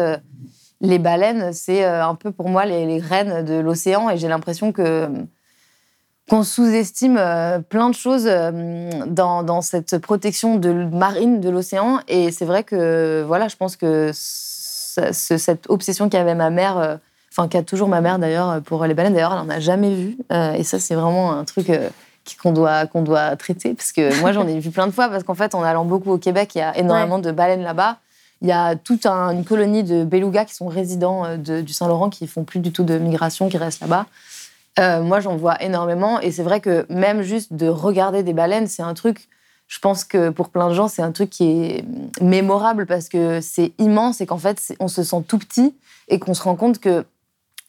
les 0.81 0.99
baleines, 0.99 1.53
c'est 1.53 1.85
un 1.85 2.15
peu 2.15 2.31
pour 2.31 2.49
moi 2.49 2.65
les, 2.65 2.87
les 2.87 3.01
de 3.01 3.59
l'océan 3.59 4.09
et 4.09 4.17
j'ai 4.17 4.29
l'impression 4.29 4.73
que 4.73 5.09
qu'on 6.29 6.43
sous-estime 6.43 7.17
euh, 7.19 7.61
plein 7.61 7.89
de 7.89 7.95
choses 7.95 8.27
euh, 8.27 8.91
dans, 9.07 9.63
cette 9.63 9.99
protection 9.99 10.57
de 10.57 10.73
marine 10.73 11.41
de 11.41 11.49
l'océan. 11.51 12.01
Et 12.09 12.33
c'est 12.33 12.45
vrai 12.45 12.65
que, 12.65 13.25
voilà, 13.27 13.49
je 13.49 13.57
pense 13.57 13.77
que 13.77 14.11
cette 14.13 15.67
obsession 15.69 16.09
qu'avait 16.09 16.35
ma 16.35 16.51
mère, 16.51 16.79
euh, 16.79 16.97
enfin, 17.31 17.47
qu'a 17.49 17.63
toujours 17.63 17.89
ma 17.89 18.01
mère 18.01 18.19
d'ailleurs 18.19 18.61
pour 18.63 18.85
les 18.87 18.95
baleines, 18.95 19.15
d'ailleurs, 19.15 19.33
elle 19.33 19.47
n'en 19.47 19.55
a 19.55 19.61
jamais 19.61 19.95
vu. 19.95 20.19
et 20.31 20.65
ça, 20.65 20.79
c'est 20.81 20.95
vraiment 20.95 21.33
un 21.33 21.45
truc 21.45 21.71
qu'on 22.43 22.53
doit, 22.53 22.87
qu'on 22.87 23.03
doit 23.03 23.37
traiter. 23.37 23.75
Parce 23.75 23.93
que 23.93 24.21
moi, 24.21 24.33
j'en 24.33 24.49
ai 24.49 24.59
vu 24.59 24.71
plein 24.71 24.89
de 24.89 24.93
fois, 24.93 25.09
parce 25.09 25.23
qu'en 25.23 25.35
fait, 25.35 25.55
en 25.55 25.63
allant 25.63 25.85
beaucoup 25.85 26.11
au 26.11 26.19
Québec, 26.19 26.53
il 26.57 26.59
y 26.59 26.63
a 26.63 26.77
énormément 26.77 27.21
de 27.21 27.31
baleines 27.31 27.63
là-bas. 27.63 27.99
Il 28.43 28.49
y 28.49 28.53
a 28.53 28.75
toute 28.75 29.07
une 29.07 29.45
colonie 29.45 29.85
de 29.85 30.05
belugas 30.05 30.45
qui 30.45 30.55
sont 30.55 30.67
résidents 30.67 31.37
du 31.39 31.73
Saint-Laurent, 31.73 32.11
qui 32.11 32.27
font 32.27 32.43
plus 32.43 32.59
du 32.59 32.73
tout 32.73 32.83
de 32.85 32.99
migration, 32.99 33.49
qui 33.49 33.59
restent 33.59 33.81
là-bas. 33.81 34.07
Euh, 34.79 35.03
moi, 35.03 35.21
j'en 35.21 35.37
vois 35.37 35.63
énormément. 35.63 36.21
Et 36.21 36.31
c'est 36.31 36.43
vrai 36.43 36.61
que 36.61 36.87
même 36.91 37.23
juste 37.23 37.53
de 37.53 37.69
regarder 37.69 38.23
des 38.23 38.33
baleines, 38.33 38.67
c'est 38.67 38.83
un 38.83 38.95
truc, 38.95 39.29
je 39.69 39.79
pense 39.79 40.05
que 40.05 40.31
pour 40.31 40.51
plein 40.51 40.69
de 40.69 40.75
gens, 40.75 40.89
c'est 40.89 41.03
un 41.03 41.13
truc 41.13 41.31
qui 41.31 41.45
est 41.45 41.85
mémorable 42.21 42.87
parce 42.87 43.09
que 43.09 43.41
c'est 43.41 43.73
immense 43.79 44.21
et 44.21 44.27
qu'en 44.27 44.39
fait, 44.39 44.75
on 44.81 44.89
se 44.89 45.03
sent 45.03 45.23
tout 45.27 45.39
petit 45.39 45.75
et 46.09 46.19
qu'on 46.19 46.35
se 46.35 46.43
rend 46.43 46.57
compte 46.57 46.79
que 46.79 47.05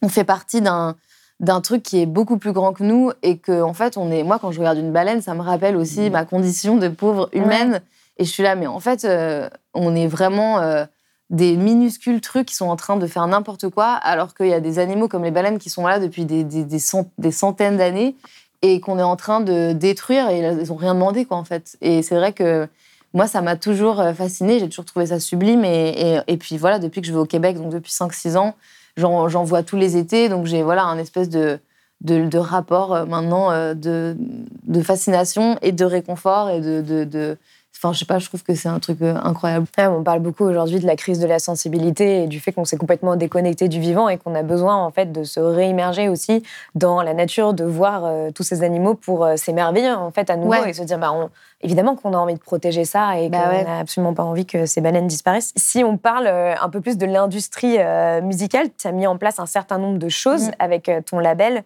on 0.01 0.09
fait 0.09 0.23
partie 0.23 0.61
d'un 0.61 0.95
d'un 1.39 1.61
truc 1.61 1.83
qui 1.83 2.01
est 2.01 2.07
beaucoup 2.07 2.37
plus 2.37 2.51
grand 2.51 2.73
que 2.73 2.83
nous 2.83 3.11
et 3.21 3.37
que 3.37 3.61
en 3.61 3.73
fait 3.73 3.95
on 3.95 4.11
est 4.11 4.23
moi 4.23 4.39
quand 4.39 4.51
je 4.51 4.57
regarde 4.57 4.79
une 4.79 4.91
baleine 4.91 5.21
ça 5.21 5.35
me 5.35 5.41
rappelle 5.41 5.75
aussi 5.75 6.09
mmh. 6.09 6.13
ma 6.13 6.25
condition 6.25 6.77
de 6.77 6.87
pauvre 6.87 7.29
humaine 7.31 7.81
et 8.17 8.25
je 8.25 8.29
suis 8.29 8.41
là 8.41 8.55
mais 8.55 8.65
en 8.65 8.79
fait 8.79 9.05
euh, 9.05 9.47
on 9.75 9.95
est 9.95 10.07
vraiment 10.07 10.59
euh, 10.61 10.85
des 11.29 11.57
minuscules 11.57 12.21
trucs 12.21 12.47
qui 12.47 12.55
sont 12.55 12.67
en 12.67 12.77
train 12.77 12.95
de 12.95 13.05
faire 13.05 13.27
n'importe 13.27 13.69
quoi, 13.69 13.93
alors 13.93 14.33
qu'il 14.33 14.47
y 14.47 14.53
a 14.53 14.61
des 14.61 14.79
animaux 14.79 15.07
comme 15.07 15.23
les 15.23 15.31
baleines 15.31 15.59
qui 15.59 15.69
sont 15.69 15.85
là 15.85 15.99
depuis 15.99 16.25
des, 16.25 16.43
des, 16.43 17.31
centaines 17.31 17.77
d'années 17.77 18.15
et 18.61 18.79
qu'on 18.79 18.97
est 18.97 19.03
en 19.03 19.17
train 19.17 19.41
de 19.41 19.73
détruire 19.73 20.29
et 20.29 20.39
ils 20.39 20.67
n'ont 20.69 20.75
rien 20.75 20.93
demandé, 20.93 21.25
quoi, 21.25 21.37
en 21.37 21.43
fait. 21.43 21.77
Et 21.81 22.01
c'est 22.01 22.15
vrai 22.15 22.31
que 22.31 22.67
moi, 23.13 23.27
ça 23.27 23.41
m'a 23.41 23.57
toujours 23.57 23.99
euh, 23.99 24.13
fasciné, 24.13 24.59
j'ai 24.59 24.69
toujours 24.69 24.85
trouvé 24.85 25.07
ça 25.07 25.19
sublime. 25.19 25.65
Et, 25.65 26.19
et, 26.27 26.37
puis 26.37 26.57
voilà, 26.57 26.79
depuis 26.79 27.01
que 27.01 27.07
je 27.07 27.11
vais 27.11 27.19
au 27.19 27.25
Québec, 27.25 27.57
donc 27.57 27.71
depuis 27.71 27.91
5-6 27.91 28.37
ans, 28.37 28.55
j'en 28.95 29.43
vois 29.43 29.63
tous 29.63 29.77
les 29.77 29.97
étés, 29.97 30.29
donc 30.29 30.45
j'ai 30.45 30.63
voilà, 30.63 30.85
un 30.85 30.97
espèce 30.97 31.29
de, 31.29 31.59
de, 32.01 32.37
rapport 32.37 32.93
euh, 32.93 33.05
maintenant 33.05 33.51
euh, 33.51 33.73
de, 33.73 34.15
de, 34.63 34.81
fascination 34.81 35.57
et 35.61 35.71
de 35.71 35.85
réconfort 35.85 36.49
et 36.49 36.61
de 36.61 37.37
Enfin, 37.77 37.93
je 37.93 37.99
sais 37.99 38.05
pas, 38.05 38.17
je 38.17 38.27
trouve 38.27 38.43
que 38.43 38.55
c'est 38.55 38.69
un 38.69 38.79
truc 38.79 39.01
euh, 39.03 39.15
incroyable. 39.23 39.67
on 39.77 40.03
parle 40.03 40.19
beaucoup 40.19 40.45
aujourd'hui 40.45 40.79
de 40.79 40.87
la 40.87 40.95
crise 40.95 41.19
de 41.19 41.27
la 41.27 41.37
sensibilité 41.37 42.23
et 42.23 42.27
du 42.27 42.39
fait 42.39 42.51
qu'on 42.51 42.65
s'est 42.65 42.77
complètement 42.77 43.15
déconnecté 43.15 43.67
du 43.67 43.79
vivant 43.79 44.09
et 44.09 44.17
qu'on 44.17 44.33
a 44.33 44.41
besoin 44.41 44.75
en 44.75 44.89
fait 44.89 45.11
de 45.11 45.23
se 45.23 45.39
réimmerger 45.39 46.09
aussi 46.09 46.41
dans 46.73 47.03
la 47.03 47.13
nature, 47.13 47.53
de 47.53 47.63
voir 47.63 48.05
euh, 48.05 48.31
tous 48.31 48.41
ces 48.41 48.63
animaux 48.63 48.95
pour 48.95 49.23
euh, 49.23 49.35
s'émerveiller 49.35 49.91
en 49.91 50.09
fait 50.09 50.31
à 50.31 50.37
nouveau 50.37 50.55
et 50.65 50.73
se 50.73 50.81
dire 50.83 50.97
bah 50.97 51.13
on, 51.13 51.29
évidemment 51.61 51.95
qu'on 51.95 52.13
a 52.13 52.17
envie 52.17 52.35
de 52.35 52.39
protéger 52.39 52.85
ça 52.85 53.19
et 53.19 53.29
bah 53.29 53.39
qu'on 53.39 53.63
n'a 53.63 53.79
absolument 53.79 54.13
pas 54.13 54.23
envie 54.23 54.45
que 54.45 54.65
ces 54.65 54.81
baleines 54.81 55.07
disparaissent. 55.07 55.53
Si 55.55 55.83
on 55.83 55.97
parle 55.97 56.27
un 56.27 56.69
peu 56.69 56.81
plus 56.81 56.97
de 56.97 57.05
l'industrie 57.05 57.77
musicale, 58.21 58.67
tu 58.77 58.87
as 58.87 58.91
mis 58.91 59.07
en 59.07 59.17
place 59.17 59.39
un 59.39 59.45
certain 59.45 59.77
nombre 59.77 59.97
de 59.97 60.09
choses 60.09 60.49
mm. 60.49 60.51
avec 60.59 60.91
ton 61.05 61.19
label 61.19 61.63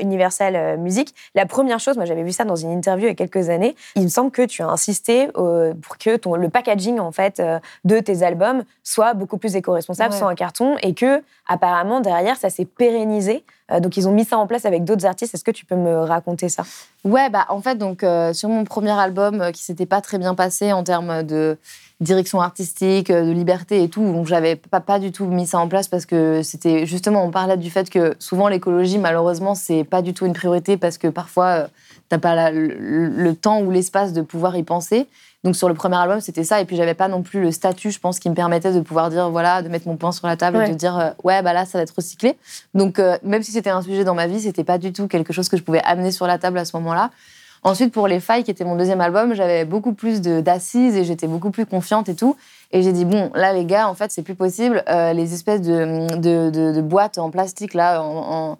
Universal 0.00 0.78
Music. 0.78 1.14
La 1.34 1.46
première 1.46 1.80
chose, 1.80 1.96
moi 1.96 2.04
j'avais 2.04 2.22
vu 2.22 2.32
ça 2.32 2.44
dans 2.44 2.56
une 2.56 2.70
interview 2.70 3.06
il 3.06 3.10
y 3.10 3.12
a 3.12 3.14
quelques 3.14 3.48
années, 3.48 3.74
il 3.96 4.02
me 4.02 4.08
semble 4.08 4.30
que 4.30 4.42
tu 4.42 4.62
as 4.62 4.68
insisté 4.68 5.28
pour 5.28 5.98
que 5.98 6.16
ton, 6.16 6.34
le 6.34 6.48
packaging 6.48 6.98
en 6.98 7.12
fait 7.12 7.40
euh, 7.40 7.58
de 7.84 7.98
tes 8.00 8.22
albums 8.22 8.64
soit 8.82 9.14
beaucoup 9.14 9.38
plus 9.38 9.56
éco-responsable, 9.56 10.14
sans 10.14 10.28
un 10.28 10.34
carton, 10.34 10.76
et 10.82 10.94
que 10.94 11.22
apparemment 11.46 12.00
derrière 12.00 12.36
ça 12.36 12.50
s'est 12.50 12.64
pérennisé. 12.64 13.44
Euh, 13.72 13.80
donc 13.80 13.96
ils 13.96 14.08
ont 14.08 14.12
mis 14.12 14.24
ça 14.24 14.38
en 14.38 14.46
place 14.46 14.64
avec 14.64 14.84
d'autres 14.84 15.06
artistes. 15.06 15.34
Est-ce 15.34 15.44
que 15.44 15.50
tu 15.50 15.64
peux 15.64 15.76
me 15.76 16.00
raconter 16.00 16.48
ça? 16.48 16.64
Ouais, 17.04 17.30
bah 17.30 17.46
en 17.48 17.60
fait 17.60 17.76
donc 17.76 18.02
euh, 18.02 18.32
sur 18.32 18.48
mon 18.48 18.64
premier 18.64 18.90
album 18.90 19.52
qui 19.52 19.62
s'était 19.62 19.86
pas 19.86 20.00
très 20.00 20.18
bien 20.18 20.34
passé 20.34 20.72
en 20.72 20.84
termes 20.84 21.22
de 21.22 21.56
direction 22.00 22.40
artistique, 22.40 23.12
de 23.12 23.30
liberté 23.30 23.82
et 23.82 23.88
tout, 23.90 24.02
donc 24.02 24.26
j'avais 24.26 24.56
pas, 24.56 24.80
pas 24.80 24.98
du 24.98 25.12
tout 25.12 25.26
mis 25.26 25.46
ça 25.46 25.58
en 25.58 25.68
place 25.68 25.86
parce 25.86 26.06
que 26.06 26.42
c'était 26.42 26.86
justement 26.86 27.24
on 27.24 27.30
parlait 27.30 27.58
du 27.58 27.70
fait 27.70 27.90
que 27.90 28.16
souvent 28.18 28.48
l'écologie 28.48 28.98
malheureusement 28.98 29.54
c'est 29.54 29.84
pas 29.84 30.00
du 30.00 30.14
tout 30.14 30.24
une 30.24 30.32
priorité 30.32 30.78
parce 30.78 30.96
que 30.96 31.08
parfois 31.08 31.68
t'as 32.10 32.18
pas 32.18 32.50
le, 32.50 33.34
temps 33.34 33.62
ou 33.62 33.70
l'espace 33.70 34.12
de 34.12 34.20
pouvoir 34.20 34.56
y 34.56 34.62
penser. 34.62 35.06
Donc 35.42 35.56
sur 35.56 35.68
le 35.68 35.74
premier 35.74 35.96
album, 35.96 36.20
c'était 36.20 36.44
ça. 36.44 36.60
Et 36.60 36.64
puis 36.64 36.76
j'avais 36.76 36.94
pas 36.94 37.08
non 37.08 37.22
plus 37.22 37.40
le 37.40 37.50
statut, 37.50 37.90
je 37.90 37.98
pense, 37.98 38.18
qui 38.18 38.28
me 38.28 38.34
permettait 38.34 38.72
de 38.72 38.80
pouvoir 38.80 39.10
dire, 39.10 39.30
voilà, 39.30 39.62
de 39.62 39.68
mettre 39.68 39.88
mon 39.88 39.96
point 39.96 40.12
sur 40.12 40.26
la 40.26 40.36
table 40.36 40.62
et 40.62 40.68
de 40.68 40.74
dire, 40.74 40.98
euh, 40.98 41.10
ouais, 41.24 41.42
bah 41.42 41.52
là, 41.52 41.64
ça 41.64 41.78
va 41.78 41.82
être 41.82 41.94
recyclé. 41.96 42.36
Donc 42.74 42.98
euh, 42.98 43.16
même 43.22 43.42
si 43.42 43.52
c'était 43.52 43.70
un 43.70 43.82
sujet 43.82 44.04
dans 44.04 44.14
ma 44.14 44.26
vie, 44.26 44.40
c'était 44.40 44.64
pas 44.64 44.78
du 44.78 44.92
tout 44.92 45.08
quelque 45.08 45.32
chose 45.32 45.48
que 45.48 45.56
je 45.56 45.62
pouvais 45.62 45.82
amener 45.84 46.10
sur 46.10 46.26
la 46.26 46.38
table 46.38 46.58
à 46.58 46.64
ce 46.64 46.76
moment-là. 46.76 47.10
Ensuite, 47.62 47.92
pour 47.92 48.08
Les 48.08 48.20
Failles, 48.20 48.42
qui 48.42 48.50
était 48.50 48.64
mon 48.64 48.74
deuxième 48.74 49.02
album, 49.02 49.34
j'avais 49.34 49.66
beaucoup 49.66 49.92
plus 49.92 50.22
d'assises 50.22 50.96
et 50.96 51.04
j'étais 51.04 51.26
beaucoup 51.26 51.50
plus 51.50 51.66
confiante 51.66 52.08
et 52.08 52.14
tout. 52.14 52.36
Et 52.72 52.82
j'ai 52.82 52.92
dit, 52.92 53.04
bon, 53.04 53.30
là, 53.34 53.52
les 53.52 53.66
gars, 53.66 53.88
en 53.88 53.94
fait, 53.94 54.10
c'est 54.10 54.22
plus 54.22 54.34
possible. 54.34 54.82
Euh, 54.88 55.12
les 55.12 55.34
espèces 55.34 55.60
de, 55.60 56.16
de, 56.16 56.72
de, 56.72 56.80
boîtes 56.80 57.18
en 57.18 57.30
plastique, 57.30 57.74
là, 57.74 58.02
en 58.02 58.52
en, 58.52 58.58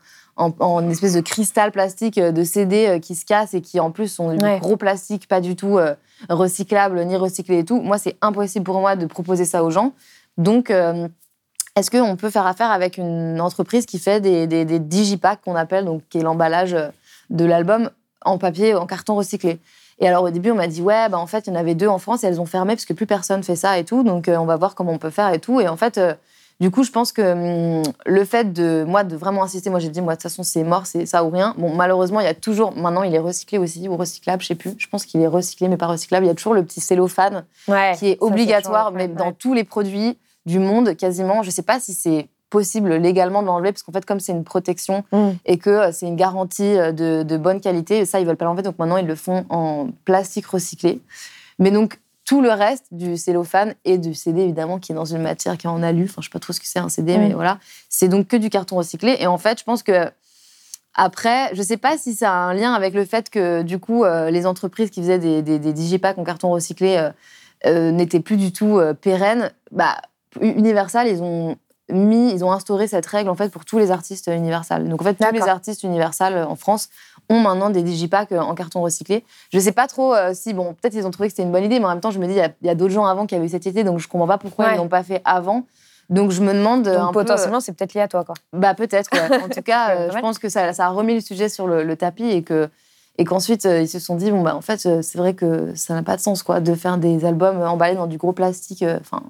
espèce 0.91 1.15
de 1.15 1.21
cristal 1.21 1.73
plastique 1.73 2.19
euh, 2.19 2.33
de 2.33 2.45
CD 2.45 2.87
euh, 2.87 2.99
qui 2.99 3.15
se 3.15 3.25
casse 3.25 3.55
et 3.55 3.61
qui 3.61 3.81
en 3.81 3.91
plus 3.91 4.09
sont 4.09 4.35
du 4.35 4.59
gros 4.61 4.77
plastique, 4.77 5.29
pas 5.29 5.41
du 5.41 5.57
tout 5.57 5.79
euh, 5.79 5.95
recyclable 6.29 7.05
ni 7.05 7.17
recyclé 7.17 7.59
et 7.59 7.65
tout. 7.65 7.81
Moi, 7.81 7.99
c'est 7.99 8.17
impossible 8.21 8.65
pour 8.65 8.81
moi 8.81 8.97
de 8.97 9.07
proposer 9.07 9.45
ça 9.45 9.65
aux 9.65 9.71
gens. 9.71 9.93
Donc, 10.39 10.71
est-ce 11.77 11.91
qu'on 11.91 12.17
peut 12.17 12.31
faire 12.31 12.47
affaire 12.47 12.71
avec 12.71 12.97
une 12.97 13.41
entreprise 13.41 13.85
qui 13.85 13.99
fait 13.99 14.21
des, 14.21 14.47
des, 14.47 14.79
digipacks 14.79 15.41
qu'on 15.43 15.57
appelle, 15.57 15.85
donc 15.85 16.03
qui 16.09 16.19
est 16.19 16.23
l'emballage 16.23 16.75
de 17.31 17.45
l'album 17.45 17.91
en 18.25 18.39
papier, 18.39 18.75
en 18.75 18.87
carton 18.87 19.17
recyclé? 19.17 19.61
Et 20.01 20.09
alors 20.09 20.25
au 20.25 20.31
début, 20.31 20.51
on 20.51 20.55
m'a 20.55 20.67
dit 20.67 20.81
ouais, 20.81 21.09
bah 21.11 21.19
en 21.19 21.27
fait, 21.27 21.47
il 21.47 21.51
y 21.51 21.53
en 21.53 21.57
avait 21.57 21.75
deux 21.75 21.87
en 21.87 21.99
France 21.99 22.25
et 22.25 22.27
elles 22.27 22.41
ont 22.41 22.47
fermé 22.47 22.75
parce 22.75 22.87
que 22.87 22.95
plus 22.95 23.07
personne 23.07 23.43
fait 23.43 23.57
ça 23.57 23.79
et 23.79 23.85
tout. 23.85 24.03
Donc 24.03 24.29
euh, 24.29 24.37
on 24.37 24.47
va 24.47 24.57
voir 24.57 24.75
comment 24.75 24.93
on 24.93 24.99
peut 24.99 25.11
faire 25.11 25.33
et 25.33 25.39
tout. 25.39 25.61
Et 25.61 25.69
en 25.69 25.77
fait, 25.77 25.99
euh, 25.99 26.15
du 26.61 26.71
coup, 26.71 26.85
je 26.85 26.91
pense 26.91 27.11
que 27.13 27.23
hum, 27.79 27.83
le 28.07 28.25
fait 28.25 28.53
de 28.53 28.85
moi 28.87 29.03
de 29.03 29.17
vraiment 29.17 29.43
insister, 29.43 29.71
moi 29.71 29.79
j'ai 29.81 29.89
dit 29.89 30.01
moi 30.03 30.13
de 30.13 30.17
toute 30.19 30.25
façon 30.25 30.43
c'est 30.43 30.63
mort, 30.63 30.87
c'est 30.87 31.07
ça 31.07 31.25
ou 31.25 31.31
rien. 31.31 31.55
Bon, 31.59 31.75
malheureusement, 31.75 32.21
il 32.21 32.25
y 32.25 32.29
a 32.29 32.35
toujours 32.35 32.77
maintenant 32.77 33.03
il 33.03 33.15
est 33.15 33.19
recyclé 33.19 33.59
aussi 33.59 33.89
ou 33.89 33.97
recyclable, 33.97 34.43
je 34.43 34.49
sais 34.49 34.55
plus. 34.55 34.75
Je 34.79 34.87
pense 34.87 35.07
qu'il 35.07 35.21
est 35.23 35.27
recyclé 35.27 35.69
mais 35.69 35.77
pas 35.77 35.87
recyclable. 35.87 36.27
Il 36.27 36.29
y 36.29 36.33
a 36.33 36.35
toujours 36.35 36.55
le 36.55 36.63
petit 36.65 36.81
cellophane 36.81 37.45
Ouais, 37.67 37.95
qui 37.99 38.09
est 38.11 38.19
obligatoire, 38.21 38.93
mais 38.93 39.09
dans 39.09 39.33
tous 39.33 39.55
les 39.55 39.65
produits 39.65 40.19
du 40.47 40.59
monde 40.59 40.97
quasiment. 40.97 41.43
Je 41.43 41.51
sais 41.51 41.63
pas 41.63 41.81
si 41.81 41.95
c'est 41.95 42.29
possible 42.51 42.95
légalement 42.97 43.43
de 43.43 43.47
l'enlever 43.47 43.71
parce 43.73 43.85
qu'en 43.85 43.93
fait 43.93 44.05
comme 44.05 44.19
c'est 44.21 44.33
une 44.33 44.43
protection 44.45 45.05
Mm. 45.13 45.29
et 45.47 45.57
que 45.57 45.71
euh, 45.71 45.93
c'est 45.93 46.07
une 46.09 46.17
garantie 46.17 46.77
euh, 46.77 46.91
de, 46.91 47.23
de 47.23 47.37
bonne 47.37 47.61
qualité, 47.61 48.05
ça 48.05 48.19
ils 48.21 48.27
veulent 48.27 48.37
pas 48.37 48.45
l'enlever 48.45 48.63
donc 48.63 48.77
maintenant 48.79 48.97
ils 48.97 49.07
le 49.07 49.15
font 49.15 49.45
en 49.51 49.89
plastique 50.05 50.47
recyclé. 50.47 51.01
Mais 51.61 51.71
donc 51.71 52.01
tout 52.25 52.41
le 52.41 52.51
reste 52.51 52.87
du 52.93 53.17
cellophane 53.17 53.75
et 53.85 53.99
du 53.99 54.15
CD 54.15 54.43
évidemment 54.43 54.79
qui 54.79 54.93
est 54.93 54.95
dans 54.95 55.05
une 55.05 55.23
matière 55.23 55.59
qui 55.59 55.67
est 55.67 55.71
en 55.71 55.83
alu, 55.83 56.05
enfin 56.05 56.21
je 56.21 56.27
sais 56.27 56.33
pas 56.33 56.39
trop 56.39 56.53
ce 56.53 56.61
que 56.61 56.67
c'est 56.67 56.79
un 56.79 56.89
CD 56.89 57.19
mais 57.19 57.33
voilà, 57.33 57.59
c'est 57.89 58.09
donc 58.09 58.29
que 58.29 58.37
du 58.37 58.51
carton 58.51 58.77
recyclé. 58.77 59.17
Et 59.21 59.27
en 59.27 59.39
fait 59.39 59.59
je 59.59 59.65
pense 59.65 59.83
que 59.83 60.11
après, 60.95 61.55
je 61.55 61.63
sais 61.63 61.77
pas 61.77 61.97
si 61.97 62.15
ça 62.15 62.33
a 62.33 62.35
un 62.35 62.55
lien 62.55 62.73
avec 62.73 62.95
le 62.95 63.05
fait 63.05 63.31
que 63.31 63.63
du 63.63 63.79
coup 63.79 64.05
euh, 64.05 64.31
les 64.31 64.47
entreprises 64.47 64.91
qui 64.91 65.01
faisaient 65.01 65.19
des, 65.19 65.43
des, 65.43 65.59
des 65.59 65.73
digipacks 65.73 66.19
en 66.19 66.25
carton 66.25 66.51
recyclé 66.51 66.97
euh, 66.97 67.11
euh, 67.67 67.93
n'étaient 67.93 68.21
plus 68.21 68.37
du 68.37 68.53
tout 68.53 68.81
pérennes. 69.01 69.53
Bah, 69.71 69.97
Universal, 70.41 71.09
ils 71.09 71.23
ont 71.23 71.57
mis, 71.91 72.33
ils 72.33 72.45
ont 72.45 72.53
instauré 72.53 72.87
cette 72.87 73.07
règle 73.07 73.31
en 73.31 73.35
fait 73.35 73.51
pour 73.51 73.65
tous 73.65 73.79
les 73.79 73.91
artistes 73.91 74.29
Universal. 74.33 74.89
Donc 74.89 75.01
en 75.01 75.05
fait, 75.05 75.15
tous 75.15 75.33
les 75.33 75.43
artistes 75.43 75.83
Universal 75.83 76.45
en 76.45 76.57
France 76.57 76.89
ont 77.31 77.41
maintenant 77.41 77.71
des 77.71 77.83
digipacks 77.83 78.33
euh, 78.33 78.41
en 78.41 78.55
carton 78.55 78.83
recyclé. 78.83 79.25
Je 79.53 79.59
sais 79.59 79.73
pas 79.73 79.87
trop 79.87 80.15
euh, 80.15 80.33
si, 80.35 80.53
bon, 80.53 80.75
peut-être 80.75 80.95
ils 80.95 81.07
ont 81.07 81.11
trouvé 81.11 81.29
que 81.29 81.33
c'était 81.33 81.45
une 81.45 81.53
bonne 81.53 81.65
idée, 81.65 81.79
mais 81.79 81.87
en 81.87 81.91
même 81.91 82.01
temps, 82.01 82.11
je 82.11 82.19
me 82.19 82.27
dis, 82.27 82.35
il 82.35 82.67
y 82.67 82.71
a, 82.71 82.75
d'autres 82.75 82.93
gens 82.93 83.07
avant 83.07 83.25
qui 83.27 83.35
avaient 83.35 83.47
eu 83.47 83.51
cette 83.51 83.65
idée, 83.65 83.85
donc 83.85 83.99
je 84.01 84.09
comprends 84.09 84.27
pas 84.27 84.37
pourquoi 84.37 84.67
Ouais. 84.67 84.75
ils 84.75 84.77
l'ont 84.77 84.89
pas 84.89 85.03
fait 85.03 85.23
avant. 85.25 85.65
Donc 86.11 86.33
je 86.33 86.43
me 86.43 86.53
demande 86.53 86.89
euh, 86.89 86.95
Donc 86.99 87.03
un 87.03 87.07
peu, 87.13 87.21
potentiellement, 87.21 87.61
c'est 87.61 87.73
peut-être 87.73 87.95
lié 87.95 88.01
à 88.01 88.09
toi, 88.09 88.25
quoi. 88.25 88.35
bah 88.53 88.75
peut-être. 88.75 89.09
ouais. 89.13 89.43
En 89.43 89.49
tout 89.49 89.63
cas, 89.65 89.91
euh, 89.97 90.11
je 90.13 90.19
pense 90.19 90.39
que 90.41 90.49
ça, 90.49 90.73
ça 90.73 90.87
a 90.87 90.89
remis 90.91 91.15
le 91.15 91.21
sujet 91.21 91.49
sur 91.49 91.69
le, 91.69 91.85
le 91.85 91.97
tapis 91.97 92.29
et 92.29 92.43
que 92.43 92.69
et 93.19 93.25
qu'ensuite 93.25 93.65
ils 93.65 93.89
se 93.89 93.99
sont 93.99 94.17
dit 94.17 94.31
bon 94.31 94.41
bah 94.41 94.57
en 94.57 94.61
fait 94.63 94.79
c'est 95.03 95.19
vrai 95.19 95.35
que 95.35 95.75
ça 95.75 95.93
n'a 95.95 96.03
pas 96.03 96.17
de 96.17 96.23
sens 96.23 96.43
quoi 96.43 96.61
de 96.61 96.75
faire 96.75 96.97
des 96.97 97.25
albums 97.27 97.61
emballés 97.61 97.95
dans 97.97 98.07
du 98.07 98.17
gros 98.17 98.33
plastique. 98.33 98.83
Enfin 99.01 99.23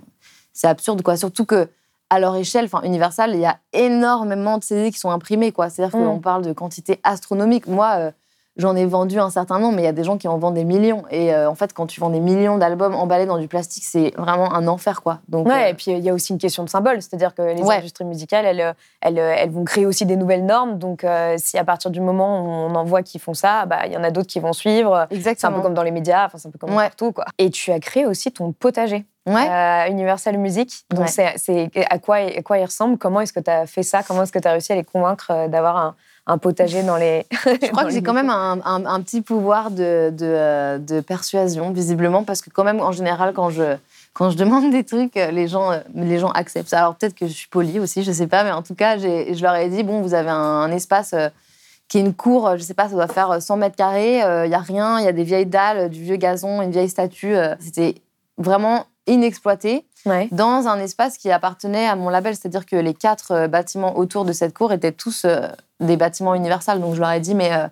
c'est 0.53 0.69
absurde 0.69 1.03
quoi. 1.03 1.17
Surtout 1.17 1.45
que 1.45 1.67
à 2.11 2.19
leur 2.19 2.35
échelle, 2.37 2.65
enfin 2.65 2.83
Universal, 2.83 3.31
il 3.35 3.41
y 3.41 3.47
a 3.47 3.59
énormément 3.73 4.59
de 4.59 4.65
CD 4.65 4.91
qui 4.91 4.99
sont 4.99 5.11
imprimés 5.11 5.53
quoi. 5.53 5.71
C'est-à-dire 5.71 5.97
Mm. 5.99 6.05
qu'on 6.05 6.19
parle 6.21 6.45
de 6.45 6.53
quantité 6.53 7.01
astronomique. 7.05 7.67
Moi 7.67 7.95
euh, 7.99 8.11
J'en 8.57 8.75
ai 8.75 8.85
vendu 8.85 9.19
un 9.21 9.31
certain 9.31 9.61
nombre, 9.61 9.77
mais 9.77 9.83
il 9.83 9.85
y 9.85 9.89
a 9.89 9.93
des 9.93 10.03
gens 10.03 10.19
qui 10.19 10.27
en 10.27 10.37
vendent 10.37 10.55
des 10.55 10.65
millions. 10.65 11.05
Et 11.11 11.33
euh, 11.33 11.49
en 11.49 11.55
fait, 11.55 11.73
quand 11.73 11.87
tu 11.87 12.01
vends 12.01 12.11
des 12.11 12.19
millions 12.19 12.59
d'albums 12.59 12.97
emballés 12.97 13.25
dans 13.25 13.39
du 13.39 13.47
plastique, 13.47 13.85
c'est 13.85 14.13
vraiment 14.19 14.53
un 14.53 14.67
enfer, 14.67 15.03
quoi. 15.03 15.21
Donc, 15.29 15.47
Ouais, 15.47 15.67
euh, 15.67 15.69
et 15.69 15.75
puis 15.75 15.93
il 15.93 16.01
y 16.01 16.11
a 16.11 16.13
aussi 16.15 16.33
une 16.33 16.39
question 16.39 16.65
de 16.65 16.69
symbole, 16.69 17.01
c'est-à-dire 17.01 17.33
que 17.35 17.43
les 17.43 17.63
Ouais. 17.63 17.77
industries 17.77 18.05
musicales, 18.05 18.45
elles, 18.45 18.61
euh, 18.61 18.73
elles, 19.03 19.19
elles 19.19 19.51
vont 19.51 19.65
créer 19.65 19.87
aussi 19.87 20.05
des 20.05 20.17
nouvelles 20.17 20.45
normes. 20.45 20.79
Donc, 20.79 21.05
euh, 21.05 21.37
si 21.39 21.59
à 21.59 21.65
partir 21.65 21.93
du 21.93 22.01
moment 22.01 22.41
où 22.43 22.49
on 22.49 22.75
en 22.75 22.85
voit 22.85 23.03
qui 23.05 23.21
font 23.21 23.35
ça, 23.35 23.67
bah, 23.67 23.87
il 23.87 23.93
y 23.93 23.97
en 23.97 24.03
a 24.03 24.11
d'autres 24.11 24.27
qui 24.29 24.41
vont 24.41 24.53
suivre. 24.53 25.07
C'est 25.11 25.15
un 25.15 25.19
exactement. 25.19 25.57
peu 25.59 25.63
comme 25.63 25.75
dans 25.75 25.85
les 25.85 25.93
médias, 25.93 26.27
enfin, 26.27 26.39
c'est 26.39 26.49
un 26.49 26.51
peu 26.51 26.59
comme 26.59 26.71
Ouais. 26.75 26.87
partout, 26.89 27.13
quoi. 27.13 27.27
Et 27.39 27.51
tu 27.51 27.71
as 27.71 27.79
créé 27.79 28.05
aussi 28.05 28.33
ton 28.33 28.51
potager, 28.51 29.07
Ouais. 29.27 29.49
euh, 29.49 29.91
Universal 29.91 30.37
Music. 30.39 30.85
Donc, 30.91 31.07
Ouais. 31.07 31.35
c'est, 31.37 31.71
à 31.89 31.99
quoi, 32.01 32.17
à 32.17 32.43
quoi 32.43 32.59
il 32.59 32.65
ressemble? 32.65 32.99
Comment 32.99 33.21
est-ce 33.21 33.33
que 33.33 33.41
tu 33.41 33.51
as 33.51 33.67
fait 33.67 33.85
ça? 33.85 34.03
Comment 34.03 34.25
est-ce 34.25 34.33
que 34.33 34.41
tu 34.41 34.49
as 34.49 34.53
réussi 34.53 34.73
à 34.73 34.75
les 34.75 34.85
convaincre 34.85 35.47
d'avoir 35.49 35.77
un, 35.77 35.95
un 36.27 36.39
potager 36.39 36.83
dans 36.83 36.97
les. 36.97 37.27
Je 37.45 37.69
crois 37.71 37.85
que 37.85 37.91
j'ai 37.91 38.03
quand 38.03 38.13
même 38.13 38.31
un, 38.31 38.59
un- 38.65 38.87
un 38.87 39.01
petit 39.01 39.21
pouvoir 39.23 39.71
de, 39.71 40.11
de, 40.11 40.25
euh, 40.27 40.79
de 40.79 41.01
persuasion, 41.01 41.71
visiblement, 41.73 42.25
parce 42.25 42.43
que 42.43 42.51
quand 42.51 42.65
même, 42.65 42.81
en 42.81 42.93
général, 42.93 43.33
quand 43.35 43.51
je, 43.51 43.77
quand 44.13 44.31
je 44.31 44.37
demande 44.37 44.71
des 44.71 44.85
trucs, 44.85 45.17
euh, 45.17 45.31
les 45.31 45.49
gens, 45.49 45.73
euh, 45.73 45.79
les 45.95 46.19
gens 46.19 46.31
acceptent. 46.31 46.73
Alors 46.75 46.95
peut-être 46.95 47.15
que 47.15 47.27
je 47.27 47.33
suis 47.33 47.49
polie 47.49 47.81
aussi, 47.81 48.03
je 48.05 48.13
sais 48.13 48.27
pas, 48.27 48.45
mais 48.45 48.53
en 48.53 48.63
tout 48.63 48.75
cas, 48.75 48.99
je 48.99 49.43
leur 49.43 49.55
ai 49.57 49.69
dit, 49.69 49.83
bon, 49.83 50.01
vous 50.03 50.15
avez 50.15 50.31
un, 50.31 50.35
un 50.37 50.71
espace 50.73 51.13
euh, 51.15 51.29
qui 51.89 51.99
est 51.99 52.03
une 52.03 52.15
cour, 52.15 52.47
euh, 52.49 52.57
je 52.57 52.63
sais 52.63 52.75
pas, 52.75 52.85
ça 52.89 52.95
doit 52.95 53.09
faire 53.09 53.43
100 53.43 53.57
mètres 53.57 53.77
carrés, 53.77 54.17
il 54.19 54.51
y 54.51 54.55
a 54.55 54.59
rien, 54.61 54.99
il 55.01 55.05
y 55.05 55.09
a 55.09 55.13
des 55.13 55.25
vieilles 55.25 55.47
dalles, 55.47 55.89
du 55.91 56.03
vieux 56.03 56.17
gazon, 56.17 56.63
une 56.63 56.71
vieille 56.71 56.89
statue. 56.89 57.35
euh, 57.37 57.55
C'était 57.61 57.97
vraiment 58.39 58.85
inexploité 59.07 59.85
Ouais. 60.07 60.29
dans 60.33 60.67
un 60.67 60.79
espace 60.79 61.19
qui 61.19 61.31
appartenait 61.31 61.87
à 61.87 61.95
mon 61.97 62.09
label, 62.09 62.35
c'est-à-dire 62.35 62.65
que 62.67 62.77
les 62.77 62.95
quatre 62.95 63.33
euh, 63.33 63.49
bâtiments 63.49 63.97
autour 63.99 64.25
de 64.25 64.33
cette 64.33 64.55
cour 64.55 64.73
étaient 64.73 64.93
tous 64.93 65.25
euh, 65.25 65.49
des 65.81 65.97
bâtiments 65.97 66.35
Universal. 66.35 66.81
Donc 66.81 66.95
je 66.95 67.01
leur 67.01 67.11
ai 67.11 67.21
dit, 67.21 67.35
mais 67.35 67.53
euh, 67.53 67.67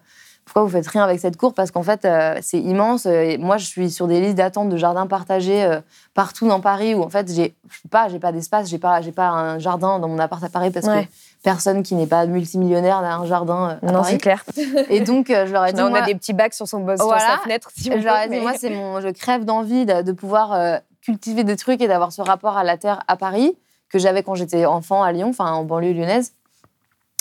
pourquoi 0.44 0.62
vous 0.62 0.68
faites 0.70 0.86
rien 0.86 1.04
avec 1.04 1.20
cette 1.20 1.36
cour? 1.36 1.52
Parce 1.54 1.70
qu'en 1.70 1.82
fait, 1.82 2.04
euh, 2.06 2.38
c'est 2.40 2.58
immense. 2.58 3.04
et 3.06 3.36
moi, 3.38 3.58
je 3.58 3.66
suis 3.66 3.90
sur 3.90 4.06
des 4.06 4.20
listes 4.20 4.34
d'attente 4.36 4.68
de 4.70 4.76
jardins 4.78 5.06
partagés 5.06 5.78
partout 6.14 6.48
dans 6.48 6.60
Paris 6.60 6.94
où 6.94 7.02
en 7.02 7.10
fait, 7.10 7.30
j'ai 7.30 7.54
pas, 7.90 8.08
j'ai 8.08 8.18
pas 8.18 8.32
d'espace, 8.32 8.68
j'ai 8.68 8.78
pas, 8.78 9.02
j'ai 9.02 9.12
pas 9.12 9.28
un 9.28 9.58
jardin 9.58 9.98
dans 9.98 10.08
mon 10.08 10.18
appart 10.18 10.42
à 10.42 10.48
Paris 10.48 10.70
parce 10.70 10.86
Ouais. 10.86 11.04
que 11.04 11.10
personne 11.42 11.82
qui 11.82 11.94
n'est 11.94 12.06
pas 12.06 12.24
multimillionnaire 12.26 13.02
n'a 13.02 13.16
un 13.16 13.26
jardin 13.26 13.78
à 13.82 13.92
Non, 13.92 14.02
c'est 14.04 14.16
clair. 14.18 14.42
Et 14.88 15.00
donc, 15.00 15.26
je 15.28 15.52
leur 15.52 15.66
ai 15.66 15.72
dit, 15.74 15.82
on 15.82 15.90
moi, 15.90 15.98
a 16.00 16.06
des 16.06 16.14
petits 16.14 16.32
bacs 16.32 16.54
sur, 16.54 16.66
son, 16.66 16.78
sur 16.96 17.04
Voilà. 17.06 17.20
sa 17.36 17.38
fenêtre. 17.42 17.70
Si 17.76 17.84
je 17.92 17.98
leur 18.04 18.16
ai 18.16 18.24
dit, 18.28 18.36
mais- 18.36 18.40
moi, 18.40 18.52
c'est 18.58 18.70
mon, 18.70 19.00
je 19.02 19.08
crève 19.08 19.44
d'envie 19.44 19.84
de, 19.84 20.00
de 20.02 20.12
pouvoir 20.12 20.52
euh, 20.54 20.78
cultiver 21.08 21.42
des 21.42 21.56
trucs 21.56 21.80
et 21.80 21.88
d'avoir 21.88 22.12
ce 22.12 22.20
rapport 22.20 22.58
à 22.58 22.64
la 22.64 22.76
terre 22.76 23.02
à 23.08 23.16
Paris 23.16 23.56
que 23.88 23.98
j'avais 23.98 24.22
quand 24.22 24.34
j'étais 24.34 24.66
enfant 24.66 25.02
à 25.02 25.10
Lyon, 25.12 25.30
enfin 25.30 25.50
en 25.52 25.64
banlieue 25.64 25.94
lyonnaise. 25.94 26.32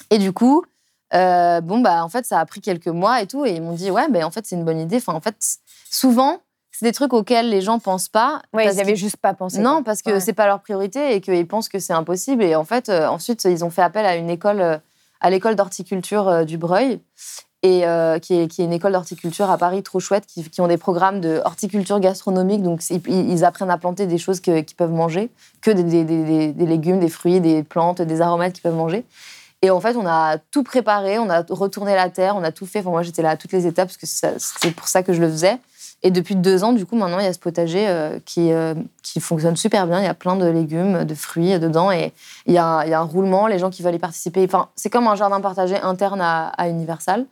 Et 0.09 0.17
du 0.17 0.33
coup, 0.33 0.65
euh, 1.13 1.61
bon 1.61 1.79
bah 1.79 2.03
en 2.03 2.09
fait, 2.09 2.25
ça 2.25 2.37
a 2.41 2.45
pris 2.45 2.59
quelques 2.59 2.87
mois 2.89 3.21
et 3.21 3.27
tout, 3.27 3.45
et 3.45 3.51
ils 3.55 3.61
m'ont 3.61 3.71
dit 3.71 3.89
ouais, 3.89 4.09
ben 4.09 4.25
en 4.25 4.31
fait 4.31 4.45
c'est 4.45 4.55
une 4.57 4.65
bonne 4.65 4.79
idée. 4.79 4.97
Enfin 4.97 5.13
en 5.13 5.21
fait, 5.21 5.37
souvent 5.89 6.41
c'est 6.71 6.85
des 6.85 6.91
trucs 6.91 7.13
auxquels 7.13 7.49
les 7.49 7.61
gens 7.61 7.79
pensent 7.79 8.09
pas. 8.09 8.41
Parce 8.51 8.65
ils 8.75 8.81
avaient 8.81 8.93
qu'ils- 8.93 8.97
juste 8.97 9.17
pas 9.17 9.33
pensé. 9.33 9.59
non, 9.59 9.83
parce 9.83 10.01
que 10.01 10.11
Ouais. 10.11 10.19
c'est 10.19 10.33
pas 10.33 10.45
leur 10.47 10.59
priorité 10.59 11.15
et 11.15 11.21
qu'ils 11.21 11.47
pensent 11.47 11.69
que 11.69 11.79
c'est 11.79 11.93
impossible. 11.93 12.43
Et 12.43 12.55
en 12.55 12.65
fait, 12.65 12.89
euh, 12.89 13.07
ensuite, 13.07 13.45
ils 13.45 13.63
ont 13.63 13.69
fait 13.69 13.81
appel 13.81 14.05
à 14.05 14.17
une 14.17 14.29
école, 14.29 14.59
euh, 14.61 14.77
à 15.21 15.29
l'école 15.29 15.55
d'horticulture 15.55 16.27
euh, 16.27 16.43
du 16.43 16.57
Breuil, 16.57 16.99
et 17.63 17.87
euh, 17.87 18.19
qui, 18.19 18.39
est, 18.39 18.47
qui 18.47 18.61
est 18.61 18.65
une 18.65 18.73
école 18.73 18.91
d'horticulture 18.91 19.49
à 19.49 19.57
Paris 19.57 19.81
trop 19.81 19.99
chouette, 19.99 20.25
qui, 20.27 20.61
ont 20.61 20.67
des 20.67 20.77
programmes 20.77 21.19
de 21.21 21.41
horticulture 21.43 21.99
gastronomique. 21.99 22.61
Donc, 22.61 22.81
ils, 22.89 23.43
apprennent 23.43 23.71
à 23.71 23.77
planter 23.77 24.05
des 24.05 24.17
choses 24.17 24.39
qu'ils 24.39 24.63
peuvent 24.77 24.91
manger, 24.91 25.29
que 25.61 25.71
des, 25.71 25.83
des- 25.83 26.53
des- 26.53 26.65
légumes, 26.65 26.99
des 26.99 27.09
fruits, 27.09 27.41
des 27.41 27.63
plantes, 27.63 28.01
des 28.01 28.21
aromates 28.21 28.53
qu'ils 28.53 28.63
peuvent 28.63 28.75
manger. 28.75 29.05
Et 29.63 29.71
en 29.71 29.81
fait, 29.81 29.95
on 29.95 30.05
a 30.05 30.37
tout 30.37 30.61
préparé, 30.61 31.17
on 31.17 31.29
a 31.31 31.43
retourné 31.49 31.95
la 31.95 32.09
terre, 32.11 32.35
on 32.35 32.43
a 32.43 32.51
tout 32.51 32.67
fait. 32.67 32.79
Enfin, 32.79 32.91
moi, 32.91 33.01
j'étais 33.01 33.23
là 33.23 33.31
à 33.31 33.37
toutes 33.37 33.53
les 33.53 33.65
étapes 33.65 33.87
parce 33.87 33.97
que 33.97 34.05
c'est 34.05 34.71
pour 34.75 34.87
ça 34.87 35.01
que 35.01 35.13
je 35.13 35.21
le 35.21 35.29
faisais. 35.29 35.57
Et 36.03 36.11
depuis 36.11 36.35
deux 36.35 36.63
ans, 36.63 36.73
du 36.73 36.85
coup, 36.85 36.95
maintenant, 36.95 37.17
il 37.19 37.25
y 37.25 37.27
a 37.27 37.33
ce 37.33 37.39
potager 37.39 37.87
euh, 37.87 38.19
qui, 38.23 38.51
euh, 38.53 38.75
qui 39.01 39.19
fonctionne 39.19 39.55
super 39.57 39.87
bien. 39.87 39.99
Il 39.99 40.03
y 40.05 40.07
a 40.07 40.13
plein 40.13 40.35
de 40.35 40.45
légumes, 40.47 41.05
de 41.05 41.15
fruits 41.15 41.57
dedans. 41.59 41.91
Et 41.91 42.13
il 42.45 42.53
y, 42.53 42.57
a, 42.59 42.65
un- 42.65 42.83
il 42.83 42.89
y 42.91 42.93
a 42.93 42.99
un 42.99 43.03
roulement, 43.03 43.47
les 43.47 43.57
gens 43.57 43.69
qui 43.71 43.81
veulent 43.81 43.95
y 43.95 43.99
participer. 43.99 44.45
Enfin, 44.45 44.69
c'est 44.75 44.89
comme 44.91 45.07
un 45.07 45.15
jardin 45.15 45.41
partagé 45.41 45.75
interne 45.79 46.21
à, 46.21 46.49
à 46.49 46.69
Universal. 46.69 47.25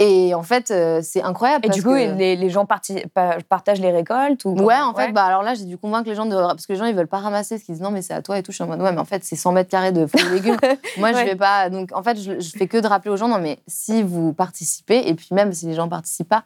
Et 0.00 0.32
en 0.34 0.44
fait, 0.44 0.70
euh, 0.70 1.00
c'est 1.02 1.22
incroyable. 1.22 1.64
Et 1.64 1.68
parce 1.68 1.78
du 1.78 1.82
coup, 1.82 1.90
que- 1.94 2.16
les, 2.16 2.36
les 2.36 2.50
gens 2.50 2.66
partagent 2.66 3.80
les 3.80 3.90
récoltes 3.90 4.44
ou 4.44 4.50
Ouais, 4.50 4.78
en 4.78 4.94
fait, 4.94 5.10
bah 5.12 5.24
alors 5.24 5.42
là, 5.42 5.54
j'ai 5.54 5.64
dû 5.64 5.76
convaincre 5.76 6.08
les 6.08 6.14
gens 6.14 6.26
de. 6.26 6.36
Parce 6.36 6.66
que 6.66 6.72
les 6.74 6.78
gens, 6.78 6.84
ils 6.84 6.94
veulent 6.94 7.08
pas 7.08 7.18
ramasser, 7.18 7.56
parce 7.56 7.64
qu'ils 7.64 7.74
disent 7.74 7.82
non, 7.82 7.90
mais 7.90 8.02
c'est 8.02 8.14
à 8.14 8.22
toi 8.22 8.38
et 8.38 8.42
tout. 8.44 8.52
Je 8.52 8.56
suis 8.56 8.64
en 8.64 8.68
mode, 8.68 8.80
ouais, 8.80 8.92
mais 8.92 9.00
en 9.00 9.04
fait, 9.04 9.24
c'est 9.24 9.34
100 9.34 9.50
mètres 9.50 9.70
carrés 9.70 9.90
de 9.90 10.06
fruits 10.06 10.22
et 10.26 10.34
légumes. 10.34 10.56
Moi, 10.98 11.10
je 11.12 11.16
Ouais. 11.16 11.24
vais 11.24 11.36
pas. 11.36 11.68
Donc, 11.68 11.90
en 11.92 12.02
fait, 12.04 12.16
je, 12.20 12.38
je 12.38 12.50
fais 12.50 12.68
que 12.68 12.76
de 12.78 12.86
rappeler 12.86 13.10
aux 13.10 13.16
gens, 13.16 13.26
non, 13.26 13.38
mais 13.40 13.58
si 13.66 14.04
vous 14.04 14.32
participez, 14.32 15.08
et 15.08 15.14
puis 15.14 15.28
même 15.32 15.52
si 15.52 15.66
les 15.66 15.74
gens 15.74 15.88
participent 15.88 16.28
pas, 16.28 16.44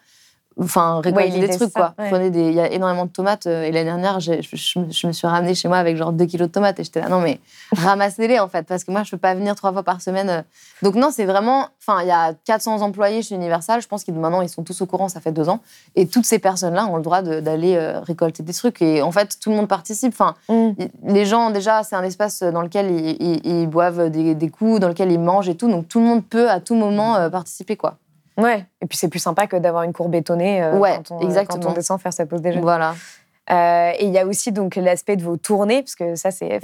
enfin, 0.61 1.01
récoltez 1.03 1.29
l'idée, 1.31 1.49
des 1.49 1.57
trucs, 1.57 1.73
ça, 1.73 1.95
quoi. 1.97 2.05
ouais. 2.05 2.11
Prenez 2.11 2.31
des. 2.31 2.49
Il 2.49 2.55
y 2.55 2.61
a 2.61 2.71
énormément 2.73 3.05
de 3.07 3.11
tomates. 3.11 3.47
euh, 3.47 3.63
Et 3.65 3.73
l'année 3.73 3.87
dernière, 3.91 4.21
je, 4.21 4.35
je- 4.43 4.81
je 4.91 5.07
me 5.07 5.13
suis 5.13 5.27
ramenée 5.27 5.55
chez 5.55 5.69
moi 5.69 5.79
avec 5.79 5.97
genre 5.97 6.13
2 6.13 6.25
kilos 6.27 6.49
de 6.49 6.53
tomates. 6.53 6.79
Et 6.81 6.85
j'étais 6.85 7.01
là, 7.01 7.09
non, 7.09 7.21
mais 7.21 7.41
ramassez-les, 7.77 8.39
en 8.39 8.49
fait, 8.49 8.67
parce 8.67 8.85
que 8.85 8.91
moi, 8.91 9.03
je 9.03 9.11
peux 9.11 9.17
pas 9.19 9.35
venir 9.35 9.55
trois 9.55 9.73
fois 9.73 9.83
par 9.83 10.01
semaine. 10.01 10.29
euh. 10.31 10.43
Donc, 10.83 10.95
non, 10.95 11.11
c'est 11.13 11.25
vraiment. 11.25 11.69
Enfin, 11.81 12.03
il 12.03 12.09
y 12.09 12.13
a 12.13 12.35
400 12.45 12.81
employés 12.83 13.23
chez 13.23 13.35
Universal. 13.35 13.81
Je 13.83 13.89
pense 13.89 14.05
qu'ils 14.05 14.15
maintenant, 14.15 14.43
ils 14.43 14.49
sont 14.49 14.63
tous 14.63 14.81
au 14.83 14.87
courant, 14.87 15.09
ça 15.09 15.21
fait 15.21 15.33
deux 15.33 15.49
ans. 15.49 15.61
Et 15.97 16.07
toutes 16.07 16.27
ces 16.27 16.39
personnes-là 16.39 16.87
ont 16.87 16.97
le 16.97 17.03
droit 17.03 17.23
d'aller 17.23 17.75
euh, 17.77 18.01
récolter 18.01 18.43
des 18.43 18.53
trucs. 18.53 18.83
Et 18.83 19.03
en 19.03 19.13
fait, 19.13 19.39
tout 19.41 19.51
le 19.51 19.57
monde 19.57 19.69
participe. 19.69 20.13
Enfin, 20.13 20.35
Mm. 20.49 20.71
les 21.07 21.25
gens, 21.27 21.51
déjà, 21.51 21.83
c'est 21.83 21.97
un 21.97 22.03
espace 22.03 22.43
dans 22.43 22.63
lequel 22.63 22.91
ils, 22.91 23.17
ils- 23.21 23.47
ils 23.63 23.67
boivent 23.67 24.11
des, 24.11 24.35
des 24.35 24.49
coups, 24.49 24.81
dans 24.81 24.89
lequel 24.89 25.11
ils 25.13 25.21
mangent 25.21 25.49
et 25.49 25.55
tout. 25.57 25.69
Donc, 25.71 25.89
tout 25.89 25.99
le 26.01 26.07
monde 26.07 26.25
peut 26.25 26.51
à 26.51 26.61
tout 26.61 26.75
moment 26.75 27.31
participer, 27.31 27.77
quoi. 27.77 27.97
Ouais. 28.37 28.67
Et 28.81 28.87
puis 28.87 28.97
c'est 28.99 29.09
plus 29.09 29.19
sympa 29.19 29.47
que 29.47 29.57
d'avoir 29.57 29.83
une 29.83 29.93
cour 29.93 30.09
bétonnée 30.09 30.63
euh, 30.63 30.79
Ouais, 30.79 30.97
quand, 31.09 31.17
on, 31.17 31.21
exactement. 31.21 31.61
quand 31.63 31.71
on 31.71 31.75
descend 31.75 32.01
faire 32.01 32.13
sa 32.13 32.27
pause 32.27 32.41
déjeuner. 32.43 32.63
Voilà. 32.63 32.95
Euh, 33.51 33.91
et 33.99 34.05
il 34.07 34.13
y 34.13 34.19
a 34.19 34.27
aussi 34.27 34.53
donc 34.53 34.77
l'aspect 34.77 35.17
de 35.17 35.23
vos 35.23 35.37
tournées, 35.37 35.83
parce 35.83 35.97
que 35.97 36.15
ça, 36.15 36.31
c'est 36.31 36.61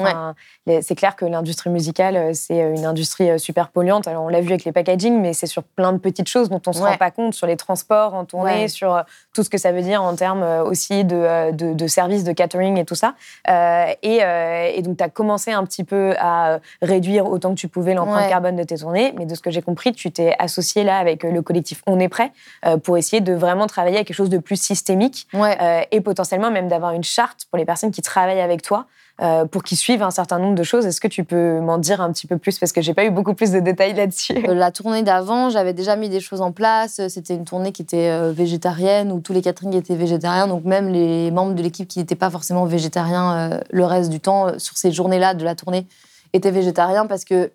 les- 0.66 0.82
c'est 0.82 0.94
clair 0.94 1.16
que 1.16 1.24
l'industrie 1.24 1.70
musicale, 1.70 2.16
euh, 2.16 2.30
c'est 2.34 2.58
une 2.60 2.84
industrie 2.86 3.30
euh, 3.30 3.38
super 3.38 3.70
polluante. 3.70 4.06
Alors, 4.06 4.22
on 4.24 4.28
l'a 4.28 4.40
vu 4.40 4.48
avec 4.50 4.64
les 4.64 4.70
packaging, 4.72 5.20
mais 5.20 5.32
c'est 5.32 5.46
sur 5.46 5.64
plein 5.64 5.92
de 5.92 5.98
petites 5.98 6.28
choses 6.28 6.48
dont 6.48 6.62
on 6.66 6.72
se 6.72 6.80
Ouais. 6.82 6.90
rend 6.90 6.96
pas 6.96 7.10
compte, 7.10 7.34
sur 7.34 7.46
les 7.48 7.56
transports 7.56 8.14
en 8.14 8.24
tournée, 8.24 8.62
Ouais. 8.62 8.68
sur 8.68 8.94
euh, 8.94 9.02
tout 9.34 9.42
ce 9.42 9.50
que 9.50 9.58
ça 9.58 9.72
veut 9.72 9.82
dire 9.82 10.02
en 10.02 10.14
termes 10.14 10.42
euh, 10.44 10.62
aussi 10.62 11.04
de, 11.04 11.16
euh, 11.16 11.50
de, 11.52 11.72
de 11.72 11.86
services 11.88 12.22
de 12.24 12.32
catering 12.32 12.78
et 12.78 12.84
tout 12.84 12.94
ça. 12.94 13.14
Euh, 13.50 13.86
et, 14.02 14.22
euh, 14.22 14.70
et 14.72 14.80
donc, 14.82 14.98
tu 14.98 15.04
as 15.04 15.08
commencé 15.08 15.50
un 15.50 15.64
petit 15.64 15.82
peu 15.84 16.14
à 16.18 16.52
euh, 16.54 16.58
réduire 16.80 17.26
autant 17.26 17.50
que 17.50 17.58
tu 17.60 17.66
pouvais 17.68 17.94
l'empreinte 17.94 18.22
Ouais. 18.24 18.28
carbone 18.30 18.56
de 18.56 18.62
tes 18.62 18.76
tournées, 18.78 19.12
mais 19.18 19.26
de 19.26 19.34
ce 19.34 19.40
que 19.40 19.50
j'ai 19.50 19.62
compris, 19.62 19.92
tu 19.92 20.10
t'es 20.12 20.34
associé 20.38 20.84
là 20.84 20.98
avec 20.98 21.24
euh, 21.24 21.32
le 21.32 21.42
collectif 21.42 21.82
On 21.88 21.98
est 21.98 22.08
prêt 22.08 22.30
euh, 22.66 22.76
pour 22.76 22.96
essayer 22.96 23.20
de 23.20 23.32
vraiment 23.34 23.66
travailler 23.66 23.98
à 23.98 24.04
quelque 24.04 24.16
chose 24.16 24.30
de 24.30 24.38
plus 24.38 24.60
systémique 24.60 25.26
Ouais. 25.34 25.56
euh, 25.60 25.82
et 25.90 26.00
potentiellement 26.00 26.50
même 26.50 26.68
d'avoir 26.68 26.77
une 26.92 27.04
charte 27.04 27.46
pour 27.50 27.58
les 27.58 27.64
personnes 27.64 27.90
qui 27.90 28.02
travaillent 28.02 28.40
avec 28.40 28.62
toi 28.62 28.86
euh, 29.20 29.46
pour 29.46 29.64
qu'ils 29.64 29.76
suivent 29.76 30.02
un 30.02 30.12
certain 30.12 30.38
nombre 30.38 30.54
de 30.54 30.62
choses. 30.62 30.86
Est-ce 30.86 31.00
que 31.00 31.08
tu 31.08 31.24
peux 31.24 31.58
m'en 31.58 31.78
dire 31.78 32.00
un 32.00 32.12
petit 32.12 32.28
peu 32.28 32.38
plus? 32.38 32.56
Parce 32.60 32.70
que 32.70 32.80
j'ai 32.80 32.94
pas 32.94 33.04
eu 33.04 33.10
beaucoup 33.10 33.34
plus 33.34 33.50
de 33.50 33.58
détails 33.58 33.94
là-dessus. 33.94 34.48
Euh, 34.48 34.54
La 34.54 34.70
tournée 34.70 35.02
d'avant, 35.02 35.50
j'avais 35.50 35.72
déjà 35.72 35.96
mis 35.96 36.08
des 36.08 36.20
choses 36.20 36.40
en 36.40 36.52
place. 36.52 37.00
C'était 37.08 37.34
une 37.34 37.44
tournée 37.44 37.72
qui 37.72 37.82
était 37.82 38.10
euh, 38.10 38.30
végétarienne, 38.30 39.10
où 39.10 39.18
tous 39.18 39.32
les 39.32 39.42
caterings 39.42 39.74
étaient 39.74 39.96
végétariens. 39.96 40.46
Donc 40.46 40.64
même 40.64 40.92
les 40.92 41.32
membres 41.32 41.54
de 41.54 41.62
l'équipe 41.62 41.88
qui 41.88 41.98
n'étaient 41.98 42.14
pas 42.14 42.30
forcément 42.30 42.64
végétariens 42.64 43.58
le 43.70 43.84
reste 43.84 44.10
du 44.10 44.20
temps, 44.20 44.56
sur 44.58 44.76
ces 44.76 44.92
journées-là 44.92 45.34
de 45.34 45.44
la 45.44 45.56
tournée, 45.56 45.88
étaient 46.32 46.52
végétariens 46.52 47.06
parce 47.06 47.24
que 47.24 47.50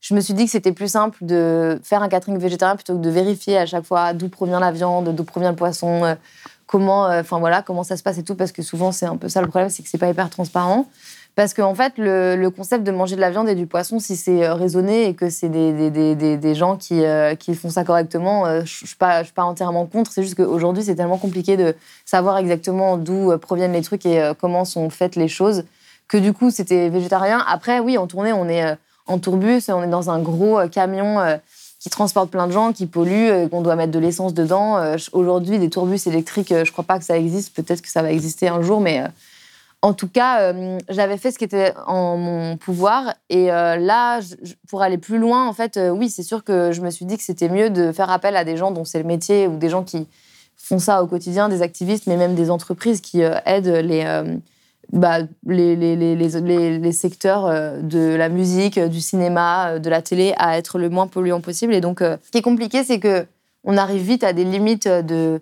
je 0.00 0.14
me 0.14 0.20
suis 0.20 0.34
dit 0.34 0.44
que 0.44 0.50
c'était 0.50 0.72
plus 0.72 0.88
simple 0.88 1.16
de 1.22 1.80
faire 1.82 2.02
un 2.02 2.08
catering 2.08 2.38
végétarien 2.38 2.76
plutôt 2.76 2.94
que 2.94 3.02
de 3.02 3.10
vérifier 3.10 3.56
à 3.56 3.64
chaque 3.64 3.84
fois 3.84 4.12
d'où 4.12 4.28
provient 4.28 4.60
la 4.60 4.70
viande, 4.70 5.14
d'où 5.14 5.24
provient 5.24 5.50
le 5.50 5.56
poisson, 5.56 6.16
comment, 6.66 7.06
euh, 7.06 7.20
enfin 7.20 7.38
voilà, 7.38 7.62
comment 7.62 7.84
ça 7.84 7.96
se 7.96 8.02
passe 8.02 8.18
et 8.18 8.22
tout. 8.22 8.34
Parce 8.34 8.52
que 8.52 8.62
souvent 8.62 8.92
c'est 8.92 9.06
un 9.06 9.16
peu 9.16 9.28
ça 9.28 9.40
le 9.40 9.48
problème, 9.48 9.70
c'est 9.70 9.82
que 9.82 9.88
c'est 9.88 9.98
pas 9.98 10.08
hyper 10.08 10.30
transparent. 10.30 10.86
Parce 11.34 11.52
qu'en 11.52 11.74
fait, 11.74 11.92
le, 11.98 12.48
concept 12.48 12.82
de 12.82 12.90
manger 12.90 13.14
de 13.14 13.20
la 13.20 13.30
viande 13.30 13.46
et 13.48 13.54
du 13.54 13.66
poisson, 13.66 13.98
si 13.98 14.16
c'est 14.16 14.46
euh, 14.46 14.54
raisonné 14.54 15.06
et 15.06 15.14
que 15.14 15.28
c'est 15.28 15.50
des, 15.50 15.90
des, 15.90 16.14
des, 16.14 16.36
des, 16.38 16.54
gens 16.54 16.78
qui, 16.78 17.04
euh, 17.04 17.34
qui 17.34 17.54
font 17.54 17.68
ça 17.68 17.84
correctement, 17.84 18.46
je 18.46 18.60
ne 18.60 18.64
suis 18.64 18.96
pas, 18.96 19.22
pas 19.22 19.44
entièrement 19.44 19.84
contre. 19.84 20.10
C'est 20.12 20.22
juste 20.22 20.36
qu'aujourd'hui, 20.36 20.82
c'est 20.82 20.94
tellement 20.94 21.18
compliqué 21.18 21.58
de 21.58 21.74
savoir 22.06 22.38
exactement 22.38 22.96
d'où 22.96 23.36
proviennent 23.36 23.74
les 23.74 23.82
trucs 23.82 24.06
et 24.06 24.32
comment 24.40 24.64
sont 24.64 24.88
faites 24.88 25.14
les 25.14 25.28
choses 25.28 25.64
que 26.08 26.16
du 26.16 26.32
coup, 26.32 26.50
c'était 26.50 26.88
végétarien. 26.88 27.44
Après, 27.46 27.80
oui, 27.80 27.98
en 27.98 28.06
tournée, 28.06 28.32
on 28.32 28.48
est 28.48 28.64
en 29.06 29.18
tourbus, 29.18 29.68
on 29.68 29.82
est 29.82 29.88
dans 29.88 30.08
un 30.08 30.20
gros 30.20 30.66
camion 30.68 31.38
qui 31.86 31.90
transporte 31.90 32.32
plein 32.32 32.48
de 32.48 32.52
gens, 32.52 32.72
qui 32.72 32.86
pollue, 32.86 33.28
euh, 33.30 33.48
qu'on 33.48 33.62
doit 33.62 33.76
mettre 33.76 33.92
de 33.92 34.00
l'essence 34.00 34.34
dedans. 34.34 34.76
Euh, 34.76 34.96
Aujourd'hui, 35.12 35.60
des 35.60 35.70
tourbus 35.70 36.00
électriques, 36.06 36.50
euh, 36.50 36.64
je 36.64 36.72
crois 36.72 36.82
pas 36.82 36.98
que 36.98 37.04
ça 37.04 37.16
existe. 37.16 37.54
Peut-être 37.54 37.80
que 37.80 37.88
ça 37.88 38.02
va 38.02 38.10
exister 38.10 38.48
un 38.48 38.60
jour, 38.60 38.80
mais... 38.80 39.04
en 39.82 39.92
tout 39.92 40.08
cas, 40.08 40.52
j'avais 40.88 41.16
fait 41.16 41.30
ce 41.30 41.38
qui 41.38 41.44
était 41.44 41.74
en 41.86 42.16
mon 42.16 42.56
pouvoir. 42.56 43.14
Et 43.30 43.46
là, 43.46 44.18
pour 44.68 44.82
aller 44.82 44.98
plus 44.98 45.18
loin, 45.18 45.46
en 45.46 45.52
fait, 45.52 45.78
oui, 45.92 46.10
c'est 46.10 46.24
sûr 46.24 46.42
que 46.42 46.72
je 46.72 46.80
me 46.80 46.90
suis 46.90 47.04
dit 47.04 47.16
que 47.16 47.22
c'était 47.22 47.48
mieux 47.48 47.70
de 47.70 47.92
faire 47.92 48.10
appel 48.10 48.34
à 48.34 48.42
des 48.44 48.56
gens 48.56 48.72
dont 48.72 48.84
c'est 48.84 48.98
le 48.98 49.04
métier 49.04 49.46
ou 49.46 49.56
des 49.56 49.68
gens 49.68 49.84
qui 49.84 50.08
font 50.56 50.80
ça 50.80 51.04
au 51.04 51.06
quotidien, 51.06 51.48
des 51.48 51.62
activistes, 51.62 52.08
mais 52.08 52.16
même 52.16 52.34
des 52.34 52.50
entreprises 52.50 53.00
qui 53.00 53.20
aident 53.20 53.80
les, 53.84 54.02
bah, 54.92 55.18
les, 55.46 55.76
les, 55.76 55.96
les, 55.96 56.78
les, 56.78 56.92
secteurs 56.92 57.46
euh, 57.46 57.80
de 57.80 58.14
la 58.14 58.28
musique, 58.28 58.78
euh, 58.78 58.88
du 58.88 59.00
cinéma, 59.00 59.70
euh, 59.70 59.78
de 59.78 59.90
la 59.90 60.02
télé 60.02 60.32
à 60.38 60.56
être 60.58 60.78
le 60.78 60.88
moins 60.90 61.06
polluant 61.06 61.40
possible. 61.40 61.74
Et 61.74 61.80
donc, 61.80 62.00
ce 62.00 62.30
qui 62.30 62.38
est 62.38 62.42
compliqué, 62.42 62.84
c'est 62.84 63.00
que 63.00 63.26
on 63.64 63.76
arrive 63.76 64.02
vite 64.02 64.22
à 64.22 64.32
des 64.32 64.44
limites 64.44 64.86
de 64.88 65.40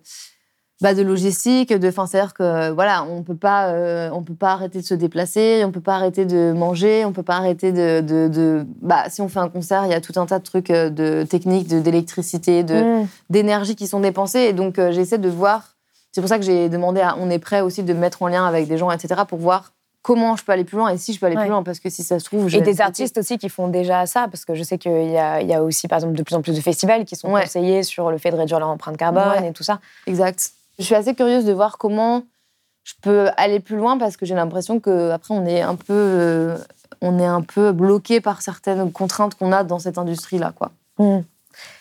bah, 0.80 0.92
de 0.92 1.02
logistique, 1.02 1.72
de, 1.72 1.90
c'est-à-dire 1.90 2.34
que 2.34 2.70
voilà, 2.70 3.04
on 3.04 3.22
peut 3.22 3.36
pas, 3.36 3.68
euh, 3.68 4.10
on 4.12 4.22
peut 4.22 4.34
pas 4.34 4.52
arrêter 4.52 4.80
de 4.80 4.84
se 4.84 4.92
déplacer, 4.94 5.62
on 5.64 5.70
peut 5.70 5.80
pas 5.80 5.94
arrêter 5.94 6.26
de 6.26 6.52
manger, 6.52 7.04
on 7.04 7.12
peut 7.12 7.22
pas 7.22 7.36
arrêter 7.36 7.70
de, 7.72 8.00
de, 8.00 8.28
de- 8.28 8.66
bah, 8.82 9.04
si 9.08 9.20
on 9.22 9.28
fait 9.28 9.38
un 9.38 9.48
concert, 9.48 9.84
il 9.86 9.90
y 9.92 9.94
a 9.94 10.00
tout 10.00 10.18
un 10.18 10.26
tas 10.26 10.38
de 10.40 10.44
trucs 10.44 10.68
de 10.72 11.24
techniques, 11.24 11.68
de 11.68 11.80
d'électricité, 11.80 12.64
de 12.64 12.74
Mm. 13.02 13.06
d'énergie 13.30 13.76
qui 13.76 13.86
sont 13.86 14.00
dépensées, 14.00 14.40
et 14.40 14.52
donc 14.52 14.78
euh, 14.78 14.90
j'essaie 14.90 15.18
de 15.18 15.28
voir. 15.28 15.73
C'est 16.14 16.20
pour 16.20 16.28
ça 16.28 16.38
que 16.38 16.44
j'ai 16.44 16.68
demandé 16.68 17.00
à, 17.00 17.16
on 17.18 17.28
est 17.28 17.40
prêt 17.40 17.60
aussi 17.60 17.82
de 17.82 17.92
me 17.92 17.98
mettre 17.98 18.22
en 18.22 18.28
lien 18.28 18.46
avec 18.46 18.68
des 18.68 18.78
gens, 18.78 18.88
etc., 18.92 19.22
pour 19.26 19.40
voir 19.40 19.72
comment 20.00 20.36
je 20.36 20.44
peux 20.44 20.52
aller 20.52 20.62
plus 20.62 20.76
loin 20.76 20.90
et 20.90 20.96
si 20.96 21.12
je 21.12 21.18
peux 21.18 21.26
aller 21.26 21.34
Ouais. 21.34 21.42
plus 21.42 21.50
loin, 21.50 21.64
parce 21.64 21.80
que 21.80 21.90
si 21.90 22.04
ça 22.04 22.20
se 22.20 22.24
trouve, 22.26 22.54
Et 22.54 22.60
des 22.60 22.80
artistes 22.80 23.18
aussi 23.18 23.36
qui 23.36 23.48
font 23.48 23.66
déjà 23.66 24.06
ça, 24.06 24.28
parce 24.30 24.44
que 24.44 24.54
je 24.54 24.62
sais 24.62 24.78
qu'il 24.78 25.10
y 25.10 25.16
a, 25.16 25.40
il 25.40 25.48
y 25.48 25.54
a 25.54 25.60
aussi, 25.62 25.88
par 25.88 25.96
exemple, 25.98 26.14
de 26.14 26.22
plus 26.22 26.36
en 26.36 26.40
plus 26.42 26.54
de 26.54 26.60
festivals 26.60 27.04
qui 27.04 27.16
sont 27.16 27.32
Ouais. 27.32 27.42
conseillés 27.42 27.82
sur 27.82 28.12
le 28.12 28.18
fait 28.18 28.30
de 28.30 28.36
réduire 28.36 28.60
leur 28.60 28.68
empreinte 28.68 28.96
carbone 28.96 29.28
Ouais. 29.40 29.48
et 29.48 29.52
tout 29.52 29.64
ça. 29.64 29.80
Exact. 30.06 30.50
Je 30.78 30.84
suis 30.84 30.94
assez 30.94 31.14
curieuse 31.16 31.44
de 31.46 31.52
voir 31.52 31.78
comment 31.78 32.22
je 32.84 32.92
peux 33.02 33.30
aller 33.36 33.58
plus 33.58 33.76
loin 33.76 33.98
parce 33.98 34.16
que 34.16 34.24
j'ai 34.24 34.34
l'impression 34.36 34.78
que 34.78 35.10
après 35.10 35.34
on 35.34 35.44
est 35.46 35.62
un 35.62 35.74
peu 35.74 35.84
euh, 35.94 36.56
on 37.00 37.18
est 37.18 37.26
un 37.26 37.40
peu 37.40 37.72
bloqué 37.72 38.20
par 38.20 38.40
certaines 38.42 38.92
contraintes 38.92 39.34
qu'on 39.36 39.50
a 39.52 39.64
dans 39.64 39.78
cette 39.80 39.96
industrie 39.98 40.38
là 40.38 40.52
quoi. 40.54 40.70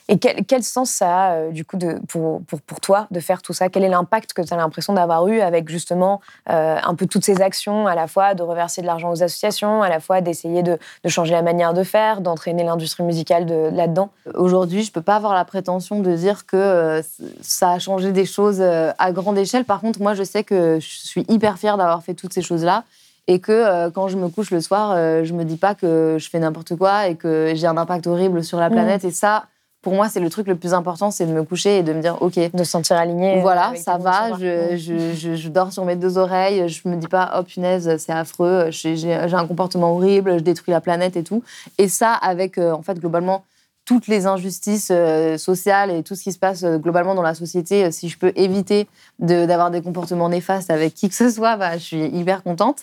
Et 0.10 0.20
quel, 0.20 0.46
quel 0.46 0.64
sens 0.64 0.90
ça 0.90 1.16
a, 1.16 1.34
euh, 1.36 1.52
du 1.52 1.64
coup, 1.64 1.78
de, 1.78 2.00
pour, 2.08 2.42
pour, 2.44 2.62
pour 2.62 2.80
toi, 2.82 3.08
de 3.12 3.20
faire 3.20 3.42
tout 3.42 3.54
ça? 3.54 3.70
Quel 3.70 3.84
est 3.84 3.90
l'impact 3.90 4.34
que 4.34 4.42
tu 4.42 4.54
as 4.54 4.58
l'impression 4.58 4.94
d'avoir 4.94 5.28
eu 5.28 5.40
avec 5.40 5.70
justement 5.70 6.20
euh, 6.50 6.78
un 6.84 6.96
peu 6.96 7.08
toutes 7.08 7.24
ces 7.24 7.42
actions, 7.42 7.88
à 7.88 7.96
la 7.96 8.08
fois 8.08 8.34
de 8.34 8.44
reverser 8.44 8.82
de 8.82 8.88
l'argent 8.88 9.12
aux 9.12 9.24
associations, 9.24 9.82
à 9.82 9.90
la 9.90 10.00
fois 10.00 10.22
d'essayer 10.22 10.62
de, 10.62 10.78
de 11.04 11.10
changer 11.10 11.34
la 11.34 11.42
manière 11.42 11.74
de 11.74 11.84
faire, 11.84 12.22
d'entraîner 12.22 12.64
l'industrie 12.64 13.04
musicale 13.04 13.46
de, 13.46 13.70
là-dedans? 13.72 14.10
Aujourd'hui, 14.36 14.84
je 14.84 14.92
peux 14.92 15.02
pas 15.02 15.16
avoir 15.16 15.34
la 15.34 15.46
prétention 15.46 16.02
de 16.02 16.16
dire 16.16 16.46
que 16.46 16.58
euh, 16.58 17.02
ça 17.42 17.72
a 17.72 17.80
changé 17.80 18.12
des 18.12 18.26
choses 18.26 18.62
à 18.62 19.12
grande 19.12 19.38
échelle. 19.38 19.66
Par 19.66 19.80
contre, 19.80 20.02
moi 20.02 20.14
je 20.14 20.24
sais 20.24 20.44
que 20.44 20.80
je 20.80 20.88
suis 20.88 21.26
hyper 21.30 21.58
fière 21.58 21.78
d'avoir 21.78 22.04
fait 22.04 22.14
toutes 22.14 22.34
ces 22.34 22.42
choses 22.42 22.64
là 22.64 22.84
et 23.28 23.40
que 23.40 23.52
euh, 23.52 23.90
quand 23.90 24.10
je 24.10 24.18
me 24.18 24.28
couche 24.28 24.52
le 24.52 24.60
soir, 24.60 24.92
euh, 24.92 25.24
je 25.24 25.34
me 25.34 25.46
dis 25.46 25.56
pas 25.56 25.76
que 25.76 26.18
je 26.20 26.30
fais 26.30 26.40
n'importe 26.40 26.76
quoi 26.76 27.08
et 27.08 27.16
que 27.16 27.54
j'ai 27.56 27.68
un 27.68 27.78
impact 27.78 28.06
horrible 28.08 28.44
sur 28.44 28.60
la 28.60 28.70
planète. 28.70 29.06
Et 29.06 29.12
ça 29.12 29.46
pour 29.84 29.94
moi, 29.94 30.10
c'est 30.10 30.20
le 30.20 30.30
truc 30.32 30.48
le 30.48 30.56
plus 30.56 30.74
important, 30.74 31.12
c'est 31.12 31.28
de 31.28 31.32
me 31.34 31.44
coucher 31.44 31.78
et 31.78 31.84
de 31.84 31.94
me 31.94 32.02
dire, 32.02 32.18
OK, 32.22 32.36
De 32.36 32.58
se 32.64 32.72
sentir 32.72 32.98
aligné 32.98 33.36
Voilà, 33.42 33.74
ça 33.84 33.98
va, 33.98 34.30
je, 34.40 34.78
je, 34.78 35.14
je, 35.14 35.36
je 35.36 35.50
dors 35.50 35.72
sur 35.72 35.86
mes 35.86 35.96
deux 35.96 36.18
oreilles, 36.18 36.68
je 36.70 36.88
me 36.90 36.96
dis 36.96 37.08
pas, 37.08 37.36
oh 37.38 37.44
punaise, 37.44 37.98
c'est 37.98 38.12
affreux, 38.14 38.68
j'ai 38.72 39.14
un 39.14 39.46
comportement 39.46 39.94
horrible, 39.94 40.40
je 40.40 40.44
détruis 40.44 40.72
la 40.72 40.82
planète 40.82 41.16
et 41.18 41.24
tout. 41.24 41.44
Et 41.78 41.88
ça, 41.90 42.14
avec, 42.14 42.58
euh, 42.58 42.72
en 42.72 42.82
fait, 42.82 42.98
globalement, 43.00 43.44
toutes 43.86 44.08
les 44.08 44.26
injustices 44.28 44.88
euh, 44.92 45.38
sociales 45.38 45.92
et 45.92 46.04
tout 46.04 46.16
ce 46.16 46.24
qui 46.24 46.32
se 46.32 46.40
passe 46.40 46.64
euh, 46.64 46.78
globalement 46.78 47.16
dans 47.16 47.22
la 47.22 47.34
société, 47.36 47.84
euh, 47.84 47.92
si 47.92 48.08
je 48.08 48.18
peux 48.18 48.32
éviter 48.38 48.88
de- 49.20 49.46
d'avoir 49.46 49.72
des 49.72 49.82
comportements 49.82 50.30
néfastes 50.30 50.70
avec 50.72 50.94
qui 50.94 51.10
que 51.10 51.16
ce 51.16 51.30
soit, 51.30 51.58
bah, 51.58 51.74
je 51.78 51.84
suis 51.84 52.06
hyper 52.06 52.44
contente. 52.44 52.78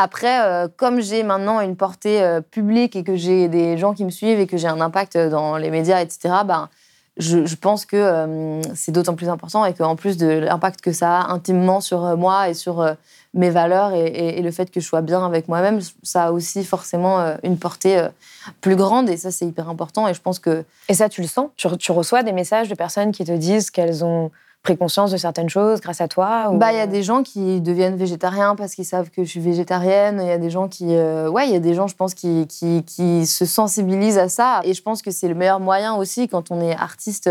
Après, 0.00 0.42
euh, 0.42 0.68
comme 0.76 1.00
j'ai 1.00 1.24
maintenant 1.24 1.60
une 1.60 1.74
portée 1.74 2.22
euh, 2.22 2.40
publique 2.40 2.94
et 2.94 3.02
que 3.02 3.16
j'ai 3.16 3.48
des 3.48 3.76
gens 3.76 3.94
qui 3.94 4.04
me 4.04 4.10
suivent 4.10 4.38
et 4.38 4.46
que 4.46 4.56
j'ai 4.56 4.68
un 4.68 4.80
impact 4.80 5.18
dans 5.18 5.56
les 5.56 5.70
médias, 5.70 6.00
etc., 6.00 6.34
ben, 6.46 6.68
je, 7.18 7.54
pense 7.56 7.84
que 7.84 7.96
euh, 7.96 8.62
c'est 8.74 8.92
d'autant 8.92 9.16
plus 9.16 9.28
important 9.28 9.64
et 9.64 9.74
qu'en 9.74 9.96
plus 9.96 10.16
de 10.16 10.28
l'impact 10.28 10.80
que 10.80 10.92
ça 10.92 11.20
a 11.20 11.32
intimement 11.32 11.80
sur 11.80 12.04
euh, 12.04 12.16
moi 12.16 12.48
et 12.48 12.54
sur 12.54 12.80
euh, 12.80 12.94
mes 13.34 13.50
valeurs 13.50 13.92
et, 13.92 14.40
le 14.40 14.50
fait 14.50 14.70
que 14.70 14.80
je 14.80 14.86
sois 14.86 15.02
bien 15.02 15.24
avec 15.24 15.48
moi-même, 15.48 15.80
ça 16.02 16.26
a 16.26 16.32
aussi 16.32 16.64
forcément 16.64 17.20
euh, 17.20 17.36
une 17.42 17.58
portée 17.58 17.98
euh, 17.98 18.08
plus 18.60 18.76
grande 18.76 19.08
et 19.10 19.16
ça, 19.16 19.30
c'est 19.30 19.46
hyper 19.46 19.68
important. 19.68 20.08
Et 20.08 20.14
je 20.14 20.20
pense 20.20 20.38
que 20.38 20.64
Et 20.88 20.94
ça, 20.94 21.08
tu 21.08 21.20
le 21.20 21.26
sens? 21.26 21.50
Tu 21.56 21.92
reçois 21.92 22.22
des 22.22 22.32
messages 22.32 22.68
de 22.68 22.74
personnes 22.74 23.12
qui 23.12 23.24
te 23.24 23.32
disent 23.32 23.70
qu'elles 23.70 24.04
ont 24.04 24.30
pris 24.62 24.76
conscience 24.76 25.10
de 25.10 25.16
certaines 25.16 25.48
choses 25.48 25.80
grâce 25.80 26.00
à 26.00 26.08
toi 26.08 26.50
Bah, 26.52 26.72
il 26.72 26.76
y 26.76 26.80
a 26.80 26.86
des 26.86 27.02
gens 27.02 27.22
qui 27.22 27.60
deviennent 27.60 27.96
végétariens 27.96 28.54
parce 28.56 28.74
qu'ils 28.74 28.84
savent 28.84 29.10
que 29.10 29.24
je 29.24 29.28
suis 29.30 29.40
végétarienne. 29.40 30.20
Il 30.22 30.28
y 30.28 30.32
a 30.32 30.38
des 30.38 30.50
gens 30.50 30.68
qui, 30.68 30.94
euh, 30.94 31.28
ouais, 31.28 31.46
il 31.46 31.52
y 31.52 31.56
a 31.56 31.60
des 31.60 31.74
gens, 31.74 31.86
je 31.86 31.94
pense, 31.94 32.14
qui, 32.14 32.46
qui, 32.48 33.26
se 33.26 33.46
sensibilisent 33.46 34.18
à 34.18 34.28
ça. 34.28 34.60
Et 34.64 34.74
je 34.74 34.82
pense 34.82 35.02
que 35.02 35.10
c'est 35.10 35.28
le 35.28 35.34
meilleur 35.34 35.60
moyen 35.60 35.94
aussi 35.94 36.28
quand 36.28 36.50
on 36.50 36.60
est 36.60 36.74
artiste 36.74 37.30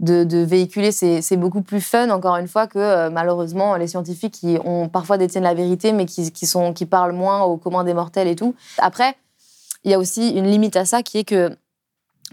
de, 0.00 0.44
véhiculer. 0.44 0.92
C'est 0.92 1.36
beaucoup 1.36 1.62
plus 1.62 1.80
fun, 1.80 2.10
encore 2.10 2.36
une 2.36 2.48
fois, 2.48 2.66
que 2.66 2.78
euh, 2.78 3.10
malheureusement 3.10 3.76
les 3.76 3.88
scientifiques 3.88 4.34
qui 4.34 4.58
ont 4.64 4.88
parfois 4.88 5.18
détiennent 5.18 5.44
la 5.44 5.54
vérité, 5.54 5.92
mais 5.92 6.04
qui, 6.04 6.30
qui 6.30 6.46
sont, 6.46 6.72
qui 6.72 6.86
parlent 6.86 7.12
moins 7.12 7.42
au 7.42 7.56
commun 7.56 7.82
des 7.82 7.94
mortels 7.94 8.28
et 8.28 8.36
tout. 8.36 8.54
Après, 8.78 9.16
il 9.84 9.90
y 9.90 9.94
a 9.94 9.98
aussi 9.98 10.30
une 10.30 10.46
limite 10.46 10.76
à 10.76 10.84
ça 10.84 11.02
qui 11.02 11.18
est 11.18 11.24
que 11.24 11.56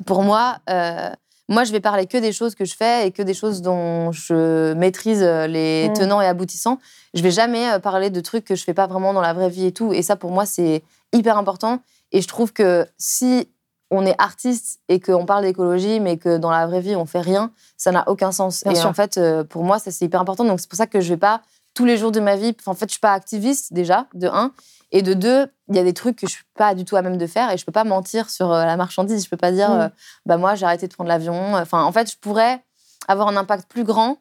pour 0.05 0.23
moi, 0.23 0.57
euh, 0.69 1.09
moi, 1.47 1.63
je 1.63 1.71
vais 1.71 1.79
parler 1.79 2.07
que 2.07 2.17
des 2.17 2.31
choses 2.31 2.55
que 2.55 2.65
je 2.65 2.75
fais 2.75 3.07
et 3.07 3.11
que 3.11 3.21
des 3.21 3.33
choses 3.33 3.61
dont 3.61 4.11
je 4.11 4.73
maîtrise 4.73 5.21
euh, 5.21 5.45
les 5.47 5.89
Mm. 5.89 5.93
tenants 5.93 6.21
et 6.21 6.25
aboutissants. 6.27 6.79
Je 7.13 7.21
vais 7.21 7.31
jamais 7.31 7.69
euh, 7.71 7.79
parler 7.79 8.09
de 8.09 8.19
trucs 8.21 8.45
que 8.45 8.55
je 8.55 8.63
fais 8.63 8.73
pas 8.73 8.87
vraiment 8.87 9.13
dans 9.13 9.21
la 9.21 9.33
vraie 9.33 9.49
vie 9.49 9.67
et 9.67 9.71
tout. 9.71 9.93
Et 9.93 10.01
ça, 10.01 10.15
pour 10.15 10.31
moi, 10.31 10.45
c'est 10.45 10.81
hyper 11.13 11.37
important. 11.37 11.79
Et 12.11 12.21
je 12.21 12.27
trouve 12.27 12.51
que 12.53 12.85
si 12.97 13.49
on 13.91 14.05
est 14.05 14.15
artiste 14.17 14.79
et 14.89 14.99
qu'on 14.99 15.25
parle 15.27 15.43
d'écologie, 15.43 15.99
mais 15.99 16.17
que 16.17 16.37
dans 16.37 16.49
la 16.49 16.65
vraie 16.65 16.81
vie, 16.81 16.95
on 16.95 17.05
fait 17.05 17.21
rien, 17.21 17.51
ça 17.77 17.91
n'a 17.91 18.03
aucun 18.09 18.31
sens. 18.31 18.63
Bien 18.63 18.71
et 18.71 18.75
sûr. 18.75 18.89
en 18.89 18.93
fait, 18.93 19.17
euh, 19.17 19.43
pour 19.43 19.63
moi, 19.63 19.77
ça, 19.77 19.91
c'est 19.91 20.05
hyper 20.05 20.19
important. 20.21 20.43
Donc, 20.45 20.59
c'est 20.59 20.67
pour 20.69 20.77
ça 20.77 20.87
que 20.87 20.99
je 21.01 21.09
vais 21.09 21.17
pas 21.19 21.41
tous 21.75 21.85
les 21.85 21.97
jours 21.97 22.11
de 22.11 22.19
ma 22.19 22.35
vie. 22.35 22.55
En 22.65 22.73
fait, 22.73 22.85
je 22.87 22.93
suis 22.93 22.99
pas 22.99 23.13
activiste, 23.13 23.71
déjà, 23.73 24.07
de 24.15 24.27
un. 24.27 24.51
Et 24.95 25.01
de 25.01 25.13
deux, 25.13 25.47
il 25.67 25.75
y 25.75 25.79
a 25.79 25.83
des 25.83 25.91
trucs 25.93 26.15
que 26.15 26.25
je 26.25 26.31
suis 26.31 26.45
pas 26.57 26.73
du 26.73 26.85
tout 26.85 26.95
à 26.95 27.01
même 27.01 27.17
de 27.17 27.27
faire 27.27 27.51
et 27.51 27.57
je 27.57 27.65
peux 27.65 27.71
pas 27.73 27.83
mentir 27.83 28.29
sur 28.29 28.53
euh, 28.53 28.63
la 28.63 28.77
marchandise. 28.77 29.25
Je 29.25 29.29
peux 29.29 29.35
pas 29.35 29.51
dire, 29.51 29.69
Mm. 29.69 29.81
euh, 29.81 29.89
bah 30.25 30.37
moi, 30.37 30.55
j'ai 30.55 30.65
arrêté 30.65 30.87
de 30.87 30.93
prendre 30.93 31.09
l'avion. 31.09 31.53
Enfin, 31.55 31.83
en 31.83 31.91
fait, 31.91 32.09
je 32.09 32.17
pourrais 32.17 32.63
avoir 33.09 33.27
un 33.27 33.35
impact 33.35 33.69
plus 33.69 33.83
grand 33.83 34.19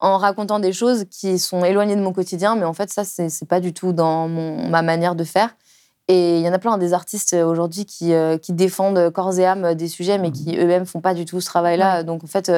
en 0.00 0.18
racontant 0.18 0.58
des 0.58 0.72
choses 0.72 1.04
qui 1.12 1.38
sont 1.38 1.64
éloignées 1.64 1.94
de 1.94 2.00
mon 2.00 2.12
quotidien, 2.12 2.56
mais 2.56 2.64
en 2.64 2.72
fait, 2.72 2.90
ça, 2.90 3.04
c'est 3.04 3.48
pas 3.48 3.60
du 3.60 3.72
tout 3.72 3.92
dans 3.92 4.26
mon, 4.26 4.68
ma 4.68 4.82
manière 4.82 5.14
de 5.14 5.22
faire. 5.22 5.50
Et 6.08 6.38
il 6.40 6.44
y 6.44 6.48
en 6.48 6.52
a 6.52 6.58
plein 6.58 6.76
des 6.76 6.92
artistes 6.92 7.34
euh, 7.34 7.46
aujourd'hui 7.46 7.86
qui, 7.86 8.12
qui 8.42 8.52
défendent 8.52 9.10
corps 9.10 9.38
et 9.38 9.46
âme 9.46 9.76
des 9.76 9.86
sujets, 9.86 10.18
mais 10.18 10.32
qui 10.32 10.58
eux-mêmes 10.58 10.86
font 10.86 11.00
pas 11.00 11.14
du 11.14 11.24
tout 11.24 11.40
ce 11.40 11.46
travail-là. 11.46 12.02
Donc 12.02 12.24
en 12.24 12.26
fait, 12.26 12.50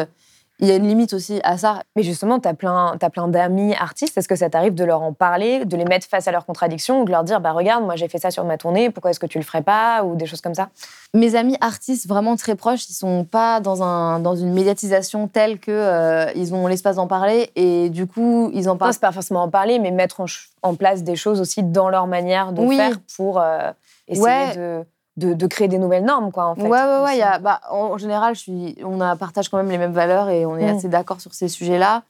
il 0.60 0.66
y 0.66 0.72
a 0.72 0.76
une 0.76 0.88
limite 0.88 1.12
aussi 1.12 1.40
à 1.44 1.56
ça. 1.56 1.82
Mais 1.94 2.02
justement, 2.02 2.40
tu 2.40 2.48
as 2.48 2.54
plein, 2.54 2.96
t'as 2.98 3.10
plein 3.10 3.28
d'amis 3.28 3.74
artistes. 3.76 4.18
Est-ce 4.18 4.26
que 4.26 4.34
ça 4.34 4.50
t'arrive 4.50 4.74
de 4.74 4.84
leur 4.84 5.02
en 5.02 5.12
parler, 5.12 5.64
de 5.64 5.76
les 5.76 5.84
mettre 5.84 6.06
face 6.08 6.26
à 6.26 6.32
leurs 6.32 6.46
contradictions 6.46 7.00
ou 7.02 7.04
de 7.04 7.10
leur 7.10 7.22
dire 7.22 7.40
bah 7.40 7.52
regarde, 7.52 7.84
moi 7.84 7.94
j'ai 7.96 8.08
fait 8.08 8.18
ça 8.18 8.30
sur 8.30 8.44
ma 8.44 8.58
tournée, 8.58 8.90
pourquoi 8.90 9.10
est-ce 9.12 9.20
que 9.20 9.26
tu 9.26 9.38
le 9.38 9.44
ferais 9.44 9.62
pas 9.62 10.02
ou 10.02 10.16
des 10.16 10.26
choses 10.26 10.40
comme 10.40 10.54
ça? 10.54 10.68
Mes 11.14 11.36
amis 11.36 11.56
artistes 11.60 12.08
vraiment 12.08 12.36
très 12.36 12.56
proches, 12.56 12.88
ils 12.90 12.94
sont 12.94 13.24
pas 13.24 13.60
dans, 13.60 13.82
un, 13.82 14.18
dans 14.20 14.34
une 14.34 14.52
médiatisation 14.52 15.28
telle 15.28 15.58
que 15.60 15.70
euh, 15.70 16.30
ils 16.34 16.52
ont 16.54 16.66
l'espace 16.66 16.96
d'en 16.96 17.06
parler 17.06 17.50
et 17.54 17.88
du 17.88 18.06
coup 18.06 18.50
ils 18.52 18.68
en 18.68 18.76
parlent. 18.76 18.92
c'est 18.92 19.00
pas 19.00 19.12
forcément 19.12 19.42
en 19.44 19.48
parler, 19.50 19.78
mais 19.78 19.90
mettre 19.90 20.20
en, 20.62 20.74
place 20.74 21.02
des 21.02 21.16
choses 21.16 21.40
aussi 21.40 21.62
dans 21.62 21.88
leur 21.88 22.06
manière 22.06 22.52
de 22.52 22.62
Oui. 22.62 22.76
faire 22.76 22.98
pour 23.16 23.40
euh, 23.40 23.70
essayer 24.06 24.24
Ouais. 24.24 24.56
de, 24.56 24.84
de, 25.18 25.34
de 25.34 25.46
créer 25.46 25.68
des 25.68 25.78
nouvelles 25.78 26.04
normes, 26.04 26.30
quoi, 26.32 26.46
en 26.46 26.54
fait. 26.54 26.62
Ouais, 26.62 26.68
ouais, 26.70 27.02
ouais. 27.04 27.18
y 27.18 27.22
a- 27.22 27.38
bah, 27.38 27.60
en 27.70 27.98
général, 27.98 28.34
je 28.34 28.40
suis, 28.40 28.76
on 28.84 29.00
a, 29.00 29.16
partage 29.16 29.48
quand 29.48 29.56
même 29.56 29.70
les 29.70 29.78
mêmes 29.78 29.92
valeurs 29.92 30.28
et 30.30 30.46
on 30.46 30.56
est 30.56 30.72
Mm. 30.72 30.76
assez 30.76 30.88
d'accord 30.88 31.20
sur 31.20 31.34
ces 31.34 31.48
sujets-là. 31.48 32.02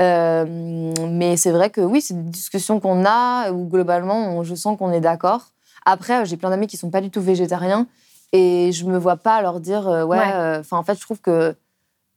Euh, 0.00 0.44
mais 1.10 1.36
c'est 1.36 1.50
vrai 1.50 1.70
que 1.70 1.80
oui, 1.80 2.00
c'est 2.00 2.14
des 2.14 2.30
discussions 2.30 2.80
qu'on 2.80 3.04
a 3.04 3.50
où 3.50 3.66
globalement, 3.68 4.16
on- 4.38 4.42
je 4.42 4.54
sens 4.54 4.78
qu'on 4.78 4.92
est 4.92 5.00
d'accord. 5.00 5.48
Après, 5.84 6.22
euh, 6.22 6.24
j'ai 6.24 6.36
plein 6.36 6.50
d'amis 6.50 6.66
qui 6.66 6.76
sont 6.76 6.90
pas 6.90 7.00
du 7.00 7.10
tout 7.10 7.20
végétariens 7.20 7.86
et 8.32 8.70
je 8.72 8.86
me 8.86 8.96
vois 8.96 9.16
pas 9.16 9.42
leur 9.42 9.60
dire 9.60 9.88
euh, 9.88 10.04
ouais. 10.04 10.18
Euh, 10.34 10.60
Enfin, 10.60 10.78
en 10.78 10.82
fait, 10.82 10.94
je 10.94 11.00
trouve 11.02 11.20
que 11.20 11.54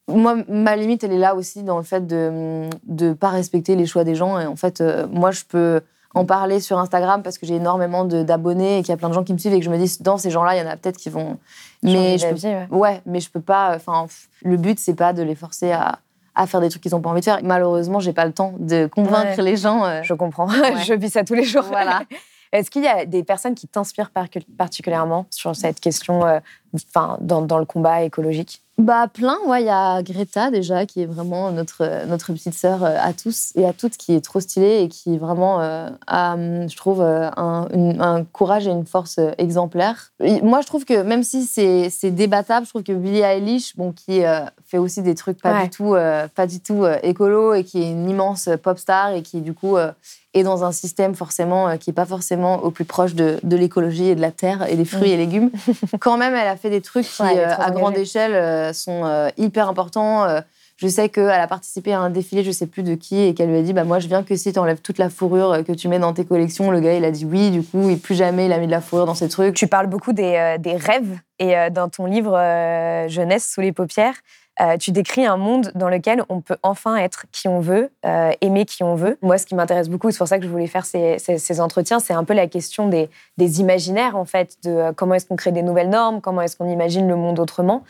moi, 0.08 0.36
ma 0.48 0.76
limite, 0.76 1.04
elle 1.04 1.12
est 1.14 1.18
là 1.18 1.36
aussi 1.36 1.64
dans 1.64 1.78
le 1.78 1.84
fait 1.84 2.06
de 2.08 2.70
de 2.84 3.14
pas 3.14 3.30
respecter 3.30 3.76
les 3.76 3.86
choix 3.88 4.04
des 4.04 4.16
gens. 4.16 4.40
Et 4.40 4.46
en 4.46 4.56
fait, 4.56 4.82
moi, 5.12 5.32
je 5.32 5.44
peux 5.50 5.82
en 6.16 6.26
parler 6.26 6.60
sur 6.60 6.80
Instagram 6.80 7.22
parce 7.22 7.38
que 7.38 7.46
j'ai 7.46 7.56
énormément 7.56 8.06
de- 8.06 8.24
d'abonnés 8.24 8.80
et 8.80 8.82
qu'il 8.82 8.90
y 8.90 8.94
a 8.94 8.98
plein 8.98 9.10
de 9.10 9.14
gens 9.14 9.24
qui 9.24 9.34
me 9.34 9.38
suivent 9.38 9.54
et 9.54 9.60
que 9.60 9.66
je 9.66 9.70
me 9.70 9.78
dis 9.78 9.98
dans 10.02 10.18
ces 10.18 10.32
gens-là, 10.32 10.56
il 10.56 10.60
y 10.60 10.68
en 10.68 10.70
a 10.70 10.78
peut-être 10.78 10.98
qui 10.98 11.10
vont. 11.10 11.38
Mais 11.84 12.18
je 12.18 12.28
peux 12.28 12.48
ouais. 12.48 12.68
Ouais, 12.72 13.02
mais 13.06 13.20
je 13.20 13.30
peux 13.30 13.42
pas. 13.42 13.76
Enfin, 13.76 14.08
le 14.44 14.58
but 14.58 14.80
c'est 14.80 14.96
pas 14.96 15.14
de 15.14 15.22
les 15.22 15.36
forcer 15.36 15.72
à, 15.72 16.00
à 16.34 16.48
faire 16.48 16.62
des 16.62 16.70
trucs 16.70 16.82
qu'ils 16.82 16.96
ont 16.96 17.02
pas 17.02 17.10
envie 17.12 17.20
de 17.20 17.26
faire. 17.26 17.40
Malheureusement, 17.44 18.00
j'ai 18.00 18.14
pas 18.14 18.26
le 18.26 18.32
temps 18.34 18.54
de 18.60 18.88
convaincre 18.88 19.38
Ouais. 19.38 19.44
les 19.44 19.58
gens. 19.58 19.86
euh, 19.86 20.02
Je 20.04 20.14
comprends. 20.14 20.48
Ouais. 20.50 20.78
je 20.86 20.94
vis 20.94 21.10
ça 21.12 21.24
tous 21.24 21.36
les 21.36 21.44
jours. 21.44 21.64
Voilà. 21.64 22.02
Est-ce 22.52 22.72
qu'il 22.72 22.84
y 22.84 22.88
a 22.88 23.06
des 23.06 23.24
personnes 23.24 23.54
qui 23.54 23.68
t'inspirent 23.68 24.12
par- 24.12 24.28
particulièrement 24.58 25.26
sur 25.30 25.56
cette 25.58 25.82
question, 25.82 26.26
euh, 26.26 26.40
enfin, 26.74 27.18
dans, 27.20 27.42
dans 27.42 27.60
le 27.60 27.66
combat 27.66 28.04
écologique? 28.04 28.62
Bah 28.78 29.08
plein, 29.08 29.38
ouais, 29.48 29.62
il 29.62 29.68
y 29.68 29.70
a 29.70 30.04
Greta 30.04 30.52
déjà 30.52 30.86
qui 30.86 31.02
est 31.02 31.06
vraiment 31.06 31.50
notre 31.50 32.06
notre 32.08 32.34
petite 32.34 32.54
sœur 32.56 32.84
euh, 32.84 32.98
à 33.00 33.14
tous 33.14 33.54
et 33.56 33.66
à 33.66 33.72
toutes 33.72 33.96
qui 33.96 34.14
est 34.14 34.20
trop 34.20 34.42
stylée 34.42 34.82
et 34.82 34.90
qui 34.90 35.18
vraiment 35.18 35.62
euh, 35.62 35.88
a, 36.08 36.34
hum, 36.34 36.70
je 36.70 36.76
trouve 36.76 37.00
euh, 37.02 37.30
un, 37.38 37.70
une- 37.74 38.02
un 38.02 38.26
courage 38.26 38.68
et 38.68 38.72
une 38.72 38.86
force 38.86 39.16
euh, 39.18 39.32
exemplaire. 39.38 40.12
Et 40.22 40.42
moi, 40.42 40.60
je 40.60 40.68
trouve 40.68 40.84
que 40.84 41.02
même 41.04 41.24
si 41.24 41.46
c'est 41.46 41.90
c'est 41.90 42.12
débattable, 42.12 42.66
je 42.66 42.72
trouve 42.72 42.84
que 42.84 42.92
Billie 42.92 43.22
Eilish, 43.22 43.78
bon, 43.78 43.94
qui 43.94 44.26
euh, 44.26 44.42
fait 44.66 44.78
aussi 44.78 45.02
des 45.02 45.16
trucs 45.16 45.42
pas 45.42 45.54
Ouais. 45.54 45.64
du 45.64 45.70
tout 45.70 45.96
euh, 45.96 46.28
pas 46.36 46.46
du 46.46 46.60
tout 46.60 46.84
euh, 46.84 46.98
écolo 47.02 47.54
et 47.54 47.64
qui 47.64 47.82
est 47.82 47.90
une 47.90 48.10
immense 48.10 48.50
pop 48.62 48.78
star 48.78 49.14
et 49.14 49.22
qui 49.22 49.40
du 49.40 49.54
coup 49.54 49.78
euh, 49.78 49.94
est 50.34 50.44
dans 50.44 50.66
un 50.66 50.74
système 50.74 51.16
forcément 51.16 51.70
euh, 51.70 51.78
qui 51.78 51.92
est 51.92 51.94
pas 51.94 52.06
forcément 52.06 52.58
au 52.62 52.70
plus 52.72 52.84
proche 52.84 53.16
de, 53.16 53.40
de 53.44 53.56
l'écologie 53.56 54.08
et 54.10 54.16
de 54.16 54.22
la 54.22 54.32
terre 54.32 54.68
et 54.70 54.76
des 54.76 54.84
fruits 54.84 55.12
et 55.12 55.16
légumes. 55.16 55.50
Quand 56.02 56.18
même, 56.18 56.36
elle 56.36 56.50
a 56.50 56.58
fait 56.58 56.70
des 56.70 56.82
trucs 56.82 57.08
qui, 57.08 57.22
Ouais, 57.22 57.40
euh, 57.40 57.54
à 57.58 57.72
grande 57.72 57.96
échelle, 57.98 58.34
euh, 58.36 58.65
sont 58.74 59.06
euh, 59.06 59.30
hyper 59.38 59.70
importants. 59.70 60.26
Euh, 60.26 60.42
je 60.78 60.88
sais 60.90 61.08
qu'elle 61.08 61.30
a 61.30 61.48
participé 61.48 61.94
à 61.94 62.02
un 62.02 62.10
défilé, 62.10 62.44
je 62.44 62.52
sais 62.52 62.68
plus 62.68 62.84
de 62.84 62.96
qui, 62.96 63.22
et 63.22 63.34
qu'elle 63.34 63.50
lui 63.50 63.58
a 63.58 63.62
dit 63.62 63.72
bah, 63.72 63.86
Moi, 63.86 64.00
je 64.00 64.08
viens 64.08 64.24
que 64.24 64.36
si 64.36 64.52
tu 64.52 64.60
enlèves 64.60 64.82
toute 64.82 64.98
la 64.98 65.10
fourrure 65.10 65.54
euh, 65.54 65.64
que 65.64 65.72
tu 65.72 65.88
mets 65.88 66.00
dans 66.00 66.14
tes 66.14 66.26
collections. 66.26 66.70
Le 66.70 66.82
gars, 66.82 66.94
il 66.94 67.06
a 67.06 67.12
dit 67.12 67.26
oui, 67.26 67.50
du 67.50 67.64
coup, 67.64 67.90
et 67.90 67.96
plus 67.96 68.16
jamais 68.16 68.48
il 68.48 68.54
a 68.54 68.58
mis 68.58 68.68
de 68.68 68.72
la 68.72 68.82
fourrure 68.82 69.06
dans 69.06 69.16
ses 69.16 69.30
trucs. 69.30 69.56
Tu 69.56 69.68
parles 69.68 69.88
beaucoup 69.88 70.12
des, 70.12 70.36
euh, 70.36 70.58
des 70.58 70.76
rêves 70.76 71.18
et 71.40 71.58
euh, 71.58 71.70
dans 71.70 71.90
ton 71.90 72.06
livre 72.06 72.36
euh, 72.38 73.08
Jeunesse 73.08 73.50
sous 73.54 73.62
les 73.62 73.72
paupières, 73.72 74.16
euh, 74.62 74.78
tu 74.78 74.92
décris 74.92 75.26
un 75.26 75.38
monde 75.38 75.72
dans 75.76 75.90
lequel 75.90 76.24
on 76.30 76.42
peut 76.42 76.58
enfin 76.64 76.96
être 76.98 77.26
qui 77.32 77.48
on 77.48 77.60
veut, 77.60 77.90
euh, 78.06 78.32
aimer 78.42 78.66
qui 78.66 78.84
on 78.84 78.96
veut. 78.96 79.18
Moi, 79.22 79.38
ce 79.38 79.46
qui 79.46 79.56
m'intéresse 79.56 79.90
beaucoup, 79.90 80.12
c'est 80.12 80.18
pour 80.18 80.28
ça 80.28 80.38
que 80.38 80.46
je 80.46 80.50
voulais 80.50 80.68
faire 80.68 80.86
ces, 80.86 81.20
ces- 81.20 81.38
ces 81.38 81.60
entretiens, 81.62 82.00
c'est 82.00 82.14
un 82.14 82.24
peu 82.24 82.34
la 82.34 82.48
question 82.48 82.88
des, 82.88 83.10
des 83.38 83.60
imaginaires, 83.62 84.16
en 84.16 84.26
fait, 84.26 84.56
de 84.64 84.72
euh, 84.72 84.92
comment 84.96 85.16
est-ce 85.16 85.26
qu'on 85.26 85.36
crée 85.36 85.52
des 85.52 85.62
nouvelles 85.64 85.90
normes, 85.90 86.22
comment 86.22 86.42
est-ce 86.42 86.56
qu'on 86.58 86.70
imagine 86.70 87.08
le 87.08 87.16
monde 87.16 87.40
autrement 87.40 87.84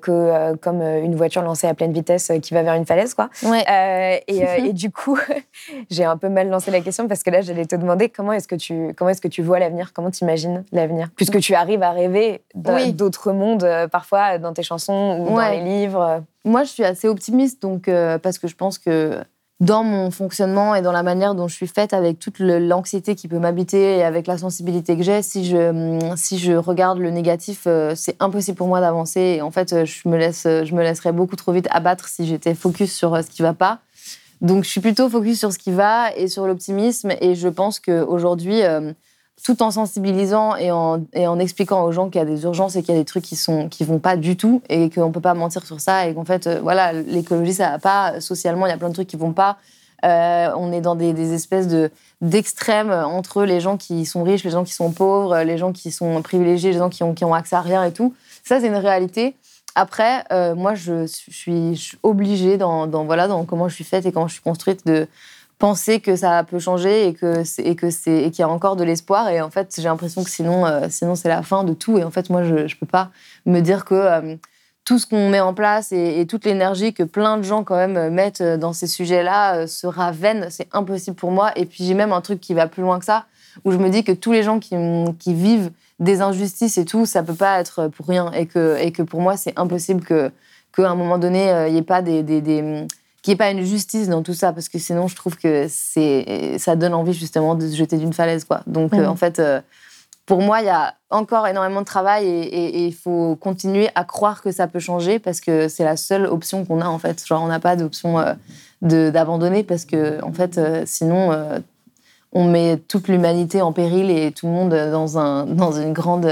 que 0.00 0.54
comme 0.56 0.80
une 0.82 1.14
voiture 1.16 1.42
lancée 1.42 1.66
à 1.66 1.74
pleine 1.74 1.92
vitesse 1.92 2.30
qui 2.42 2.54
va 2.54 2.62
vers 2.62 2.74
une 2.74 2.86
falaise, 2.86 3.14
quoi. 3.14 3.28
Ouais. 3.42 4.22
Et, 4.28 4.42
et 4.68 4.72
du 4.72 4.90
coup, 4.90 5.18
j'ai 5.90 6.04
un 6.04 6.16
peu 6.16 6.28
mal 6.28 6.48
lancé 6.48 6.70
la 6.70 6.80
question 6.80 7.08
parce 7.08 7.22
que 7.22 7.30
là, 7.30 7.40
j'allais 7.40 7.66
te 7.66 7.76
demander 7.76 8.08
comment 8.08 8.32
est-ce 8.32 8.48
que 8.48 8.54
tu 8.54 8.94
comment 8.96 9.10
est-ce 9.10 9.20
que 9.20 9.28
tu 9.28 9.42
vois 9.42 9.58
l'avenir, 9.58 9.92
comment 9.92 10.10
tu 10.10 10.24
imagines 10.24 10.64
l'avenir, 10.72 11.08
puisque 11.16 11.38
tu 11.40 11.54
arrives 11.54 11.82
à 11.82 11.90
rêver 11.90 12.42
Oui. 12.54 12.92
d'autres 12.92 13.32
mondes 13.32 13.66
parfois 13.90 14.38
dans 14.38 14.52
tes 14.52 14.62
chansons 14.62 15.26
ou 15.28 15.34
dans 15.36 15.50
les 15.50 15.60
livres. 15.60 16.03
Moi, 16.44 16.64
je 16.64 16.70
suis 16.70 16.84
assez 16.84 17.08
optimiste, 17.08 17.62
donc, 17.62 17.88
euh, 17.88 18.18
parce 18.18 18.38
que 18.38 18.48
je 18.48 18.56
pense 18.56 18.78
que 18.78 19.18
dans 19.60 19.84
mon 19.84 20.10
fonctionnement 20.10 20.74
et 20.74 20.82
dans 20.82 20.92
la 20.92 21.02
manière 21.02 21.34
dont 21.34 21.48
je 21.48 21.54
suis 21.54 21.66
faite, 21.66 21.92
avec 21.92 22.18
toute 22.18 22.38
l'anxiété 22.38 23.14
qui 23.14 23.28
peut 23.28 23.38
m'habiter 23.38 23.98
et 23.98 24.04
avec 24.04 24.26
la 24.26 24.36
sensibilité 24.36 24.96
que 24.96 25.02
j'ai, 25.02 25.22
si 25.22 25.44
je, 25.44 25.56
hum, 25.56 26.16
si 26.16 26.38
je 26.38 26.52
regarde 26.52 26.98
le 26.98 27.10
négatif, 27.10 27.62
euh, 27.66 27.94
c'est 27.94 28.16
impossible 28.20 28.56
pour 28.56 28.68
moi 28.68 28.80
d'avancer. 28.80 29.20
Et 29.20 29.42
en 29.42 29.50
fait, 29.50 29.72
euh, 29.72 29.84
je 29.84 30.08
me, 30.08 30.16
laisse, 30.16 30.42
je 30.42 30.74
me 30.74 30.82
laisserais 30.82 31.12
beaucoup 31.12 31.36
trop 31.36 31.52
vite 31.52 31.68
abattre 31.70 32.08
si 32.08 32.26
j'étais 32.26 32.54
focus 32.54 32.92
sur 32.92 33.14
euh, 33.14 33.22
ce 33.22 33.30
qui 33.30 33.42
va 33.42 33.54
pas. 33.54 33.80
Donc, 34.40 34.64
je 34.64 34.68
suis 34.68 34.80
plutôt 34.80 35.08
focus 35.08 35.38
sur 35.38 35.52
ce 35.52 35.58
qui 35.58 35.70
va 35.70 36.14
et 36.16 36.28
sur 36.28 36.46
l'optimisme. 36.46 37.12
Et 37.20 37.34
je 37.34 37.48
pense 37.48 37.80
qu'aujourd'hui, 37.80 38.62
euh, 38.62 38.92
tout 39.42 39.62
en 39.62 39.70
sensibilisant 39.70 40.56
et 40.56 40.70
en, 40.70 41.38
expliquant 41.38 41.84
aux 41.84 41.92
gens 41.92 42.08
qu'il 42.08 42.18
y 42.18 42.22
a 42.22 42.26
des 42.26 42.44
urgences 42.44 42.76
et 42.76 42.82
qu'il 42.82 42.94
y 42.94 42.96
a 42.96 43.00
des 43.00 43.04
trucs 43.04 43.24
qui 43.24 43.36
sont 43.36 43.68
qui 43.68 43.84
vont 43.84 43.98
pas 43.98 44.16
du 44.16 44.36
tout 44.36 44.62
et 44.68 44.88
qu'on 44.90 45.12
peut 45.12 45.20
pas 45.20 45.34
mentir 45.34 45.66
sur 45.66 45.80
ça 45.80 46.06
et 46.06 46.14
qu'en 46.14 46.24
fait 46.24 46.46
euh, 46.46 46.60
voilà 46.62 46.92
l'écologie 46.92 47.52
ça 47.52 47.70
va 47.70 47.78
pas. 47.78 48.20
Socialement 48.20 48.66
il 48.66 48.70
y 48.70 48.72
a 48.72 48.78
plein 48.78 48.88
de 48.88 48.94
trucs 48.94 49.08
qui 49.08 49.16
vont 49.16 49.32
pas. 49.32 49.58
Euh, 50.04 50.50
on 50.56 50.72
est 50.72 50.80
dans 50.80 50.94
des, 50.94 51.32
espèces 51.32 51.68
de 51.68 51.90
d'extrêmes 52.20 52.90
entre 52.90 53.44
les 53.44 53.60
gens 53.60 53.76
qui 53.76 54.06
sont 54.06 54.22
riches 54.22 54.44
les 54.44 54.50
gens 54.50 54.64
qui 54.64 54.72
sont 54.72 54.92
pauvres 54.92 55.38
les 55.40 55.58
gens 55.58 55.72
qui 55.72 55.90
sont 55.90 56.20
privilégiés 56.22 56.72
les 56.72 56.78
gens 56.78 56.90
qui 56.90 57.02
ont 57.02 57.14
qui 57.14 57.24
ont 57.24 57.34
accès 57.34 57.56
à 57.56 57.60
rien 57.60 57.84
et 57.84 57.92
tout. 57.92 58.14
Ça 58.44 58.60
c'est 58.60 58.68
une 58.68 58.76
réalité. 58.76 59.36
Après 59.74 60.24
euh, 60.32 60.54
moi 60.54 60.74
je 60.74 61.06
suis, 61.06 61.92
obligée 62.02 62.56
dans, 62.56 62.86
dans 62.86 63.04
voilà 63.04 63.28
dans 63.28 63.44
comment 63.44 63.68
je 63.68 63.74
suis 63.74 63.84
faite 63.84 64.06
et 64.06 64.12
comment 64.12 64.28
je 64.28 64.34
suis 64.34 64.42
construite 64.42 64.86
de 64.86 65.06
penser 65.58 66.00
que 66.00 66.16
ça 66.16 66.42
peut 66.44 66.58
changer 66.58 67.08
et 67.08 67.14
que 67.14 67.42
et 67.60 67.76
que 67.76 67.90
c'est 67.90 68.30
qu'il 68.30 68.40
y 68.40 68.42
a 68.42 68.48
encore 68.48 68.76
de 68.76 68.84
l'espoir. 68.84 69.28
Et 69.28 69.40
en 69.40 69.50
fait 69.50 69.74
j'ai 69.76 69.84
l'impression 69.84 70.24
que 70.24 70.30
sinon 70.30 70.66
euh, 70.66 70.86
sinon 70.90 71.14
c'est 71.14 71.28
la 71.28 71.42
fin 71.42 71.64
de 71.64 71.74
tout. 71.74 71.98
Et 71.98 72.04
en 72.04 72.10
fait 72.10 72.30
moi 72.30 72.42
je 72.44 72.66
je 72.66 72.76
peux 72.76 72.86
pas 72.86 73.10
me 73.46 73.60
dire 73.60 73.84
que 73.84 73.94
euh, 73.94 74.36
tout 74.84 74.98
ce 74.98 75.06
qu'on 75.06 75.30
met 75.30 75.40
en 75.40 75.54
place 75.54 75.92
et, 75.92 76.26
toute 76.26 76.44
l'énergie 76.44 76.92
que 76.92 77.02
plein 77.02 77.38
de 77.38 77.42
gens 77.42 77.64
quand 77.64 77.76
même 77.76 77.96
euh, 77.96 78.10
mettent 78.10 78.42
dans 78.42 78.72
ces 78.72 78.86
sujets-là 78.86 79.66
sera 79.66 80.12
vaine. 80.12 80.48
C'est 80.50 80.68
impossible 80.72 81.16
pour 81.16 81.30
moi. 81.30 81.52
Et 81.56 81.66
puis 81.66 81.84
j'ai 81.84 81.94
même 81.94 82.12
un 82.12 82.20
truc 82.20 82.40
qui 82.40 82.54
va 82.54 82.66
plus 82.66 82.82
loin 82.82 82.98
que 82.98 83.04
ça 83.04 83.26
où 83.64 83.70
je 83.70 83.78
me 83.78 83.88
dis 83.88 84.02
que 84.02 84.12
tous 84.12 84.32
les 84.32 84.42
gens 84.42 84.58
qui, 84.58 84.74
qui 85.20 85.32
vivent 85.32 85.70
des 86.00 86.20
injustices 86.20 86.76
et 86.76 86.84
tout 86.84 87.06
ça 87.06 87.22
peut 87.22 87.34
pas 87.34 87.60
être 87.60 87.88
pour 87.88 88.06
rien. 88.06 88.32
Et 88.32 88.46
que 88.46 88.76
et 88.78 88.90
que 88.90 89.02
pour 89.02 89.20
moi 89.20 89.36
c'est 89.36 89.56
impossible 89.56 90.02
que 90.02 90.32
qu'à 90.74 90.90
un 90.90 90.96
moment 90.96 91.18
donné 91.18 91.66
il 91.68 91.74
y 91.74 91.78
ait 91.78 91.82
pas 91.82 92.02
des 92.02 92.24
qu'il 93.24 93.30
n'y 93.32 93.36
ait 93.36 93.38
pas 93.38 93.50
une 93.50 93.64
justice 93.64 94.08
dans 94.08 94.22
tout 94.22 94.34
ça, 94.34 94.52
parce 94.52 94.68
que 94.68 94.78
sinon, 94.78 95.08
je 95.08 95.16
trouve 95.16 95.38
que 95.38 95.66
c'est, 95.70 96.58
ça 96.58 96.76
donne 96.76 96.92
envie 96.92 97.14
justement 97.14 97.54
de 97.54 97.66
se 97.66 97.74
jeter 97.74 97.96
d'une 97.96 98.12
falaise. 98.12 98.44
Quoi. 98.44 98.60
Donc, 98.66 98.92
euh, 98.92 98.98
Mhm. 98.98 99.08
en 99.08 99.16
fait, 99.16 99.38
euh, 99.38 99.62
pour 100.26 100.42
moi, 100.42 100.60
il 100.60 100.66
y 100.66 100.68
a 100.70 100.94
encore 101.08 101.46
énormément 101.46 101.80
de 101.80 101.86
travail 101.86 102.26
et- 102.28 102.86
il 102.86 102.94
faut 102.94 103.34
continuer 103.36 103.88
à 103.94 104.04
croire 104.04 104.42
que 104.42 104.52
ça 104.52 104.66
peut 104.66 104.78
changer, 104.78 105.18
parce 105.18 105.40
que 105.40 105.68
c'est 105.68 105.84
la 105.84 105.96
seule 105.96 106.26
option 106.26 106.66
qu'on 106.66 106.82
a, 106.82 106.86
en 106.86 106.98
fait. 106.98 107.26
Genre, 107.26 107.42
on 107.42 107.46
n'a 107.48 107.60
pas 107.60 107.76
d'option 107.76 108.18
euh, 108.18 108.34
d'abandonner, 108.82 109.62
parce 109.64 109.86
que, 109.86 110.22
en 110.22 110.32
fait, 110.34 110.58
euh, 110.58 110.82
sinon, 110.84 111.30
on 112.32 112.44
met 112.44 112.76
toute 112.76 113.08
l'humanité 113.08 113.62
en 113.62 113.72
péril 113.72 114.10
et 114.10 114.32
tout 114.32 114.46
le 114.46 114.52
monde 114.52 114.70
dans, 114.70 115.16
un, 115.18 115.46
dans, 115.46 115.72
une, 115.72 115.94
grande, 115.94 116.30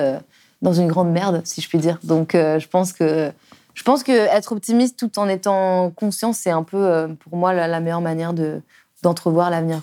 dans 0.61 0.75
une 0.75 0.89
grande 0.89 1.11
merde, 1.11 1.41
si 1.45 1.63
je 1.63 1.69
puis 1.71 1.79
dire. 1.79 1.99
Donc, 2.03 2.33
je 2.35 2.67
pense 2.69 2.93
que 2.93 3.31
je 3.75 3.83
pense 3.83 4.03
que 4.03 4.13
être 4.13 4.53
optimiste 4.53 4.99
tout 4.99 5.19
en 5.19 5.29
étant 5.29 5.91
conscient, 5.91 6.33
c'est 6.33 6.51
un 6.51 6.63
peu 6.63 6.77
euh, 6.77 7.09
pour 7.09 7.37
moi 7.37 7.53
la, 7.53 7.81
meilleure 7.81 8.01
manière 8.01 8.33
de 8.33 8.61
d'entrevoir 9.03 9.51
l'avenir. 9.51 9.81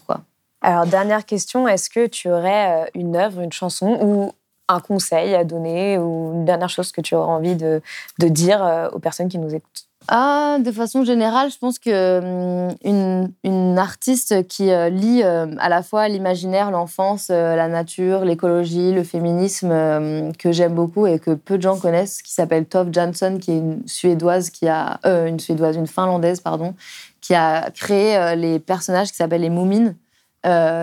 Alors 0.61 0.85
dernière 0.85 1.25
question, 1.25 1.67
est-ce 1.67 1.89
que 1.89 2.07
tu 2.07 2.29
aurais 2.29 2.83
euh, 2.83 2.89
une 2.93 3.15
œuvre, 3.15 3.41
une 3.41 3.51
chanson 3.51 3.99
ou 4.01 4.31
un 4.67 4.79
conseil 4.79 5.35
à 5.35 5.43
donner 5.43 5.97
ou 5.97 6.33
une 6.33 6.45
dernière 6.45 6.69
chose 6.69 6.91
que 6.91 7.01
tu 7.01 7.15
aurais 7.15 7.31
envie 7.31 7.55
de, 7.55 7.81
de 8.19 8.27
dire 8.27 8.63
euh, 8.63 8.89
aux 8.91 8.99
personnes 8.99 9.27
qui 9.27 9.39
nous 9.39 9.53
écoutent? 9.53 9.88
Ah, 10.11 10.57
de 10.59 10.71
façon 10.71 11.03
générale, 11.03 11.51
je 11.51 11.59
pense 11.59 11.77
que 11.77 12.17
hum, 12.19 12.75
une, 12.83 13.31
une 13.43 13.77
artiste 13.77 14.47
qui 14.47 14.71
euh, 14.71 14.89
lie 14.89 15.21
euh, 15.23 15.45
à 15.59 15.69
la 15.69 15.83
fois 15.83 16.07
l'imaginaire, 16.07 16.71
l'enfance, 16.71 17.27
euh, 17.29 17.55
la 17.55 17.67
nature, 17.67 18.25
l'écologie, 18.25 18.91
le 18.91 19.03
féminisme, 19.03 19.69
euh, 19.71 20.31
que 20.39 20.51
j'aime 20.51 20.73
beaucoup 20.73 21.05
et 21.05 21.19
que 21.19 21.35
peu 21.35 21.57
de 21.57 21.61
gens 21.61 21.77
connaissent, 21.77 22.23
qui 22.23 22.33
s'appelle 22.33 22.65
Tove 22.65 22.89
Jansson, 22.91 23.37
qui 23.39 23.51
est 23.51 23.57
une 23.59 23.87
suédoise 23.87 24.49
qui 24.49 24.67
a 24.67 24.99
une 25.05 25.39
suédoise, 25.39 25.75
une 25.75 25.85
finlandaise 25.85 26.39
pardon, 26.39 26.73
qui 27.21 27.35
a 27.35 27.69
créé 27.69 28.35
les 28.35 28.57
personnages 28.57 29.11
qui 29.11 29.15
s'appellent 29.15 29.41
les 29.41 29.51
Moumines. 29.51 29.95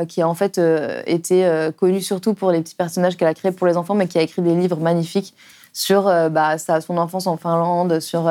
qui 0.09 0.23
a 0.23 0.29
en 0.29 0.35
fait 0.35 0.61
été 1.07 1.71
connue 1.77 2.01
surtout 2.01 2.35
pour 2.35 2.53
les 2.53 2.61
petits 2.61 2.77
personnages 2.77 3.17
qu'elle 3.17 3.29
a 3.29 3.35
créés 3.35 3.53
pour 3.53 3.67
les 3.67 3.77
enfants, 3.77 3.95
mais 3.95 4.07
qui 4.07 4.19
a 4.19 4.23
écrit 4.23 4.43
des 4.43 4.55
livres 4.55 4.79
magnifiques 4.79 5.35
sur 5.73 6.05
bah, 6.31 6.59
sa, 6.59 6.81
son 6.81 6.97
enfance 6.97 7.27
en 7.27 7.37
Finlande, 7.37 7.99
sur 8.01 8.31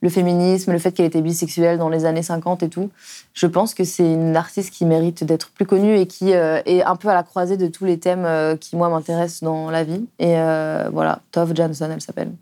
le 0.00 0.08
féminisme, 0.08 0.72
le 0.72 0.78
fait 0.78 0.92
qu'elle 0.92 1.06
était 1.06 1.20
bisexuelle 1.20 1.78
dans 1.78 1.88
les 1.88 2.04
années 2.04 2.22
50 2.22 2.62
et 2.62 2.68
tout. 2.68 2.90
Je 3.34 3.46
pense 3.46 3.74
que 3.74 3.84
c'est 3.84 4.04
une 4.04 4.36
artiste 4.36 4.72
qui 4.72 4.84
mérite 4.84 5.24
d'être 5.24 5.50
plus 5.50 5.66
connue 5.66 5.98
et 5.98 6.06
qui 6.06 6.34
euh, 6.34 6.60
est 6.66 6.82
un 6.82 6.96
peu 6.96 7.08
à 7.08 7.14
la 7.14 7.22
croisée 7.22 7.56
de 7.56 7.66
tous 7.66 7.84
les 7.84 7.98
thèmes 7.98 8.24
euh, 8.24 8.56
qui, 8.56 8.76
moi, 8.76 8.88
m'intéressent 8.88 9.42
dans 9.42 9.70
la 9.70 9.84
vie. 9.84 10.06
Et 10.18 10.38
euh, 10.38 10.88
voilà, 10.92 11.20
Tove 11.32 11.54
Jansson, 11.54 11.90
elle 11.92 12.00
s'appelle. 12.00 12.32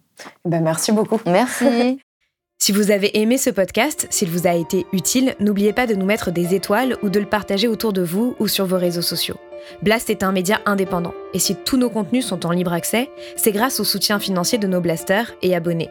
Ben, 0.44 0.62
merci 0.62 0.92
beaucoup. 0.92 1.20
Merci. 1.26 2.00
Si 2.59 2.72
vous 2.72 2.90
avez 2.90 3.20
aimé 3.20 3.36
ce 3.36 3.50
podcast, 3.50 4.07
s'il 4.09 4.30
vous 4.30 4.46
a 4.46 4.54
été 4.54 4.86
utile, 4.94 5.34
n'oubliez 5.40 5.74
pas 5.74 5.86
de 5.86 5.94
nous 5.94 6.07
mettre 6.07 6.30
des 6.30 6.54
étoiles 6.54 6.96
ou 7.02 7.11
de 7.11 7.20
le 7.20 7.26
partager 7.26 7.68
autour 7.68 7.92
de 7.92 8.00
vous 8.00 8.34
ou 8.40 8.48
sur 8.48 8.64
vos 8.64 8.78
réseaux 8.78 9.02
sociaux. 9.02 9.36
Blast 9.82 10.09
est 10.09 10.22
un 10.22 10.32
média 10.32 10.61
indépendant, 10.64 11.12
et 11.34 11.38
si 11.38 11.54
tous 11.54 11.76
nos 11.76 11.90
contenus 11.90 12.24
sont 12.24 12.46
en 12.46 12.52
libre 12.52 12.72
accès, 12.72 13.11
c'est 13.36 13.52
grâce 13.52 13.78
au 13.78 13.84
soutien 13.84 14.18
financier 14.18 14.57
de 14.57 14.66
nos 14.66 14.80
blasters 14.80 15.34
et 15.42 15.54
abonnés. 15.54 15.90